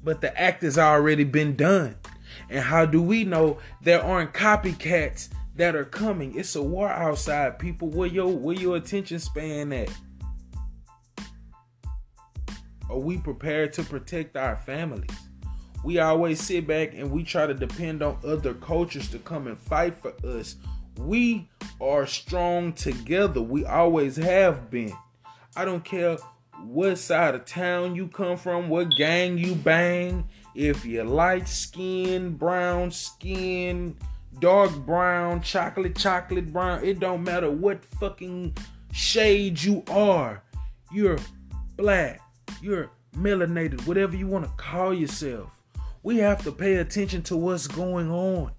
But 0.02 0.22
the 0.22 0.34
act 0.40 0.62
has 0.62 0.78
already 0.78 1.24
been 1.24 1.54
done. 1.54 1.96
And 2.48 2.60
how 2.60 2.86
do 2.86 3.02
we 3.02 3.24
know 3.24 3.58
there 3.82 4.02
aren't 4.02 4.32
copycats 4.32 5.28
that 5.56 5.76
are 5.76 5.84
coming? 5.84 6.38
It's 6.38 6.56
a 6.56 6.62
war 6.62 6.88
outside, 6.88 7.58
people. 7.58 7.88
Where 7.88 8.08
your 8.08 8.28
where 8.28 8.56
your 8.56 8.76
attention 8.76 9.18
span 9.18 9.70
at? 9.74 9.90
Are 12.92 12.98
we 12.98 13.16
prepared 13.16 13.72
to 13.74 13.84
protect 13.84 14.36
our 14.36 14.54
families? 14.54 15.08
We 15.82 15.98
always 15.98 16.42
sit 16.42 16.66
back 16.66 16.92
and 16.92 17.10
we 17.10 17.24
try 17.24 17.46
to 17.46 17.54
depend 17.54 18.02
on 18.02 18.18
other 18.22 18.52
cultures 18.52 19.08
to 19.12 19.18
come 19.18 19.46
and 19.46 19.58
fight 19.58 19.94
for 19.94 20.12
us. 20.22 20.56
We 20.98 21.48
are 21.80 22.06
strong 22.06 22.74
together. 22.74 23.40
We 23.40 23.64
always 23.64 24.16
have 24.16 24.70
been. 24.70 24.92
I 25.56 25.64
don't 25.64 25.82
care 25.82 26.18
what 26.64 26.98
side 26.98 27.34
of 27.34 27.46
town 27.46 27.96
you 27.96 28.08
come 28.08 28.36
from, 28.36 28.68
what 28.68 28.90
gang 28.90 29.38
you 29.38 29.54
bang, 29.54 30.28
if 30.54 30.84
you're 30.84 31.02
light 31.02 31.48
skin, 31.48 32.36
brown 32.36 32.90
skin, 32.90 33.96
dark 34.38 34.70
brown, 34.84 35.40
chocolate, 35.40 35.96
chocolate 35.96 36.52
brown, 36.52 36.84
it 36.84 37.00
don't 37.00 37.24
matter 37.24 37.50
what 37.50 37.82
fucking 37.98 38.54
shade 38.92 39.62
you 39.62 39.82
are. 39.88 40.42
You're 40.92 41.18
black, 41.78 42.20
you're 42.60 42.90
melanated, 43.16 43.86
whatever 43.86 44.16
you 44.16 44.26
want 44.26 44.44
to 44.44 44.50
call 44.56 44.92
yourself. 44.94 45.50
We 46.02 46.18
have 46.18 46.42
to 46.44 46.52
pay 46.52 46.76
attention 46.76 47.22
to 47.24 47.36
what's 47.36 47.66
going 47.66 48.10
on. 48.10 48.52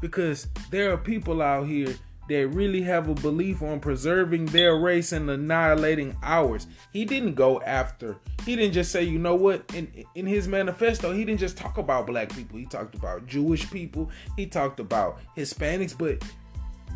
Because 0.00 0.48
there 0.70 0.92
are 0.92 0.98
people 0.98 1.40
out 1.40 1.66
here 1.66 1.94
that 2.28 2.48
really 2.48 2.82
have 2.82 3.08
a 3.08 3.14
belief 3.14 3.62
on 3.62 3.80
preserving 3.80 4.46
their 4.46 4.76
race 4.76 5.12
and 5.12 5.30
annihilating 5.30 6.16
ours. 6.22 6.66
He 6.92 7.04
didn't 7.04 7.34
go 7.34 7.60
after. 7.62 8.16
He 8.44 8.56
didn't 8.56 8.74
just 8.74 8.92
say, 8.92 9.02
you 9.04 9.18
know 9.18 9.34
what? 9.34 9.64
In 9.74 10.04
in 10.14 10.26
his 10.26 10.48
manifesto, 10.48 11.12
he 11.12 11.24
didn't 11.24 11.40
just 11.40 11.56
talk 11.56 11.78
about 11.78 12.06
black 12.06 12.34
people. 12.34 12.58
He 12.58 12.66
talked 12.66 12.94
about 12.94 13.26
Jewish 13.26 13.70
people. 13.70 14.10
He 14.36 14.46
talked 14.46 14.80
about 14.80 15.20
Hispanics, 15.36 15.96
but 15.96 16.22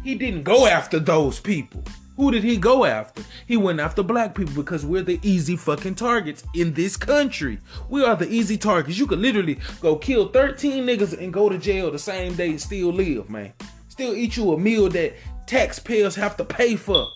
he 0.03 0.15
didn't 0.15 0.43
go 0.43 0.67
after 0.67 0.99
those 0.99 1.41
people. 1.41 1.85
Who 2.17 2.31
did 2.31 2.45
he 2.45 2.57
go 2.59 2.85
after? 2.85 3.23
He 3.47 3.57
went 3.57 3.81
after 3.81 4.03
black 4.03 4.35
people 4.35 4.55
because 4.55 4.85
we're 4.85 5.03
the 5.03 5.19
easy 5.23 5.57
fucking 5.57 5.95
targets 5.95 6.45
in 6.55 6.75
this 6.75 6.97
country. 6.97 7.59
We 7.89 8.05
are 8.05 8.17
the 8.17 8.29
easy 8.29 8.59
targets. 8.59 8.99
You 8.99 9.07
could 9.07 9.21
literally 9.21 9.59
go 9.81 9.97
kill 9.97 10.29
13 10.29 10.85
niggas 10.85 11.19
and 11.19 11.33
go 11.33 11.49
to 11.49 11.57
jail 11.57 11.91
the 11.91 11.99
same 11.99 12.35
day 12.35 12.51
and 12.51 12.61
still 12.61 12.93
live, 12.93 13.31
man 13.31 13.55
still 14.01 14.17
eat 14.17 14.35
you 14.35 14.51
a 14.55 14.59
meal 14.59 14.89
that 14.89 15.15
taxpayers 15.47 16.15
have 16.15 16.35
to 16.35 16.43
pay 16.43 16.75
for. 16.75 17.07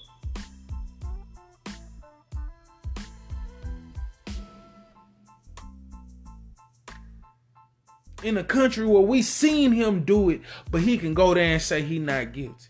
In 8.23 8.37
a 8.37 8.45
country 8.45 8.87
where 8.87 9.01
we 9.01 9.23
seen 9.23 9.73
him 9.73 10.05
do 10.05 10.29
it, 10.29 10.43
but 10.71 10.83
he 10.83 10.99
can 10.99 11.15
go 11.15 11.33
there 11.33 11.55
and 11.55 11.63
say 11.63 11.81
he 11.81 11.99
not 11.99 12.35
guilty. 12.35 12.67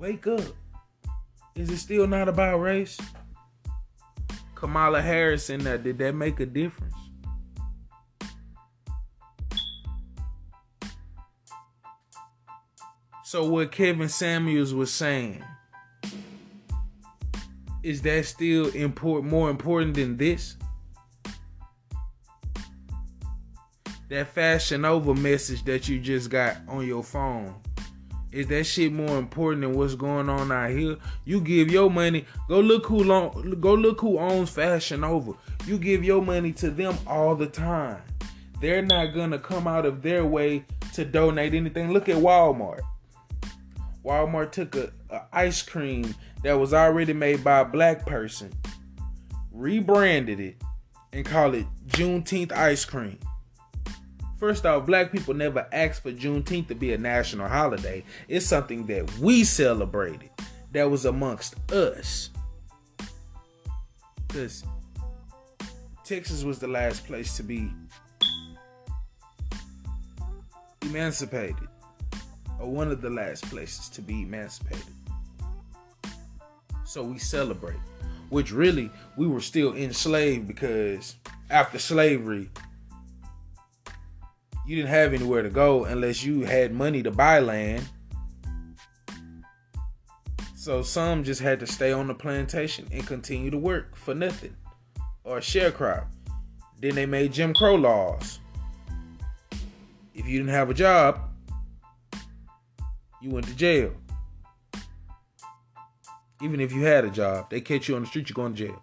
Wake 0.00 0.26
up. 0.28 0.40
Is 1.54 1.68
it 1.68 1.76
still 1.76 2.06
not 2.06 2.26
about 2.26 2.56
race? 2.56 2.98
Kamala 4.54 5.02
Harris 5.02 5.50
in 5.50 5.62
that, 5.64 5.80
uh, 5.80 5.82
did 5.82 5.98
that 5.98 6.14
make 6.14 6.40
a 6.40 6.46
difference? 6.46 6.94
So 13.24 13.44
what 13.44 13.70
Kevin 13.72 14.08
Samuels 14.08 14.72
was 14.72 14.90
saying 14.90 15.44
is 17.82 18.00
that 18.02 18.24
still 18.24 18.68
important 18.68 19.30
more 19.30 19.50
important 19.50 19.94
than 19.94 20.16
this? 20.16 20.56
That 24.08 24.28
Fashion 24.28 24.80
Nova 24.80 25.14
message 25.14 25.62
that 25.64 25.88
you 25.88 26.00
just 26.00 26.30
got 26.30 26.56
on 26.68 26.86
your 26.86 27.04
phone. 27.04 27.54
Is 28.32 28.46
that 28.46 28.64
shit 28.64 28.92
more 28.92 29.18
important 29.18 29.62
than 29.62 29.74
what's 29.74 29.96
going 29.96 30.28
on 30.28 30.52
out 30.52 30.70
here? 30.70 30.96
You 31.24 31.40
give 31.40 31.70
your 31.70 31.90
money, 31.90 32.26
go 32.48 32.60
look 32.60 32.86
who 32.86 33.02
long, 33.02 33.56
go 33.60 33.74
look 33.74 34.00
who 34.00 34.18
owns 34.18 34.50
Fashion 34.50 35.00
Nova. 35.00 35.32
You 35.66 35.78
give 35.78 36.04
your 36.04 36.22
money 36.22 36.52
to 36.52 36.70
them 36.70 36.96
all 37.06 37.34
the 37.34 37.48
time. 37.48 38.02
They're 38.60 38.82
not 38.82 39.14
gonna 39.14 39.38
come 39.38 39.66
out 39.66 39.84
of 39.84 40.02
their 40.02 40.24
way 40.24 40.64
to 40.92 41.04
donate 41.04 41.54
anything. 41.54 41.92
Look 41.92 42.08
at 42.08 42.16
Walmart. 42.16 42.80
Walmart 44.04 44.52
took 44.52 44.76
a, 44.76 44.92
a 45.10 45.22
ice 45.32 45.62
cream 45.62 46.14
that 46.44 46.58
was 46.58 46.72
already 46.72 47.12
made 47.12 47.42
by 47.42 47.60
a 47.60 47.64
black 47.64 48.06
person, 48.06 48.52
rebranded 49.52 50.38
it, 50.38 50.56
and 51.12 51.24
called 51.26 51.56
it 51.56 51.66
Juneteenth 51.88 52.52
ice 52.52 52.84
cream. 52.84 53.18
First 54.40 54.64
off, 54.64 54.86
black 54.86 55.12
people 55.12 55.34
never 55.34 55.68
asked 55.70 56.02
for 56.02 56.12
Juneteenth 56.12 56.68
to 56.68 56.74
be 56.74 56.94
a 56.94 56.98
national 56.98 57.46
holiday. 57.46 58.02
It's 58.26 58.46
something 58.46 58.86
that 58.86 59.18
we 59.18 59.44
celebrated 59.44 60.30
that 60.72 60.90
was 60.90 61.04
amongst 61.04 61.56
us. 61.70 62.30
Because 64.26 64.64
Texas 66.04 66.42
was 66.42 66.58
the 66.58 66.68
last 66.68 67.06
place 67.06 67.36
to 67.36 67.42
be 67.42 67.70
emancipated 70.80 71.68
or 72.58 72.70
one 72.70 72.90
of 72.90 73.02
the 73.02 73.10
last 73.10 73.44
places 73.50 73.90
to 73.90 74.00
be 74.00 74.22
emancipated. 74.22 74.94
So 76.86 77.02
we 77.02 77.18
celebrate, 77.18 77.80
which 78.30 78.52
really 78.52 78.90
we 79.18 79.26
were 79.26 79.42
still 79.42 79.76
enslaved 79.76 80.46
because 80.48 81.16
after 81.50 81.78
slavery, 81.78 82.48
you 84.70 84.76
didn't 84.76 84.90
have 84.90 85.12
anywhere 85.12 85.42
to 85.42 85.50
go 85.50 85.84
unless 85.84 86.22
you 86.22 86.44
had 86.44 86.72
money 86.72 87.02
to 87.02 87.10
buy 87.10 87.40
land. 87.40 87.84
So 90.54 90.80
some 90.80 91.24
just 91.24 91.40
had 91.40 91.58
to 91.58 91.66
stay 91.66 91.90
on 91.90 92.06
the 92.06 92.14
plantation 92.14 92.86
and 92.92 93.04
continue 93.04 93.50
to 93.50 93.58
work 93.58 93.96
for 93.96 94.14
nothing 94.14 94.54
or 95.24 95.38
sharecrop. 95.38 96.06
Then 96.80 96.94
they 96.94 97.04
made 97.04 97.32
Jim 97.32 97.52
Crow 97.52 97.74
laws. 97.74 98.38
If 100.14 100.28
you 100.28 100.38
didn't 100.38 100.52
have 100.52 100.70
a 100.70 100.74
job, 100.74 101.18
you 103.20 103.30
went 103.30 103.48
to 103.48 103.56
jail. 103.56 103.92
Even 106.40 106.60
if 106.60 106.70
you 106.70 106.82
had 106.82 107.04
a 107.04 107.10
job, 107.10 107.50
they 107.50 107.60
catch 107.60 107.88
you 107.88 107.96
on 107.96 108.02
the 108.02 108.06
street, 108.06 108.28
you're 108.28 108.34
going 108.34 108.54
to 108.54 108.66
jail. 108.66 108.82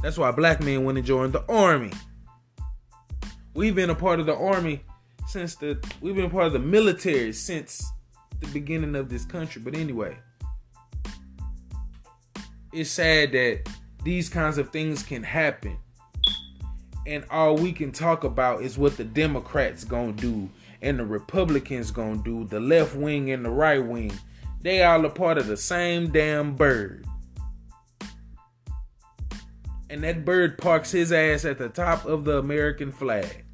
That's 0.00 0.16
why 0.16 0.30
black 0.30 0.62
men 0.62 0.84
went 0.84 0.96
and 0.96 1.06
joined 1.06 1.32
the 1.32 1.44
army. 1.52 1.90
We've 3.56 3.74
been 3.74 3.88
a 3.88 3.94
part 3.94 4.20
of 4.20 4.26
the 4.26 4.36
army 4.36 4.82
since 5.28 5.54
the 5.54 5.82
we've 6.02 6.14
been 6.14 6.28
part 6.28 6.44
of 6.44 6.52
the 6.52 6.58
military 6.58 7.32
since 7.32 7.90
the 8.40 8.46
beginning 8.48 8.94
of 8.94 9.08
this 9.08 9.24
country. 9.24 9.62
But 9.62 9.74
anyway, 9.74 10.18
it's 12.74 12.90
sad 12.90 13.32
that 13.32 13.66
these 14.04 14.28
kinds 14.28 14.58
of 14.58 14.68
things 14.68 15.02
can 15.02 15.22
happen. 15.22 15.78
And 17.06 17.24
all 17.30 17.56
we 17.56 17.72
can 17.72 17.92
talk 17.92 18.24
about 18.24 18.60
is 18.60 18.76
what 18.76 18.98
the 18.98 19.04
Democrats 19.04 19.84
gonna 19.84 20.12
do 20.12 20.50
and 20.82 20.98
the 20.98 21.06
Republicans 21.06 21.90
gonna 21.90 22.22
do, 22.22 22.44
the 22.44 22.60
left 22.60 22.94
wing 22.94 23.30
and 23.30 23.42
the 23.42 23.50
right 23.50 23.82
wing. 23.82 24.12
They 24.60 24.82
all 24.82 25.02
a 25.06 25.08
part 25.08 25.38
of 25.38 25.46
the 25.46 25.56
same 25.56 26.12
damn 26.12 26.56
bird. 26.56 27.06
And 29.88 30.04
that 30.04 30.26
bird 30.26 30.58
parks 30.58 30.90
his 30.90 31.10
ass 31.10 31.46
at 31.46 31.56
the 31.56 31.70
top 31.70 32.04
of 32.04 32.26
the 32.26 32.36
American 32.36 32.92
flag. 32.92 33.44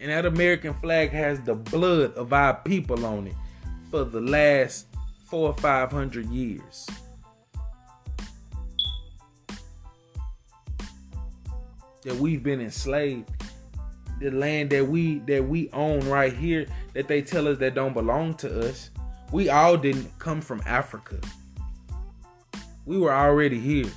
And 0.00 0.10
that 0.10 0.26
American 0.26 0.74
flag 0.74 1.10
has 1.10 1.40
the 1.40 1.54
blood 1.54 2.14
of 2.14 2.32
our 2.32 2.54
people 2.54 3.04
on 3.04 3.26
it 3.26 3.34
for 3.90 4.04
the 4.04 4.20
last 4.20 4.86
four 5.26 5.50
or 5.50 5.56
five 5.56 5.90
hundred 5.90 6.26
years. 6.26 6.86
That 12.04 12.14
we've 12.16 12.42
been 12.42 12.60
enslaved 12.60 13.28
the 14.20 14.30
land 14.30 14.70
that 14.70 14.86
we 14.86 15.18
that 15.20 15.46
we 15.46 15.70
own 15.72 16.00
right 16.08 16.32
here 16.32 16.66
that 16.94 17.08
they 17.08 17.22
tell 17.22 17.46
us 17.48 17.58
that 17.58 17.74
don't 17.74 17.94
belong 17.94 18.34
to 18.34 18.68
us. 18.68 18.90
We 19.32 19.50
all 19.50 19.76
didn't 19.76 20.18
come 20.18 20.40
from 20.40 20.62
Africa. 20.66 21.18
We 22.86 22.98
were 22.98 23.12
already 23.12 23.60
here. 23.60 23.90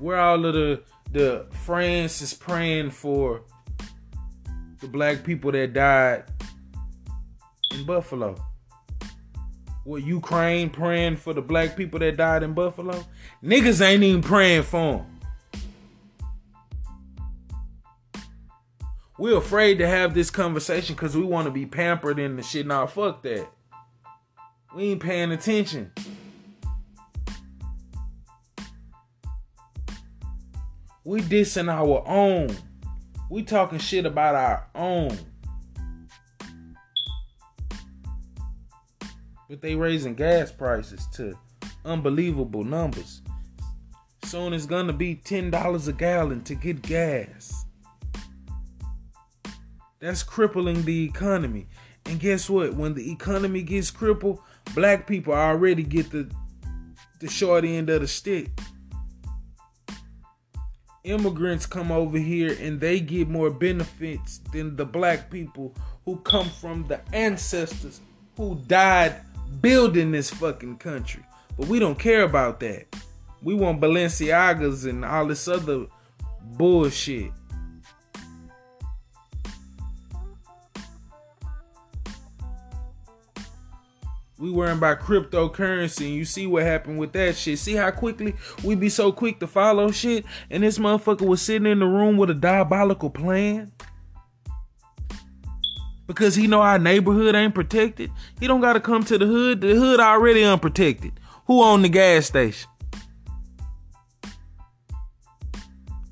Where 0.00 0.18
all 0.18 0.46
of 0.46 0.54
the 0.54 0.82
the 1.12 1.46
France 1.64 2.22
is 2.22 2.32
praying 2.32 2.90
for 2.90 3.42
the 4.80 4.88
black 4.88 5.22
people 5.22 5.52
that 5.52 5.74
died 5.74 6.24
in 7.72 7.84
Buffalo? 7.84 8.34
Were 9.84 9.98
Ukraine 9.98 10.70
praying 10.70 11.16
for 11.16 11.34
the 11.34 11.42
black 11.42 11.76
people 11.76 11.98
that 11.98 12.16
died 12.16 12.42
in 12.42 12.54
Buffalo? 12.54 13.04
Niggas 13.44 13.82
ain't 13.82 14.02
even 14.02 14.22
praying 14.22 14.62
for 14.62 15.04
them. 15.04 15.06
We're 19.18 19.36
afraid 19.36 19.76
to 19.78 19.86
have 19.86 20.14
this 20.14 20.30
conversation 20.30 20.94
because 20.94 21.14
we 21.14 21.24
want 21.24 21.44
to 21.44 21.50
be 21.50 21.66
pampered 21.66 22.18
and 22.18 22.38
the 22.38 22.42
shit. 22.42 22.66
Nah, 22.66 22.86
fuck 22.86 23.22
that. 23.24 23.50
We 24.74 24.92
ain't 24.92 25.02
paying 25.02 25.30
attention. 25.30 25.92
We 31.04 31.22
dissing 31.22 31.72
our 31.72 32.04
own. 32.06 32.56
We 33.30 33.42
talking 33.42 33.78
shit 33.78 34.04
about 34.04 34.34
our 34.34 34.68
own. 34.74 35.16
But 39.48 39.62
they 39.62 39.74
raising 39.74 40.14
gas 40.14 40.52
prices 40.52 41.06
to 41.14 41.38
unbelievable 41.84 42.64
numbers. 42.64 43.22
Soon 44.24 44.52
it's 44.52 44.66
gonna 44.66 44.92
be 44.92 45.16
$10 45.16 45.88
a 45.88 45.92
gallon 45.92 46.42
to 46.44 46.54
get 46.54 46.82
gas. 46.82 47.64
That's 50.00 50.22
crippling 50.22 50.84
the 50.84 51.04
economy. 51.04 51.66
And 52.06 52.20
guess 52.20 52.48
what? 52.48 52.74
When 52.74 52.94
the 52.94 53.10
economy 53.10 53.62
gets 53.62 53.90
crippled, 53.90 54.40
black 54.74 55.06
people 55.06 55.32
already 55.32 55.82
get 55.82 56.10
the 56.10 56.30
the 57.20 57.28
short 57.28 57.64
end 57.64 57.90
of 57.90 58.00
the 58.00 58.08
stick. 58.08 58.50
Immigrants 61.04 61.64
come 61.64 61.90
over 61.90 62.18
here 62.18 62.56
and 62.60 62.78
they 62.78 63.00
get 63.00 63.28
more 63.28 63.50
benefits 63.50 64.38
than 64.52 64.76
the 64.76 64.84
black 64.84 65.30
people 65.30 65.74
who 66.04 66.16
come 66.18 66.48
from 66.48 66.86
the 66.88 67.00
ancestors 67.14 68.00
who 68.36 68.56
died 68.66 69.22
building 69.60 70.12
this 70.12 70.30
fucking 70.30 70.76
country. 70.76 71.24
But 71.56 71.68
we 71.68 71.78
don't 71.78 71.98
care 71.98 72.22
about 72.22 72.60
that. 72.60 72.94
We 73.42 73.54
want 73.54 73.80
Balenciagas 73.80 74.88
and 74.88 75.04
all 75.04 75.26
this 75.26 75.48
other 75.48 75.86
bullshit. 76.42 77.32
We 84.40 84.50
worrying 84.50 84.78
about 84.78 85.00
cryptocurrency 85.00 86.06
and 86.06 86.14
you 86.14 86.24
see 86.24 86.46
what 86.46 86.62
happened 86.62 86.98
with 86.98 87.12
that 87.12 87.36
shit. 87.36 87.58
See 87.58 87.74
how 87.74 87.90
quickly 87.90 88.34
we 88.64 88.74
be 88.74 88.88
so 88.88 89.12
quick 89.12 89.38
to 89.40 89.46
follow 89.46 89.90
shit 89.90 90.24
and 90.50 90.62
this 90.62 90.78
motherfucker 90.78 91.26
was 91.26 91.42
sitting 91.42 91.70
in 91.70 91.78
the 91.78 91.86
room 91.86 92.16
with 92.16 92.30
a 92.30 92.34
diabolical 92.34 93.10
plan? 93.10 93.70
Because 96.06 96.34
he 96.34 96.46
know 96.46 96.62
our 96.62 96.78
neighborhood 96.78 97.34
ain't 97.34 97.54
protected. 97.54 98.10
He 98.40 98.46
don't 98.46 98.62
gotta 98.62 98.80
come 98.80 99.04
to 99.04 99.18
the 99.18 99.26
hood. 99.26 99.60
The 99.60 99.74
hood 99.74 100.00
already 100.00 100.42
unprotected. 100.42 101.12
Who 101.46 101.62
own 101.62 101.82
the 101.82 101.90
gas 101.90 102.26
station? 102.26 102.68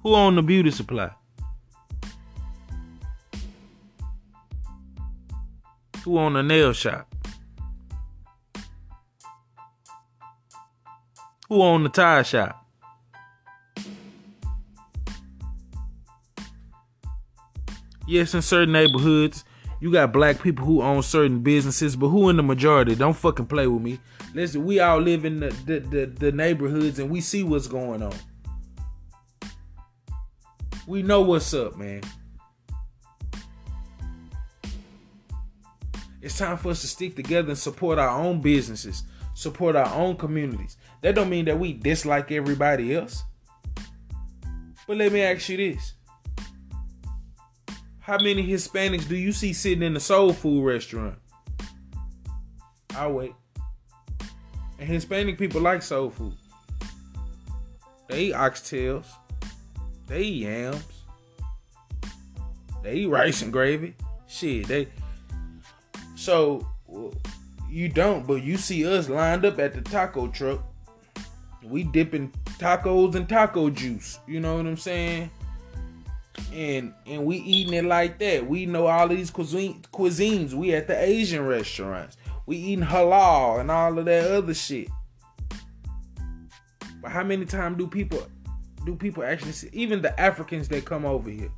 Who 0.03 0.14
own 0.14 0.37
the 0.37 0.43
beauty 0.43 0.70
supply? 0.70 1.11
Who 6.05 6.18
own 6.18 6.35
the 6.35 6.43
nail 6.43 6.74
shop? 6.74 7.09
Who 11.49 11.63
own 11.63 11.83
the 11.83 11.89
tire 11.89 12.25
shop? 12.25 12.65
Yes, 18.07 18.35
in 18.35 18.43
certain 18.43 18.73
neighborhoods, 18.73 19.45
you 19.81 19.93
got 19.93 20.13
black 20.13 20.43
people 20.43 20.65
who 20.65 20.83
own 20.83 21.03
certain 21.03 21.41
businesses, 21.41 21.95
but 21.95 22.09
who 22.09 22.29
in 22.31 22.37
the 22.37 22.43
majority? 22.43 22.95
Don't 22.95 23.17
fucking 23.17 23.47
play 23.47 23.67
with 23.67 23.83
me. 23.83 23.99
Listen, 24.35 24.65
we 24.65 24.81
all 24.81 24.99
live 24.99 25.25
in 25.25 25.41
the, 25.41 25.51
the, 25.67 25.81
the, 25.81 26.07
the 26.07 26.33
neighborhoods 26.33 26.99
and 26.99 27.11
we 27.11 27.21
see 27.21 27.43
what's 27.43 27.67
going 27.67 28.03
on. 28.03 28.15
We 30.87 31.03
know 31.03 31.21
what's 31.21 31.53
up, 31.55 31.77
man. 31.77 32.03
It's 36.21 36.37
time 36.37 36.57
for 36.57 36.71
us 36.71 36.81
to 36.81 36.87
stick 36.87 37.15
together 37.15 37.51
and 37.51 37.59
support 37.59 37.99
our 37.99 38.19
own 38.19 38.41
businesses, 38.41 39.05
support 39.35 39.77
our 39.77 39.95
own 39.95 40.17
communities. 40.17 40.77
That 41.01 41.15
don't 41.15 41.31
mean 41.31 41.45
that 41.45 41.59
we 41.59 41.73
dislike 41.73 42.33
everybody 42.33 42.95
else. 42.95 43.23
But 44.87 44.97
let 44.97 45.13
me 45.13 45.21
ask 45.23 45.49
you 45.49 45.57
this. 45.57 45.95
How 48.01 48.17
many 48.19 48.47
Hispanics 48.47 49.07
do 49.07 49.17
you 49.17 49.33
see 49.33 49.53
sitting 49.53 49.83
in 49.83 49.97
a 49.97 50.01
soul 50.01 50.33
food 50.33 50.65
restaurant? 50.65 51.19
I'll 52.97 53.13
wait. 53.13 53.35
And 54.79 54.89
Hispanic 54.89 55.39
people 55.39 55.61
like 55.61 55.83
soul 55.83 56.11
food. 56.11 56.35
They 58.09 58.25
eat 58.25 58.35
oxtails. 58.35 59.07
They 60.07 60.23
eat 60.23 60.45
yams. 60.45 60.83
They 62.83 62.95
eat 62.95 63.07
rice 63.09 63.43
and 63.43 63.53
gravy. 63.53 63.95
Shit, 64.27 64.69
they. 64.69 64.89
So 66.17 66.67
you 67.69 67.89
don't, 67.89 68.27
but 68.27 68.43
you 68.43 68.57
see 68.57 68.87
us 68.87 69.09
lined 69.09 69.45
up 69.45 69.59
at 69.59 69.75
the 69.75 69.83
taco 69.83 70.29
truck 70.29 70.61
we 71.63 71.85
dipping 71.85 72.33
tacos 72.59 73.15
and 73.15 73.29
taco 73.29 73.71
juice. 73.71 74.19
You 74.27 74.41
know 74.41 74.57
what 74.57 74.67
I'm 74.67 74.77
saying? 74.77 75.31
And 76.53 76.95
and 77.07 77.25
we 77.25 77.37
eating 77.39 77.75
it 77.75 77.85
like 77.85 78.19
that. 78.19 78.47
We 78.47 78.67
know 78.67 78.87
all 78.87 79.09
these 79.09 79.31
cuisine, 79.31 79.83
cuisines. 79.93 80.55
We 80.55 80.75
at 80.75 80.87
the 80.87 81.01
Asian 81.03 81.45
restaurants. 81.45 82.17
We 82.47 82.57
eating 82.57 82.85
halal 82.85 83.61
and 83.61 83.71
all 83.71 83.99
of 83.99 84.05
that 84.07 84.31
other 84.31 84.55
shit. 84.55 84.89
But 87.03 87.11
how 87.11 87.25
many 87.25 87.45
times 87.45 87.79
do 87.79 87.87
people 87.87 88.27
do 88.85 88.95
people 88.95 89.25
actually 89.25 89.53
see 89.53 89.69
even 89.73 90.01
the 90.01 90.19
Africans 90.19 90.69
that 90.69 90.85
come 90.85 91.05
over 91.05 91.29
here? 91.29 91.51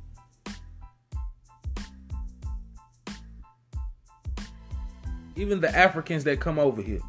Even 5.35 5.61
the 5.61 5.73
Africans 5.75 6.23
that 6.25 6.39
come 6.39 6.59
over 6.59 6.81
here. 6.81 6.99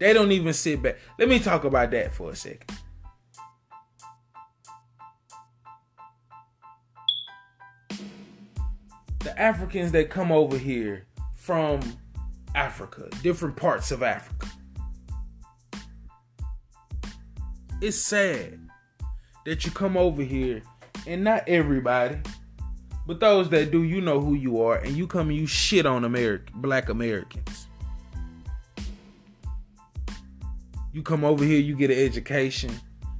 They 0.00 0.14
don't 0.14 0.32
even 0.32 0.54
sit 0.54 0.82
back. 0.82 0.96
Let 1.18 1.28
me 1.28 1.38
talk 1.38 1.64
about 1.64 1.90
that 1.90 2.14
for 2.14 2.30
a 2.30 2.36
second. 2.36 2.74
The 9.18 9.38
Africans 9.38 9.92
that 9.92 10.08
come 10.08 10.32
over 10.32 10.56
here 10.56 11.06
from 11.34 11.80
Africa, 12.54 13.10
different 13.22 13.56
parts 13.56 13.90
of 13.90 14.02
Africa. 14.02 14.48
It's 17.82 17.98
sad 17.98 18.58
that 19.44 19.66
you 19.66 19.70
come 19.70 19.98
over 19.98 20.22
here 20.22 20.62
and 21.06 21.22
not 21.22 21.46
everybody, 21.46 22.16
but 23.06 23.20
those 23.20 23.50
that 23.50 23.70
do, 23.70 23.82
you 23.82 24.00
know 24.00 24.18
who 24.18 24.32
you 24.32 24.62
are, 24.62 24.76
and 24.78 24.96
you 24.96 25.06
come 25.06 25.28
and 25.28 25.38
you 25.38 25.46
shit 25.46 25.84
on 25.84 26.04
American 26.04 26.60
black 26.62 26.88
Americans. 26.88 27.66
You 30.92 31.02
come 31.02 31.24
over 31.24 31.44
here, 31.44 31.60
you 31.60 31.76
get 31.76 31.90
an 31.90 31.98
education. 31.98 32.72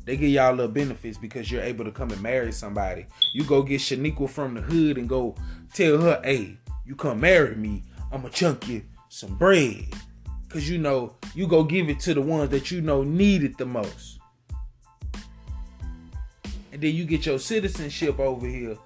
They 0.04 0.16
give 0.16 0.30
y'all 0.30 0.52
little 0.54 0.72
benefits 0.72 1.16
because 1.16 1.50
you're 1.50 1.62
able 1.62 1.84
to 1.84 1.92
come 1.92 2.10
and 2.10 2.20
marry 2.20 2.50
somebody. 2.50 3.06
You 3.32 3.44
go 3.44 3.62
get 3.62 3.80
Shaniqua 3.80 4.28
from 4.28 4.54
the 4.54 4.60
hood 4.60 4.98
and 4.98 5.08
go 5.08 5.36
tell 5.72 6.00
her, 6.00 6.20
hey, 6.24 6.58
you 6.84 6.96
come 6.96 7.20
marry 7.20 7.54
me, 7.54 7.84
I'ma 8.10 8.28
chunk 8.30 8.68
you 8.68 8.82
some 9.08 9.36
bread. 9.36 9.86
Cause 10.48 10.68
you 10.68 10.78
know, 10.78 11.14
you 11.32 11.46
go 11.46 11.62
give 11.62 11.88
it 11.88 12.00
to 12.00 12.14
the 12.14 12.20
ones 12.20 12.50
that 12.50 12.72
you 12.72 12.80
know 12.80 13.04
need 13.04 13.44
it 13.44 13.56
the 13.56 13.66
most. 13.66 14.18
And 16.72 16.82
then 16.82 16.92
you 16.92 17.04
get 17.04 17.26
your 17.26 17.38
citizenship 17.38 18.18
over 18.18 18.48
here. 18.48 18.76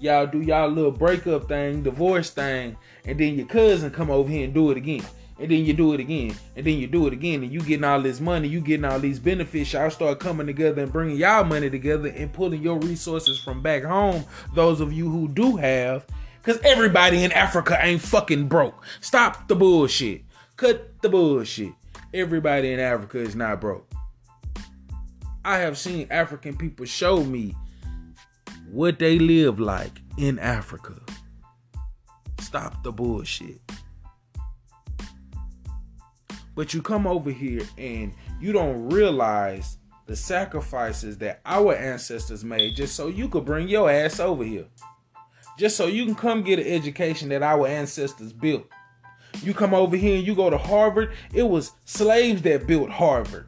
Y'all 0.00 0.26
do 0.26 0.40
y'all 0.40 0.68
little 0.68 0.90
breakup 0.90 1.46
thing, 1.46 1.84
divorce 1.84 2.30
thing, 2.30 2.76
and 3.04 3.20
then 3.20 3.36
your 3.36 3.46
cousin 3.46 3.92
come 3.92 4.10
over 4.10 4.28
here 4.28 4.44
and 4.44 4.54
do 4.54 4.72
it 4.72 4.76
again 4.76 5.04
and 5.42 5.50
then 5.50 5.64
you 5.64 5.72
do 5.72 5.92
it 5.92 5.98
again, 5.98 6.36
and 6.54 6.64
then 6.64 6.78
you 6.78 6.86
do 6.86 7.08
it 7.08 7.12
again, 7.12 7.42
and 7.42 7.52
you 7.52 7.60
getting 7.60 7.82
all 7.82 8.00
this 8.00 8.20
money, 8.20 8.46
you 8.46 8.60
getting 8.60 8.84
all 8.84 9.00
these 9.00 9.18
benefits. 9.18 9.72
Y'all 9.72 9.90
start 9.90 10.20
coming 10.20 10.46
together 10.46 10.82
and 10.82 10.92
bringing 10.92 11.16
y'all 11.16 11.42
money 11.42 11.68
together 11.68 12.08
and 12.08 12.32
pulling 12.32 12.62
your 12.62 12.78
resources 12.78 13.40
from 13.40 13.60
back 13.60 13.82
home. 13.82 14.24
Those 14.54 14.80
of 14.80 14.92
you 14.92 15.10
who 15.10 15.26
do 15.26 15.56
have, 15.56 16.06
because 16.40 16.60
everybody 16.62 17.24
in 17.24 17.32
Africa 17.32 17.76
ain't 17.80 18.00
fucking 18.00 18.46
broke. 18.46 18.84
Stop 19.00 19.48
the 19.48 19.56
bullshit. 19.56 20.22
Cut 20.56 21.02
the 21.02 21.08
bullshit. 21.08 21.72
Everybody 22.14 22.72
in 22.72 22.78
Africa 22.78 23.18
is 23.18 23.34
not 23.34 23.60
broke. 23.60 23.90
I 25.44 25.58
have 25.58 25.76
seen 25.76 26.06
African 26.10 26.56
people 26.56 26.86
show 26.86 27.24
me 27.24 27.56
what 28.70 29.00
they 29.00 29.18
live 29.18 29.58
like 29.58 30.00
in 30.18 30.38
Africa. 30.38 30.94
Stop 32.38 32.84
the 32.84 32.92
bullshit. 32.92 33.60
But 36.54 36.74
you 36.74 36.82
come 36.82 37.06
over 37.06 37.30
here 37.30 37.62
and 37.78 38.12
you 38.40 38.52
don't 38.52 38.88
realize 38.90 39.78
the 40.06 40.16
sacrifices 40.16 41.16
that 41.18 41.40
our 41.46 41.74
ancestors 41.74 42.44
made 42.44 42.76
just 42.76 42.94
so 42.94 43.08
you 43.08 43.28
could 43.28 43.44
bring 43.44 43.68
your 43.68 43.90
ass 43.90 44.20
over 44.20 44.44
here. 44.44 44.66
just 45.58 45.76
so 45.76 45.86
you 45.86 46.04
can 46.04 46.14
come 46.14 46.42
get 46.42 46.58
an 46.58 46.66
education 46.66 47.28
that 47.30 47.42
our 47.42 47.66
ancestors 47.66 48.32
built. 48.32 48.66
You 49.42 49.54
come 49.54 49.74
over 49.74 49.96
here 49.96 50.16
and 50.16 50.26
you 50.26 50.34
go 50.34 50.50
to 50.50 50.58
Harvard, 50.58 51.12
it 51.32 51.42
was 51.42 51.72
slaves 51.84 52.42
that 52.42 52.66
built 52.66 52.90
Harvard. 52.90 53.46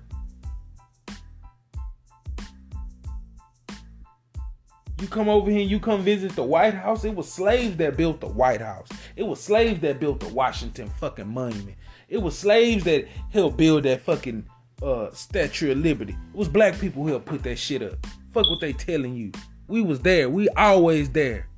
You 5.00 5.09
come 5.09 5.28
over 5.28 5.50
here 5.50 5.61
and 5.61 5.70
you 5.70 5.80
come 5.80 6.02
visit 6.02 6.34
the 6.34 6.42
White 6.42 6.74
House, 6.74 7.05
it 7.05 7.14
was 7.14 7.30
slaves 7.30 7.76
that 7.76 7.96
built 7.96 8.20
the 8.20 8.28
White 8.28 8.61
House. 8.62 8.88
It 9.16 9.24
was 9.24 9.40
slaves 9.42 9.80
that 9.80 10.00
built 10.00 10.20
the 10.20 10.28
Washington 10.28 10.88
fucking 10.98 11.28
monument. 11.28 11.76
It 12.09 12.18
was 12.18 12.38
slaves 12.38 12.84
that 12.84 13.09
helped 13.30 13.57
build 13.57 13.84
that 13.84 14.02
fucking 14.02 14.46
uh, 14.82 15.11
Statue 15.12 15.72
of 15.72 15.78
Liberty. 15.78 16.12
It 16.12 16.36
was 16.36 16.48
black 16.48 16.78
people 16.78 17.02
who 17.02 17.09
helped 17.11 17.26
put 17.26 17.42
that 17.44 17.59
shit 17.59 17.82
up. 17.82 18.07
Fuck 18.32 18.50
what 18.50 18.61
they 18.61 18.72
telling 18.72 19.14
you. 19.14 19.32
We 19.68 19.82
was 19.82 20.00
there. 20.00 20.28
We 20.28 20.48
always 20.50 21.11
there. 21.11 21.48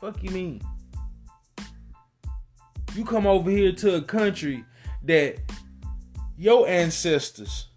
Fuck 0.00 0.22
you 0.22 0.30
mean? 0.30 0.62
You 2.94 3.04
come 3.04 3.26
over 3.26 3.50
here 3.50 3.72
to 3.72 3.96
a 3.96 4.02
country 4.02 4.64
that 5.04 5.36
your 6.38 6.66
ancestors 6.66 7.68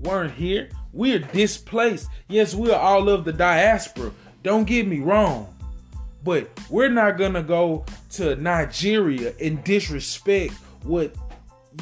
weren't 0.00 0.32
here. 0.32 0.70
We 0.92 1.12
are 1.14 1.18
displaced. 1.18 2.08
Yes, 2.28 2.54
we 2.54 2.72
are 2.72 2.80
all 2.80 3.08
of 3.08 3.24
the 3.24 3.32
diaspora. 3.32 4.12
Don't 4.42 4.64
get 4.64 4.86
me 4.86 5.00
wrong. 5.00 5.54
But 6.22 6.50
we're 6.68 6.90
not 6.90 7.18
gonna 7.18 7.42
go 7.42 7.84
to 8.10 8.36
Nigeria 8.36 9.32
and 9.40 9.62
disrespect 9.64 10.52
what 10.82 11.14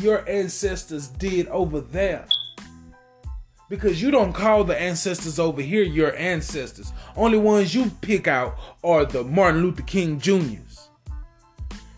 your 0.00 0.28
ancestors 0.28 1.08
did 1.08 1.48
over 1.48 1.80
there. 1.80 2.26
Because 3.68 4.00
you 4.00 4.10
don't 4.10 4.32
call 4.32 4.64
the 4.64 4.80
ancestors 4.80 5.38
over 5.38 5.60
here 5.60 5.82
your 5.82 6.16
ancestors. 6.16 6.92
Only 7.16 7.38
ones 7.38 7.74
you 7.74 7.90
pick 8.00 8.26
out 8.26 8.58
are 8.82 9.04
the 9.04 9.24
Martin 9.24 9.62
Luther 9.62 9.82
King 9.82 10.18
Jr.'s 10.18 10.88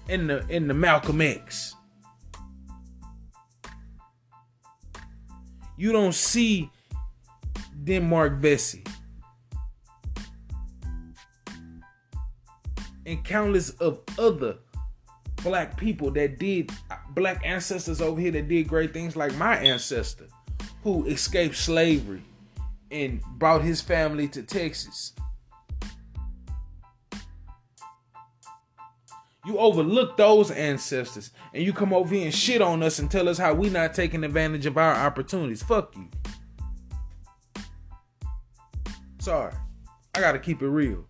and 0.09 0.29
the 0.29 0.45
and 0.51 0.69
the 0.69 0.75
Malcolm 0.75 1.21
X. 1.21 1.77
You 5.77 5.93
don't 5.93 6.15
see 6.15 6.71
Denmark 7.85 8.35
Vesey. 8.35 8.85
And 13.11 13.25
countless 13.25 13.71
of 13.71 14.03
other 14.21 14.59
black 15.43 15.77
people 15.77 16.13
that 16.13 16.39
did 16.39 16.71
black 17.09 17.45
ancestors 17.45 18.01
over 18.01 18.21
here 18.21 18.31
that 18.31 18.47
did 18.47 18.69
great 18.69 18.93
things 18.93 19.17
like 19.17 19.35
my 19.35 19.57
ancestor 19.57 20.29
who 20.85 21.05
escaped 21.07 21.57
slavery 21.57 22.23
and 22.93 23.21
brought 23.37 23.63
his 23.63 23.81
family 23.81 24.29
to 24.29 24.45
Texas. 24.45 25.13
You 29.45 29.59
overlook 29.59 30.17
those 30.17 30.53
ancestors 30.53 31.33
and 31.53 31.65
you 31.65 31.73
come 31.73 31.93
over 31.93 32.15
here 32.15 32.27
and 32.27 32.35
shit 32.35 32.63
on 32.63 32.81
us 32.85 33.01
and 33.01 33.11
tell 33.11 33.29
us 33.29 33.39
how 33.39 33.55
we 33.55 33.71
not 33.71 33.93
taking 33.93 34.23
advantage 34.23 34.67
of 34.67 34.79
our 34.79 34.95
opportunities. 34.95 35.65
Fuck 35.65 35.97
you. 35.97 36.09
Sorry. 39.19 39.53
I 40.15 40.21
gotta 40.21 40.39
keep 40.39 40.63
it 40.63 40.69
real. 40.69 41.05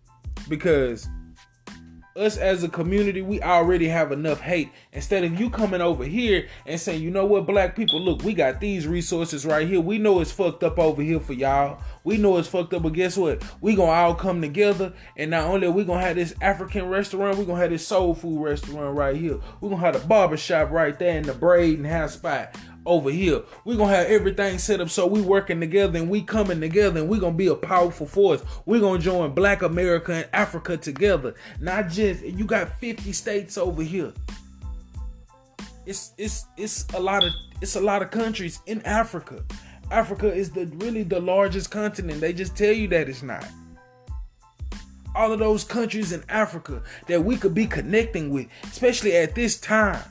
Because 0.49 1.07
us 2.21 2.37
as 2.37 2.63
a 2.63 2.69
community, 2.69 3.23
we 3.23 3.43
already 3.43 3.89
have 3.89 4.13
enough 4.13 4.41
hate. 4.41 4.71
Instead 4.93 5.23
of 5.23 5.39
you 5.39 5.49
coming 5.49 5.81
over 5.81 6.05
here 6.05 6.49
and 6.67 6.81
saying, 6.81 7.01
you 7.01 7.13
know 7.13 7.25
what, 7.25 7.47
black 7.47 7.77
people, 7.77 8.01
look, 8.01 8.25
we 8.25 8.35
got 8.35 8.61
these 8.61 8.89
resources 8.89 9.47
right 9.47 9.69
here. 9.69 9.81
We 9.81 9.99
know 9.99 10.19
it's 10.19 10.33
fucked 10.33 10.65
up 10.65 10.81
over 10.81 11.01
here 11.01 11.21
for 11.21 11.33
y'all. 11.33 11.81
We 12.03 12.17
know 12.17 12.39
it's 12.39 12.49
fucked 12.49 12.75
up, 12.75 12.83
but 12.83 12.95
guess 12.95 13.17
what? 13.17 13.41
We 13.61 13.77
gonna 13.77 13.93
all 13.93 14.17
come 14.17 14.41
together, 14.41 14.93
and 15.17 15.31
not 15.31 15.45
only 15.45 15.69
are 15.69 15.71
we 15.71 15.85
gonna 15.85 16.01
have 16.01 16.17
this 16.17 16.35
African 16.41 16.89
restaurant, 16.89 17.39
we 17.39 17.45
gonna 17.45 17.61
have 17.61 17.71
this 17.71 17.87
soul 17.87 18.15
food 18.15 18.43
restaurant 18.43 18.97
right 18.97 19.15
here. 19.15 19.39
we 19.61 19.69
gonna 19.69 19.81
have 19.81 20.01
the 20.01 20.07
barbershop 20.09 20.71
right 20.71 20.99
there 20.99 21.17
and 21.17 21.25
the 21.25 21.35
braid 21.35 21.79
and 21.79 21.87
hair 21.87 22.09
spot 22.09 22.57
over 22.85 23.11
here. 23.11 23.43
We're 23.65 23.77
gonna 23.77 23.95
have 23.95 24.07
everything 24.07 24.59
set 24.59 24.81
up 24.81 24.91
so 24.91 25.07
we 25.07 25.21
working 25.21 25.61
together 25.61 26.01
and 26.01 26.11
we 26.11 26.23
coming 26.23 26.61
together 26.61 26.99
and 26.99 27.09
we're 27.09 27.21
gonna 27.21 27.37
be 27.37 27.47
a 27.47 27.55
powerful 27.55 28.07
force. 28.07 28.43
We're 28.67 28.81
gonna 28.81 28.99
join 28.99 29.35
Black 29.35 29.63
America 29.63 30.13
and 30.15 30.29
Africa 30.33 30.77
together. 30.77 31.35
Not 31.61 31.91
just 31.91 32.25
you 32.25 32.45
got 32.45 32.79
50 32.81 33.13
states 33.13 33.57
over 33.57 33.83
here. 33.83 34.13
It's 35.87 36.13
it's 36.19 36.47
it's 36.57 36.87
a 36.95 37.01
lot 37.01 37.25
of 37.25 37.33
it's 37.61 37.77
a 37.77 37.81
lot 37.81 38.03
of 38.03 38.11
countries 38.11 38.61
in 38.67 38.83
Africa. 38.83 39.45
Africa 39.91 40.33
is 40.33 40.51
the 40.51 40.67
really 40.77 41.03
the 41.03 41.21
largest 41.21 41.71
continent. 41.71 42.21
They 42.21 42.33
just 42.33 42.57
tell 42.57 42.73
you 42.73 42.89
that 42.89 43.09
it's 43.09 43.23
not. 43.23 43.47
All 45.15 45.33
of 45.33 45.41
those 45.41 45.65
countries 45.65 46.13
in 46.13 46.23
Africa 46.29 46.83
that 47.09 47.25
we 47.25 47.37
could 47.37 47.55
be 47.55 47.67
connecting 47.67 48.31
with, 48.31 48.47
especially 48.65 49.17
at 49.17 49.35
this 49.35 49.59
time 49.59 50.05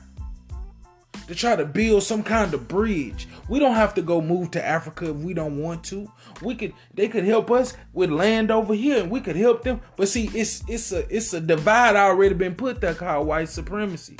to 1.30 1.34
try 1.36 1.54
to 1.54 1.64
build 1.64 2.02
some 2.02 2.24
kind 2.24 2.52
of 2.52 2.66
bridge. 2.66 3.28
We 3.48 3.60
don't 3.60 3.76
have 3.76 3.94
to 3.94 4.02
go 4.02 4.20
move 4.20 4.50
to 4.50 4.66
Africa 4.66 5.10
if 5.10 5.16
we 5.16 5.32
don't 5.32 5.58
want 5.62 5.84
to. 5.84 6.10
We 6.42 6.56
could 6.56 6.74
they 6.92 7.06
could 7.06 7.24
help 7.24 7.52
us 7.52 7.76
with 7.92 8.10
land 8.10 8.50
over 8.50 8.74
here 8.74 9.00
and 9.00 9.10
we 9.10 9.20
could 9.20 9.36
help 9.36 9.62
them. 9.62 9.80
But 9.96 10.08
see, 10.08 10.28
it's 10.34 10.64
it's 10.68 10.90
a 10.90 11.06
it's 11.14 11.32
a 11.32 11.40
divide 11.40 11.94
already 11.94 12.34
been 12.34 12.56
put 12.56 12.80
there 12.80 12.94
called 12.94 13.28
white 13.28 13.48
supremacy. 13.48 14.16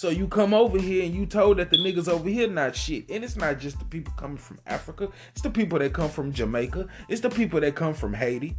So 0.00 0.08
you 0.08 0.28
come 0.28 0.54
over 0.54 0.78
here 0.78 1.04
and 1.04 1.14
you 1.14 1.26
told 1.26 1.58
that 1.58 1.68
the 1.68 1.76
niggas 1.76 2.08
over 2.08 2.26
here 2.26 2.48
not 2.48 2.74
shit. 2.74 3.04
And 3.10 3.22
it's 3.22 3.36
not 3.36 3.58
just 3.58 3.78
the 3.78 3.84
people 3.84 4.14
coming 4.16 4.38
from 4.38 4.58
Africa. 4.66 5.10
It's 5.32 5.42
the 5.42 5.50
people 5.50 5.78
that 5.78 5.92
come 5.92 6.08
from 6.08 6.32
Jamaica. 6.32 6.88
It's 7.10 7.20
the 7.20 7.28
people 7.28 7.60
that 7.60 7.74
come 7.74 7.92
from 7.92 8.14
Haiti. 8.14 8.56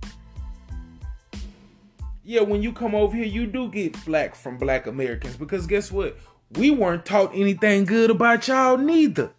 Yeah, 2.24 2.42
when 2.42 2.62
you 2.62 2.72
come 2.72 2.94
over 2.94 3.18
here, 3.18 3.26
you 3.26 3.48
do 3.48 3.72
get 3.72 3.98
flack 3.98 4.36
from 4.36 4.60
black 4.60 4.86
Americans 4.86 5.36
because 5.36 5.66
guess 5.66 5.92
what? 5.92 6.16
we 6.60 6.70
weren't 6.70 7.08
taught 7.08 7.32
anything 7.34 7.86
good 7.86 8.12
about 8.12 8.48
y'all 8.48 8.78
neither. 8.78 9.32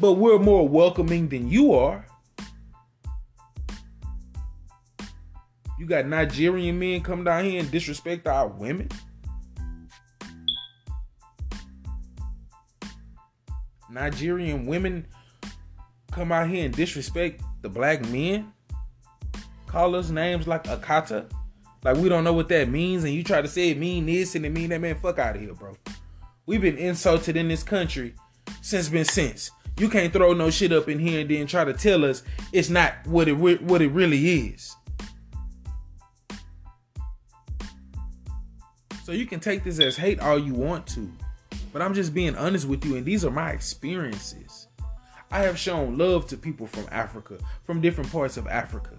But 0.00 0.12
we're 0.12 0.38
more 0.38 0.68
welcoming 0.68 1.28
than 1.28 1.48
you 1.48 1.74
are. 1.74 2.06
You 5.80 5.86
got 5.86 6.06
Nigerian 6.06 6.78
men 6.78 7.00
come 7.00 7.24
down 7.24 7.44
here 7.44 7.58
and 7.58 7.68
disrespect 7.72 8.28
our 8.28 8.46
women. 8.46 8.88
Nigerian 13.92 14.66
women 14.66 15.06
come 16.10 16.32
out 16.32 16.48
here 16.48 16.64
and 16.64 16.74
disrespect 16.74 17.42
the 17.60 17.68
black 17.68 18.06
men. 18.08 18.52
Call 19.66 19.94
us 19.94 20.10
names 20.10 20.46
like 20.46 20.64
Akata. 20.64 21.30
Like 21.84 21.96
we 21.96 22.08
don't 22.08 22.24
know 22.24 22.32
what 22.32 22.48
that 22.48 22.68
means, 22.68 23.04
and 23.04 23.12
you 23.12 23.24
try 23.24 23.42
to 23.42 23.48
say 23.48 23.70
it 23.70 23.78
mean 23.78 24.06
this 24.06 24.34
and 24.34 24.46
it 24.46 24.50
mean 24.50 24.70
that, 24.70 24.80
man. 24.80 24.96
Fuck 24.96 25.18
out 25.18 25.36
of 25.36 25.42
here, 25.42 25.54
bro. 25.54 25.76
We've 26.46 26.60
been 26.60 26.78
insulted 26.78 27.36
in 27.36 27.48
this 27.48 27.62
country 27.62 28.14
since 28.60 28.88
been 28.88 29.04
since. 29.04 29.50
You 29.78 29.88
can't 29.88 30.12
throw 30.12 30.32
no 30.32 30.50
shit 30.50 30.72
up 30.72 30.88
in 30.88 30.98
here 30.98 31.20
and 31.20 31.30
then 31.30 31.46
try 31.46 31.64
to 31.64 31.72
tell 31.72 32.04
us 32.04 32.22
it's 32.52 32.68
not 32.68 32.94
what 33.06 33.28
it 33.28 33.34
what 33.34 33.82
it 33.82 33.88
really 33.88 34.48
is. 34.48 34.74
So 39.04 39.12
you 39.12 39.26
can 39.26 39.40
take 39.40 39.64
this 39.64 39.80
as 39.80 39.96
hate 39.96 40.20
all 40.20 40.38
you 40.38 40.54
want 40.54 40.86
to, 40.88 41.10
but 41.72 41.82
I'm 41.82 41.94
just 41.94 42.14
being 42.14 42.36
honest 42.36 42.66
with 42.66 42.84
you, 42.84 42.96
and 42.96 43.04
these 43.04 43.24
are 43.24 43.30
my 43.30 43.50
experiences. 43.50 44.68
I 45.30 45.40
have 45.40 45.58
shown 45.58 45.96
love 45.96 46.26
to 46.28 46.36
people 46.36 46.66
from 46.66 46.86
Africa, 46.90 47.38
from 47.64 47.80
different 47.80 48.12
parts 48.12 48.36
of 48.36 48.46
Africa. 48.46 48.98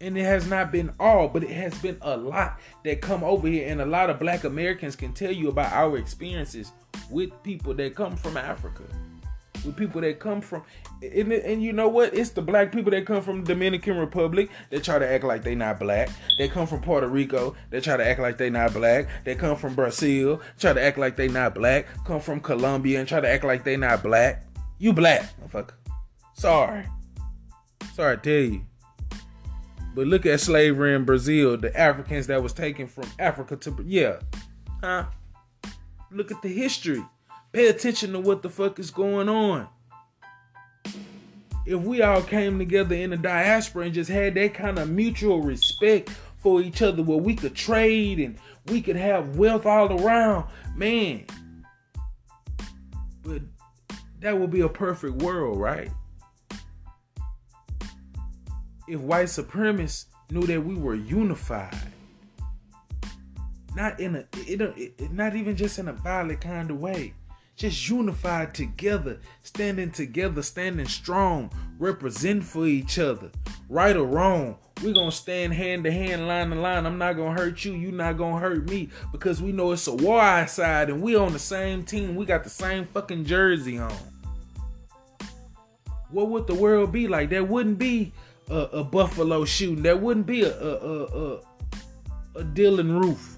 and 0.00 0.16
it 0.16 0.24
has 0.24 0.48
not 0.48 0.70
been 0.70 0.92
all, 1.00 1.28
but 1.28 1.42
it 1.42 1.50
has 1.50 1.76
been 1.78 1.98
a 2.02 2.16
lot 2.16 2.60
that 2.84 3.00
come 3.00 3.24
over 3.24 3.48
here, 3.48 3.68
and 3.68 3.80
a 3.80 3.86
lot 3.86 4.10
of 4.10 4.18
Black 4.18 4.44
Americans 4.44 4.94
can 4.94 5.12
tell 5.12 5.32
you 5.32 5.48
about 5.48 5.72
our 5.72 5.98
experiences 5.98 6.72
with 7.10 7.30
people 7.42 7.74
that 7.74 7.94
come 7.94 8.16
from 8.16 8.36
Africa, 8.36 8.84
with 9.64 9.76
people 9.76 10.00
that 10.00 10.18
come 10.18 10.40
from, 10.40 10.62
and, 11.02 11.32
and 11.32 11.62
you 11.62 11.72
know 11.72 11.88
what? 11.88 12.14
It's 12.14 12.30
the 12.30 12.42
black 12.42 12.72
people 12.72 12.90
that 12.92 13.06
come 13.06 13.22
from 13.22 13.44
Dominican 13.44 13.96
Republic 13.96 14.50
that 14.70 14.84
try 14.84 14.98
to 14.98 15.08
act 15.08 15.24
like 15.24 15.42
they 15.42 15.54
not 15.54 15.78
black. 15.78 16.10
They 16.38 16.48
come 16.48 16.66
from 16.66 16.80
Puerto 16.80 17.08
Rico, 17.08 17.54
they 17.70 17.80
try 17.80 17.96
to 17.96 18.06
act 18.06 18.20
like 18.20 18.38
they 18.38 18.50
not 18.50 18.72
black. 18.72 19.08
They 19.24 19.34
come 19.34 19.56
from 19.56 19.74
Brazil, 19.74 20.40
try 20.58 20.72
to 20.72 20.82
act 20.82 20.98
like 20.98 21.16
they 21.16 21.28
not 21.28 21.54
black. 21.54 21.86
Come 22.04 22.20
from 22.20 22.40
Colombia 22.40 23.00
and 23.00 23.08
try 23.08 23.20
to 23.20 23.28
act 23.28 23.44
like 23.44 23.64
they 23.64 23.76
not 23.76 24.02
black. 24.02 24.44
You 24.78 24.92
black, 24.92 25.28
motherfucker. 25.40 25.72
Sorry. 26.34 26.86
Sorry 27.94 28.16
to 28.16 28.22
tell 28.22 28.52
you. 28.52 28.64
But 29.94 30.06
look 30.06 30.26
at 30.26 30.38
slavery 30.38 30.94
in 30.94 31.04
Brazil, 31.04 31.56
the 31.56 31.76
Africans 31.76 32.28
that 32.28 32.40
was 32.40 32.52
taken 32.52 32.86
from 32.86 33.10
Africa 33.18 33.56
to 33.56 33.84
yeah. 33.84 34.20
Huh? 34.80 35.06
Look 36.12 36.30
at 36.30 36.40
the 36.42 36.48
history. 36.48 37.02
Pay 37.58 37.66
attention 37.66 38.12
to 38.12 38.20
what 38.20 38.42
the 38.42 38.48
fuck 38.48 38.78
is 38.78 38.92
going 38.92 39.28
on. 39.28 39.66
If 41.66 41.80
we 41.80 42.02
all 42.02 42.22
came 42.22 42.56
together 42.56 42.94
in 42.94 43.10
the 43.10 43.16
diaspora 43.16 43.86
and 43.86 43.94
just 43.94 44.08
had 44.08 44.34
that 44.34 44.54
kind 44.54 44.78
of 44.78 44.88
mutual 44.88 45.42
respect 45.42 46.10
for 46.36 46.60
each 46.62 46.82
other 46.82 47.02
where 47.02 47.18
we 47.18 47.34
could 47.34 47.56
trade 47.56 48.20
and 48.20 48.38
we 48.68 48.80
could 48.80 48.94
have 48.94 49.36
wealth 49.36 49.66
all 49.66 50.00
around, 50.00 50.48
man. 50.76 51.24
But 53.24 53.42
That 54.20 54.38
would 54.38 54.52
be 54.52 54.60
a 54.60 54.68
perfect 54.68 55.20
world, 55.20 55.58
right? 55.58 55.90
If 58.86 59.00
white 59.00 59.26
supremacists 59.26 60.04
knew 60.30 60.46
that 60.46 60.64
we 60.64 60.76
were 60.76 60.94
unified, 60.94 61.74
not 63.74 63.98
in 63.98 64.14
a, 64.14 64.24
it, 64.46 64.60
it, 64.60 65.12
not 65.12 65.34
even 65.34 65.56
just 65.56 65.80
in 65.80 65.88
a 65.88 65.92
violent 65.92 66.40
kind 66.40 66.70
of 66.70 66.78
way, 66.78 67.14
just 67.58 67.88
unified 67.88 68.54
together, 68.54 69.18
standing 69.42 69.90
together, 69.90 70.42
standing 70.42 70.86
strong, 70.86 71.50
represent 71.80 72.44
for 72.44 72.66
each 72.66 73.00
other, 73.00 73.30
right 73.68 73.96
or 73.96 74.04
wrong. 74.04 74.56
We're 74.80 74.94
gonna 74.94 75.10
stand 75.10 75.54
hand 75.54 75.82
to 75.82 75.90
hand, 75.90 76.28
line 76.28 76.50
to 76.50 76.56
line. 76.56 76.86
I'm 76.86 76.98
not 76.98 77.14
gonna 77.14 77.38
hurt 77.38 77.64
you, 77.64 77.72
you 77.72 77.90
not 77.90 78.16
gonna 78.16 78.38
hurt 78.38 78.70
me, 78.70 78.90
because 79.10 79.42
we 79.42 79.50
know 79.50 79.72
it's 79.72 79.88
a 79.88 79.92
war 79.92 80.20
outside 80.20 80.88
and 80.88 81.02
we 81.02 81.16
on 81.16 81.32
the 81.32 81.38
same 81.40 81.82
team. 81.82 82.14
We 82.14 82.26
got 82.26 82.44
the 82.44 82.50
same 82.50 82.86
fucking 82.86 83.24
jersey 83.24 83.78
on. 83.78 83.92
What 86.10 86.30
would 86.30 86.46
the 86.46 86.54
world 86.54 86.92
be 86.92 87.08
like? 87.08 87.28
There 87.28 87.44
wouldn't 87.44 87.78
be 87.78 88.12
a, 88.48 88.54
a 88.54 88.84
Buffalo 88.84 89.44
shooting. 89.44 89.82
There 89.82 89.96
wouldn't 89.96 90.26
be 90.26 90.42
a 90.42 90.56
a, 90.56 90.74
a, 90.76 91.04
a, 91.04 91.40
a 92.36 92.44
Dylann 92.44 93.02
Roof. 93.02 93.37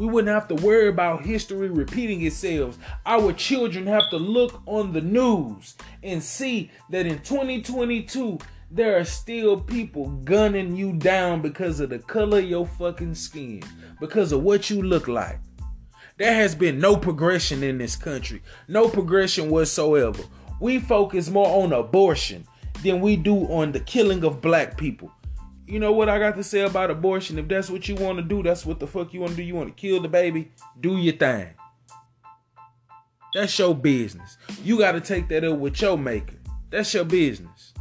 We 0.00 0.06
wouldn't 0.06 0.34
have 0.34 0.48
to 0.48 0.54
worry 0.54 0.88
about 0.88 1.26
history 1.26 1.68
repeating 1.68 2.24
itself. 2.24 2.78
Our 3.04 3.34
children 3.34 3.86
have 3.86 4.08
to 4.08 4.16
look 4.16 4.62
on 4.64 4.94
the 4.94 5.02
news 5.02 5.76
and 6.02 6.22
see 6.22 6.70
that 6.88 7.04
in 7.04 7.18
2022, 7.18 8.38
there 8.70 8.98
are 8.98 9.04
still 9.04 9.60
people 9.60 10.06
gunning 10.24 10.74
you 10.74 10.94
down 10.94 11.42
because 11.42 11.80
of 11.80 11.90
the 11.90 11.98
color 11.98 12.38
of 12.38 12.46
your 12.46 12.66
fucking 12.66 13.14
skin, 13.14 13.62
because 14.00 14.32
of 14.32 14.42
what 14.42 14.70
you 14.70 14.80
look 14.80 15.06
like. 15.06 15.38
There 16.16 16.32
has 16.32 16.54
been 16.54 16.78
no 16.78 16.96
progression 16.96 17.62
in 17.62 17.76
this 17.76 17.94
country, 17.94 18.42
no 18.68 18.88
progression 18.88 19.50
whatsoever. 19.50 20.22
We 20.60 20.78
focus 20.78 21.28
more 21.28 21.62
on 21.62 21.74
abortion 21.74 22.46
than 22.82 23.02
we 23.02 23.16
do 23.16 23.36
on 23.48 23.72
the 23.72 23.80
killing 23.80 24.24
of 24.24 24.40
black 24.40 24.78
people 24.78 25.12
you 25.70 25.78
know 25.78 25.92
what 25.92 26.08
I 26.08 26.18
got 26.18 26.34
to 26.36 26.42
say 26.42 26.62
about 26.62 26.90
abortion? 26.90 27.38
If 27.38 27.46
that's 27.46 27.70
what 27.70 27.88
you 27.88 27.94
want 27.94 28.18
to 28.18 28.24
do, 28.24 28.42
that's 28.42 28.66
what 28.66 28.80
the 28.80 28.86
fuck 28.86 29.14
you 29.14 29.20
want 29.20 29.32
to 29.32 29.36
do. 29.36 29.42
You 29.42 29.54
want 29.54 29.68
to 29.68 29.80
kill 29.80 30.02
the 30.02 30.08
baby? 30.08 30.50
Do 30.80 30.96
your 30.96 31.14
thing. 31.14 31.48
That's 33.32 33.56
your 33.56 33.74
business. 33.74 34.36
You 34.64 34.78
got 34.78 34.92
to 34.92 35.00
take 35.00 35.28
that 35.28 35.44
up 35.44 35.58
with 35.58 35.80
your 35.80 35.96
maker. 35.96 36.34
That's 36.70 36.92
your 36.92 37.04
business. 37.04 37.72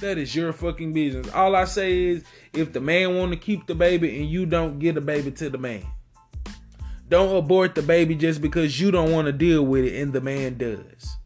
That 0.00 0.18
is 0.18 0.34
your 0.34 0.52
fucking 0.52 0.92
business. 0.92 1.32
All 1.32 1.56
I 1.56 1.64
say 1.64 2.02
is 2.08 2.24
if 2.52 2.72
the 2.72 2.80
man 2.80 3.16
want 3.16 3.32
to 3.32 3.38
keep 3.38 3.66
the 3.66 3.74
baby 3.74 4.20
and 4.20 4.28
you 4.28 4.44
don't 4.44 4.78
get 4.78 4.98
a 4.98 5.00
baby 5.00 5.30
to 5.30 5.48
the 5.48 5.58
man. 5.58 5.86
Don't 7.08 7.34
abort 7.34 7.74
the 7.74 7.82
baby 7.82 8.14
just 8.14 8.42
because 8.42 8.80
you 8.80 8.90
don't 8.90 9.12
want 9.12 9.26
to 9.26 9.32
deal 9.32 9.64
with 9.64 9.84
it 9.84 10.00
and 10.02 10.12
the 10.12 10.20
man 10.20 10.58
does 10.58 11.16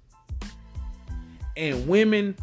and 1.57 1.87
women 1.89 2.37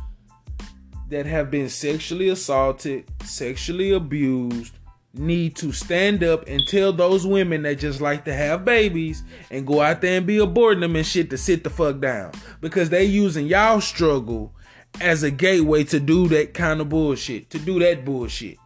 that 1.10 1.26
have 1.26 1.52
been 1.52 1.70
sexually 1.70 2.30
assaulted, 2.30 3.06
sexually 3.24 3.92
abused, 3.92 4.74
need 5.14 5.56
to 5.56 5.72
stand 5.72 6.24
up 6.24 6.44
and 6.48 6.66
tell 6.68 6.92
those 6.92 7.28
women 7.28 7.62
that 7.62 7.78
just 7.78 8.02
like 8.02 8.26
to 8.26 8.34
have 8.34 8.66
babies 8.66 9.24
and 9.52 9.68
go 9.68 9.80
out 9.80 10.02
there 10.02 10.18
and 10.18 10.26
be 10.26 10.38
aborting 10.38 10.80
them 10.80 10.96
and 10.96 11.06
shit 11.06 11.30
to 11.30 11.38
sit 11.38 11.64
the 11.64 11.70
fuck 11.70 12.00
down 12.00 12.32
because 12.62 12.90
they 12.90 13.04
using 13.04 13.46
y'all 13.46 13.80
struggle 13.80 14.52
as 15.02 15.22
a 15.22 15.30
gateway 15.30 15.84
to 15.84 16.00
do 16.00 16.28
that 16.28 16.54
kind 16.54 16.82
of 16.82 16.90
bullshit, 16.90 17.50
to 17.52 17.60
do 17.60 17.80
that 17.80 18.04
bullshit. 18.04 18.58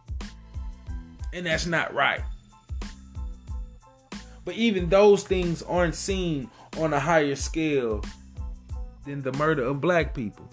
And 1.34 1.44
that's 1.44 1.66
not 1.66 1.92
right. 1.92 2.22
But 4.46 4.54
even 4.54 4.88
those 4.88 5.24
things 5.24 5.62
aren't 5.62 5.94
seen 5.94 6.50
on 6.78 6.94
a 6.94 7.00
higher 7.00 7.36
scale 7.36 8.02
than 9.08 9.22
the 9.22 9.32
murder 9.32 9.62
of 9.64 9.80
black 9.80 10.14
people. 10.14 10.48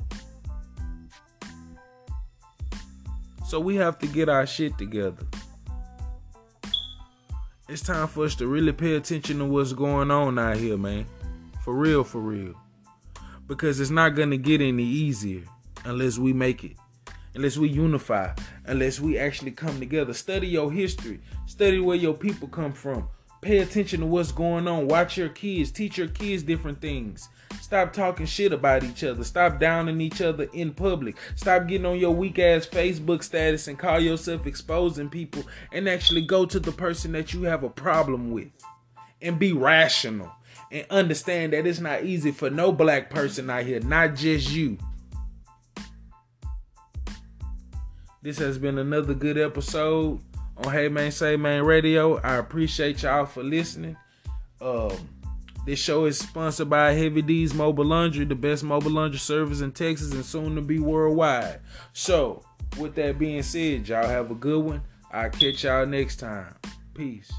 So 3.46 3.60
we 3.60 3.76
have 3.76 4.00
to 4.00 4.08
get 4.08 4.30
our 4.30 4.48
shit 4.48 4.78
together. 4.78 5.26
It's 7.68 7.82
time 7.82 8.08
for 8.08 8.26
us 8.26 8.36
to 8.36 8.48
really 8.48 8.72
pay 8.72 8.96
attention 8.96 9.40
to 9.40 9.46
what's 9.46 9.74
going 9.74 10.10
on 10.10 10.40
out 10.40 10.58
here, 10.58 10.78
man. 10.78 11.06
For 11.64 11.74
real, 11.74 12.04
for 12.04 12.22
real. 12.22 12.54
Because 13.48 13.80
it's 13.80 13.92
not 13.92 14.16
going 14.16 14.32
to 14.32 14.38
get 14.38 14.62
any 14.62 14.84
easier 14.84 15.44
unless 15.84 16.18
we 16.18 16.32
make 16.32 16.64
it. 16.64 16.78
Unless 17.34 17.58
we 17.58 17.70
unify. 17.70 18.34
Unless 18.66 19.00
we 19.00 19.18
actually 19.18 19.52
come 19.52 19.80
together. 19.80 20.14
Study 20.14 20.48
your 20.48 20.72
history. 20.72 21.20
Study 21.46 21.80
where 21.80 21.98
your 21.98 22.14
people 22.14 22.48
come 22.48 22.72
from. 22.72 23.08
Pay 23.42 23.60
attention 23.60 24.00
to 24.00 24.06
what's 24.06 24.32
going 24.32 24.68
on. 24.68 24.88
Watch 24.88 25.18
your 25.18 25.30
kids. 25.30 25.72
Teach 25.72 25.98
your 25.98 26.08
kids 26.08 26.44
different 26.44 26.80
things. 26.82 27.30
Stop 27.62 27.94
talking 27.94 28.26
shit 28.26 28.54
about 28.54 28.84
each 28.84 29.04
other. 29.04 29.24
Stop 29.24 29.60
downing 29.60 30.00
each 30.00 30.22
other 30.22 30.48
in 30.54 30.74
public. 30.74 31.18
Stop 31.36 31.68
getting 31.68 31.86
on 31.86 31.98
your 31.98 32.14
weak 32.14 32.38
ass 32.40 32.66
Facebook 32.66 33.24
status 33.24 33.68
and 33.68 33.80
call 33.80 34.00
yourself 34.00 34.46
exposing 34.46 35.10
people 35.10 35.44
and 35.72 35.90
actually 35.90 36.22
go 36.22 36.46
to 36.46 36.60
the 36.60 36.72
person 36.72 37.12
that 37.14 37.34
you 37.34 37.44
have 37.44 37.64
a 37.64 37.70
problem 37.70 38.32
with 38.32 38.50
and 39.22 39.40
be 39.40 39.52
rational 39.52 40.32
and 40.72 40.86
understand 40.90 41.54
that 41.54 41.66
it's 41.66 41.80
not 41.80 42.04
easy 42.04 42.32
for 42.32 42.50
no 42.50 42.72
black 42.72 43.10
person 43.10 43.50
out 43.50 43.64
here, 43.66 43.80
not 43.80 44.16
just 44.16 44.52
you. 44.52 44.78
This 48.22 48.38
has 48.40 48.58
been 48.58 48.78
another 48.80 49.14
good 49.14 49.38
episode 49.38 50.20
on 50.58 50.72
Hey 50.72 50.88
Man 50.88 51.12
Say 51.12 51.36
Man 51.36 51.64
Radio. 51.64 52.18
I 52.22 52.38
appreciate 52.38 53.04
y'all 53.04 53.26
for 53.26 53.44
listening. 53.44 53.96
Um, 54.62 54.98
this 55.66 55.80
show 55.80 56.06
is 56.06 56.20
sponsored 56.20 56.70
by 56.70 56.92
Heavy 56.94 57.22
D's 57.22 57.54
Mobile 57.54 57.86
Laundry, 57.86 58.26
the 58.26 58.36
best 58.36 58.64
mobile 58.64 58.92
laundry 58.92 59.20
service 59.20 59.62
in 59.62 59.72
Texas 59.72 60.14
and 60.14 60.24
soon 60.24 60.56
to 60.56 60.62
be 60.62 60.80
worldwide. 60.80 61.60
So, 61.94 62.44
with 62.78 62.96
that 62.96 63.18
being 63.18 63.42
said, 63.42 63.88
y'all 63.88 64.08
have 64.08 64.32
a 64.32 64.36
good 64.36 64.64
one. 64.64 64.82
I'll 65.12 65.30
catch 65.30 65.64
y'all 65.64 65.86
next 65.86 66.18
time. 66.18 66.56
Peace. 66.94 67.32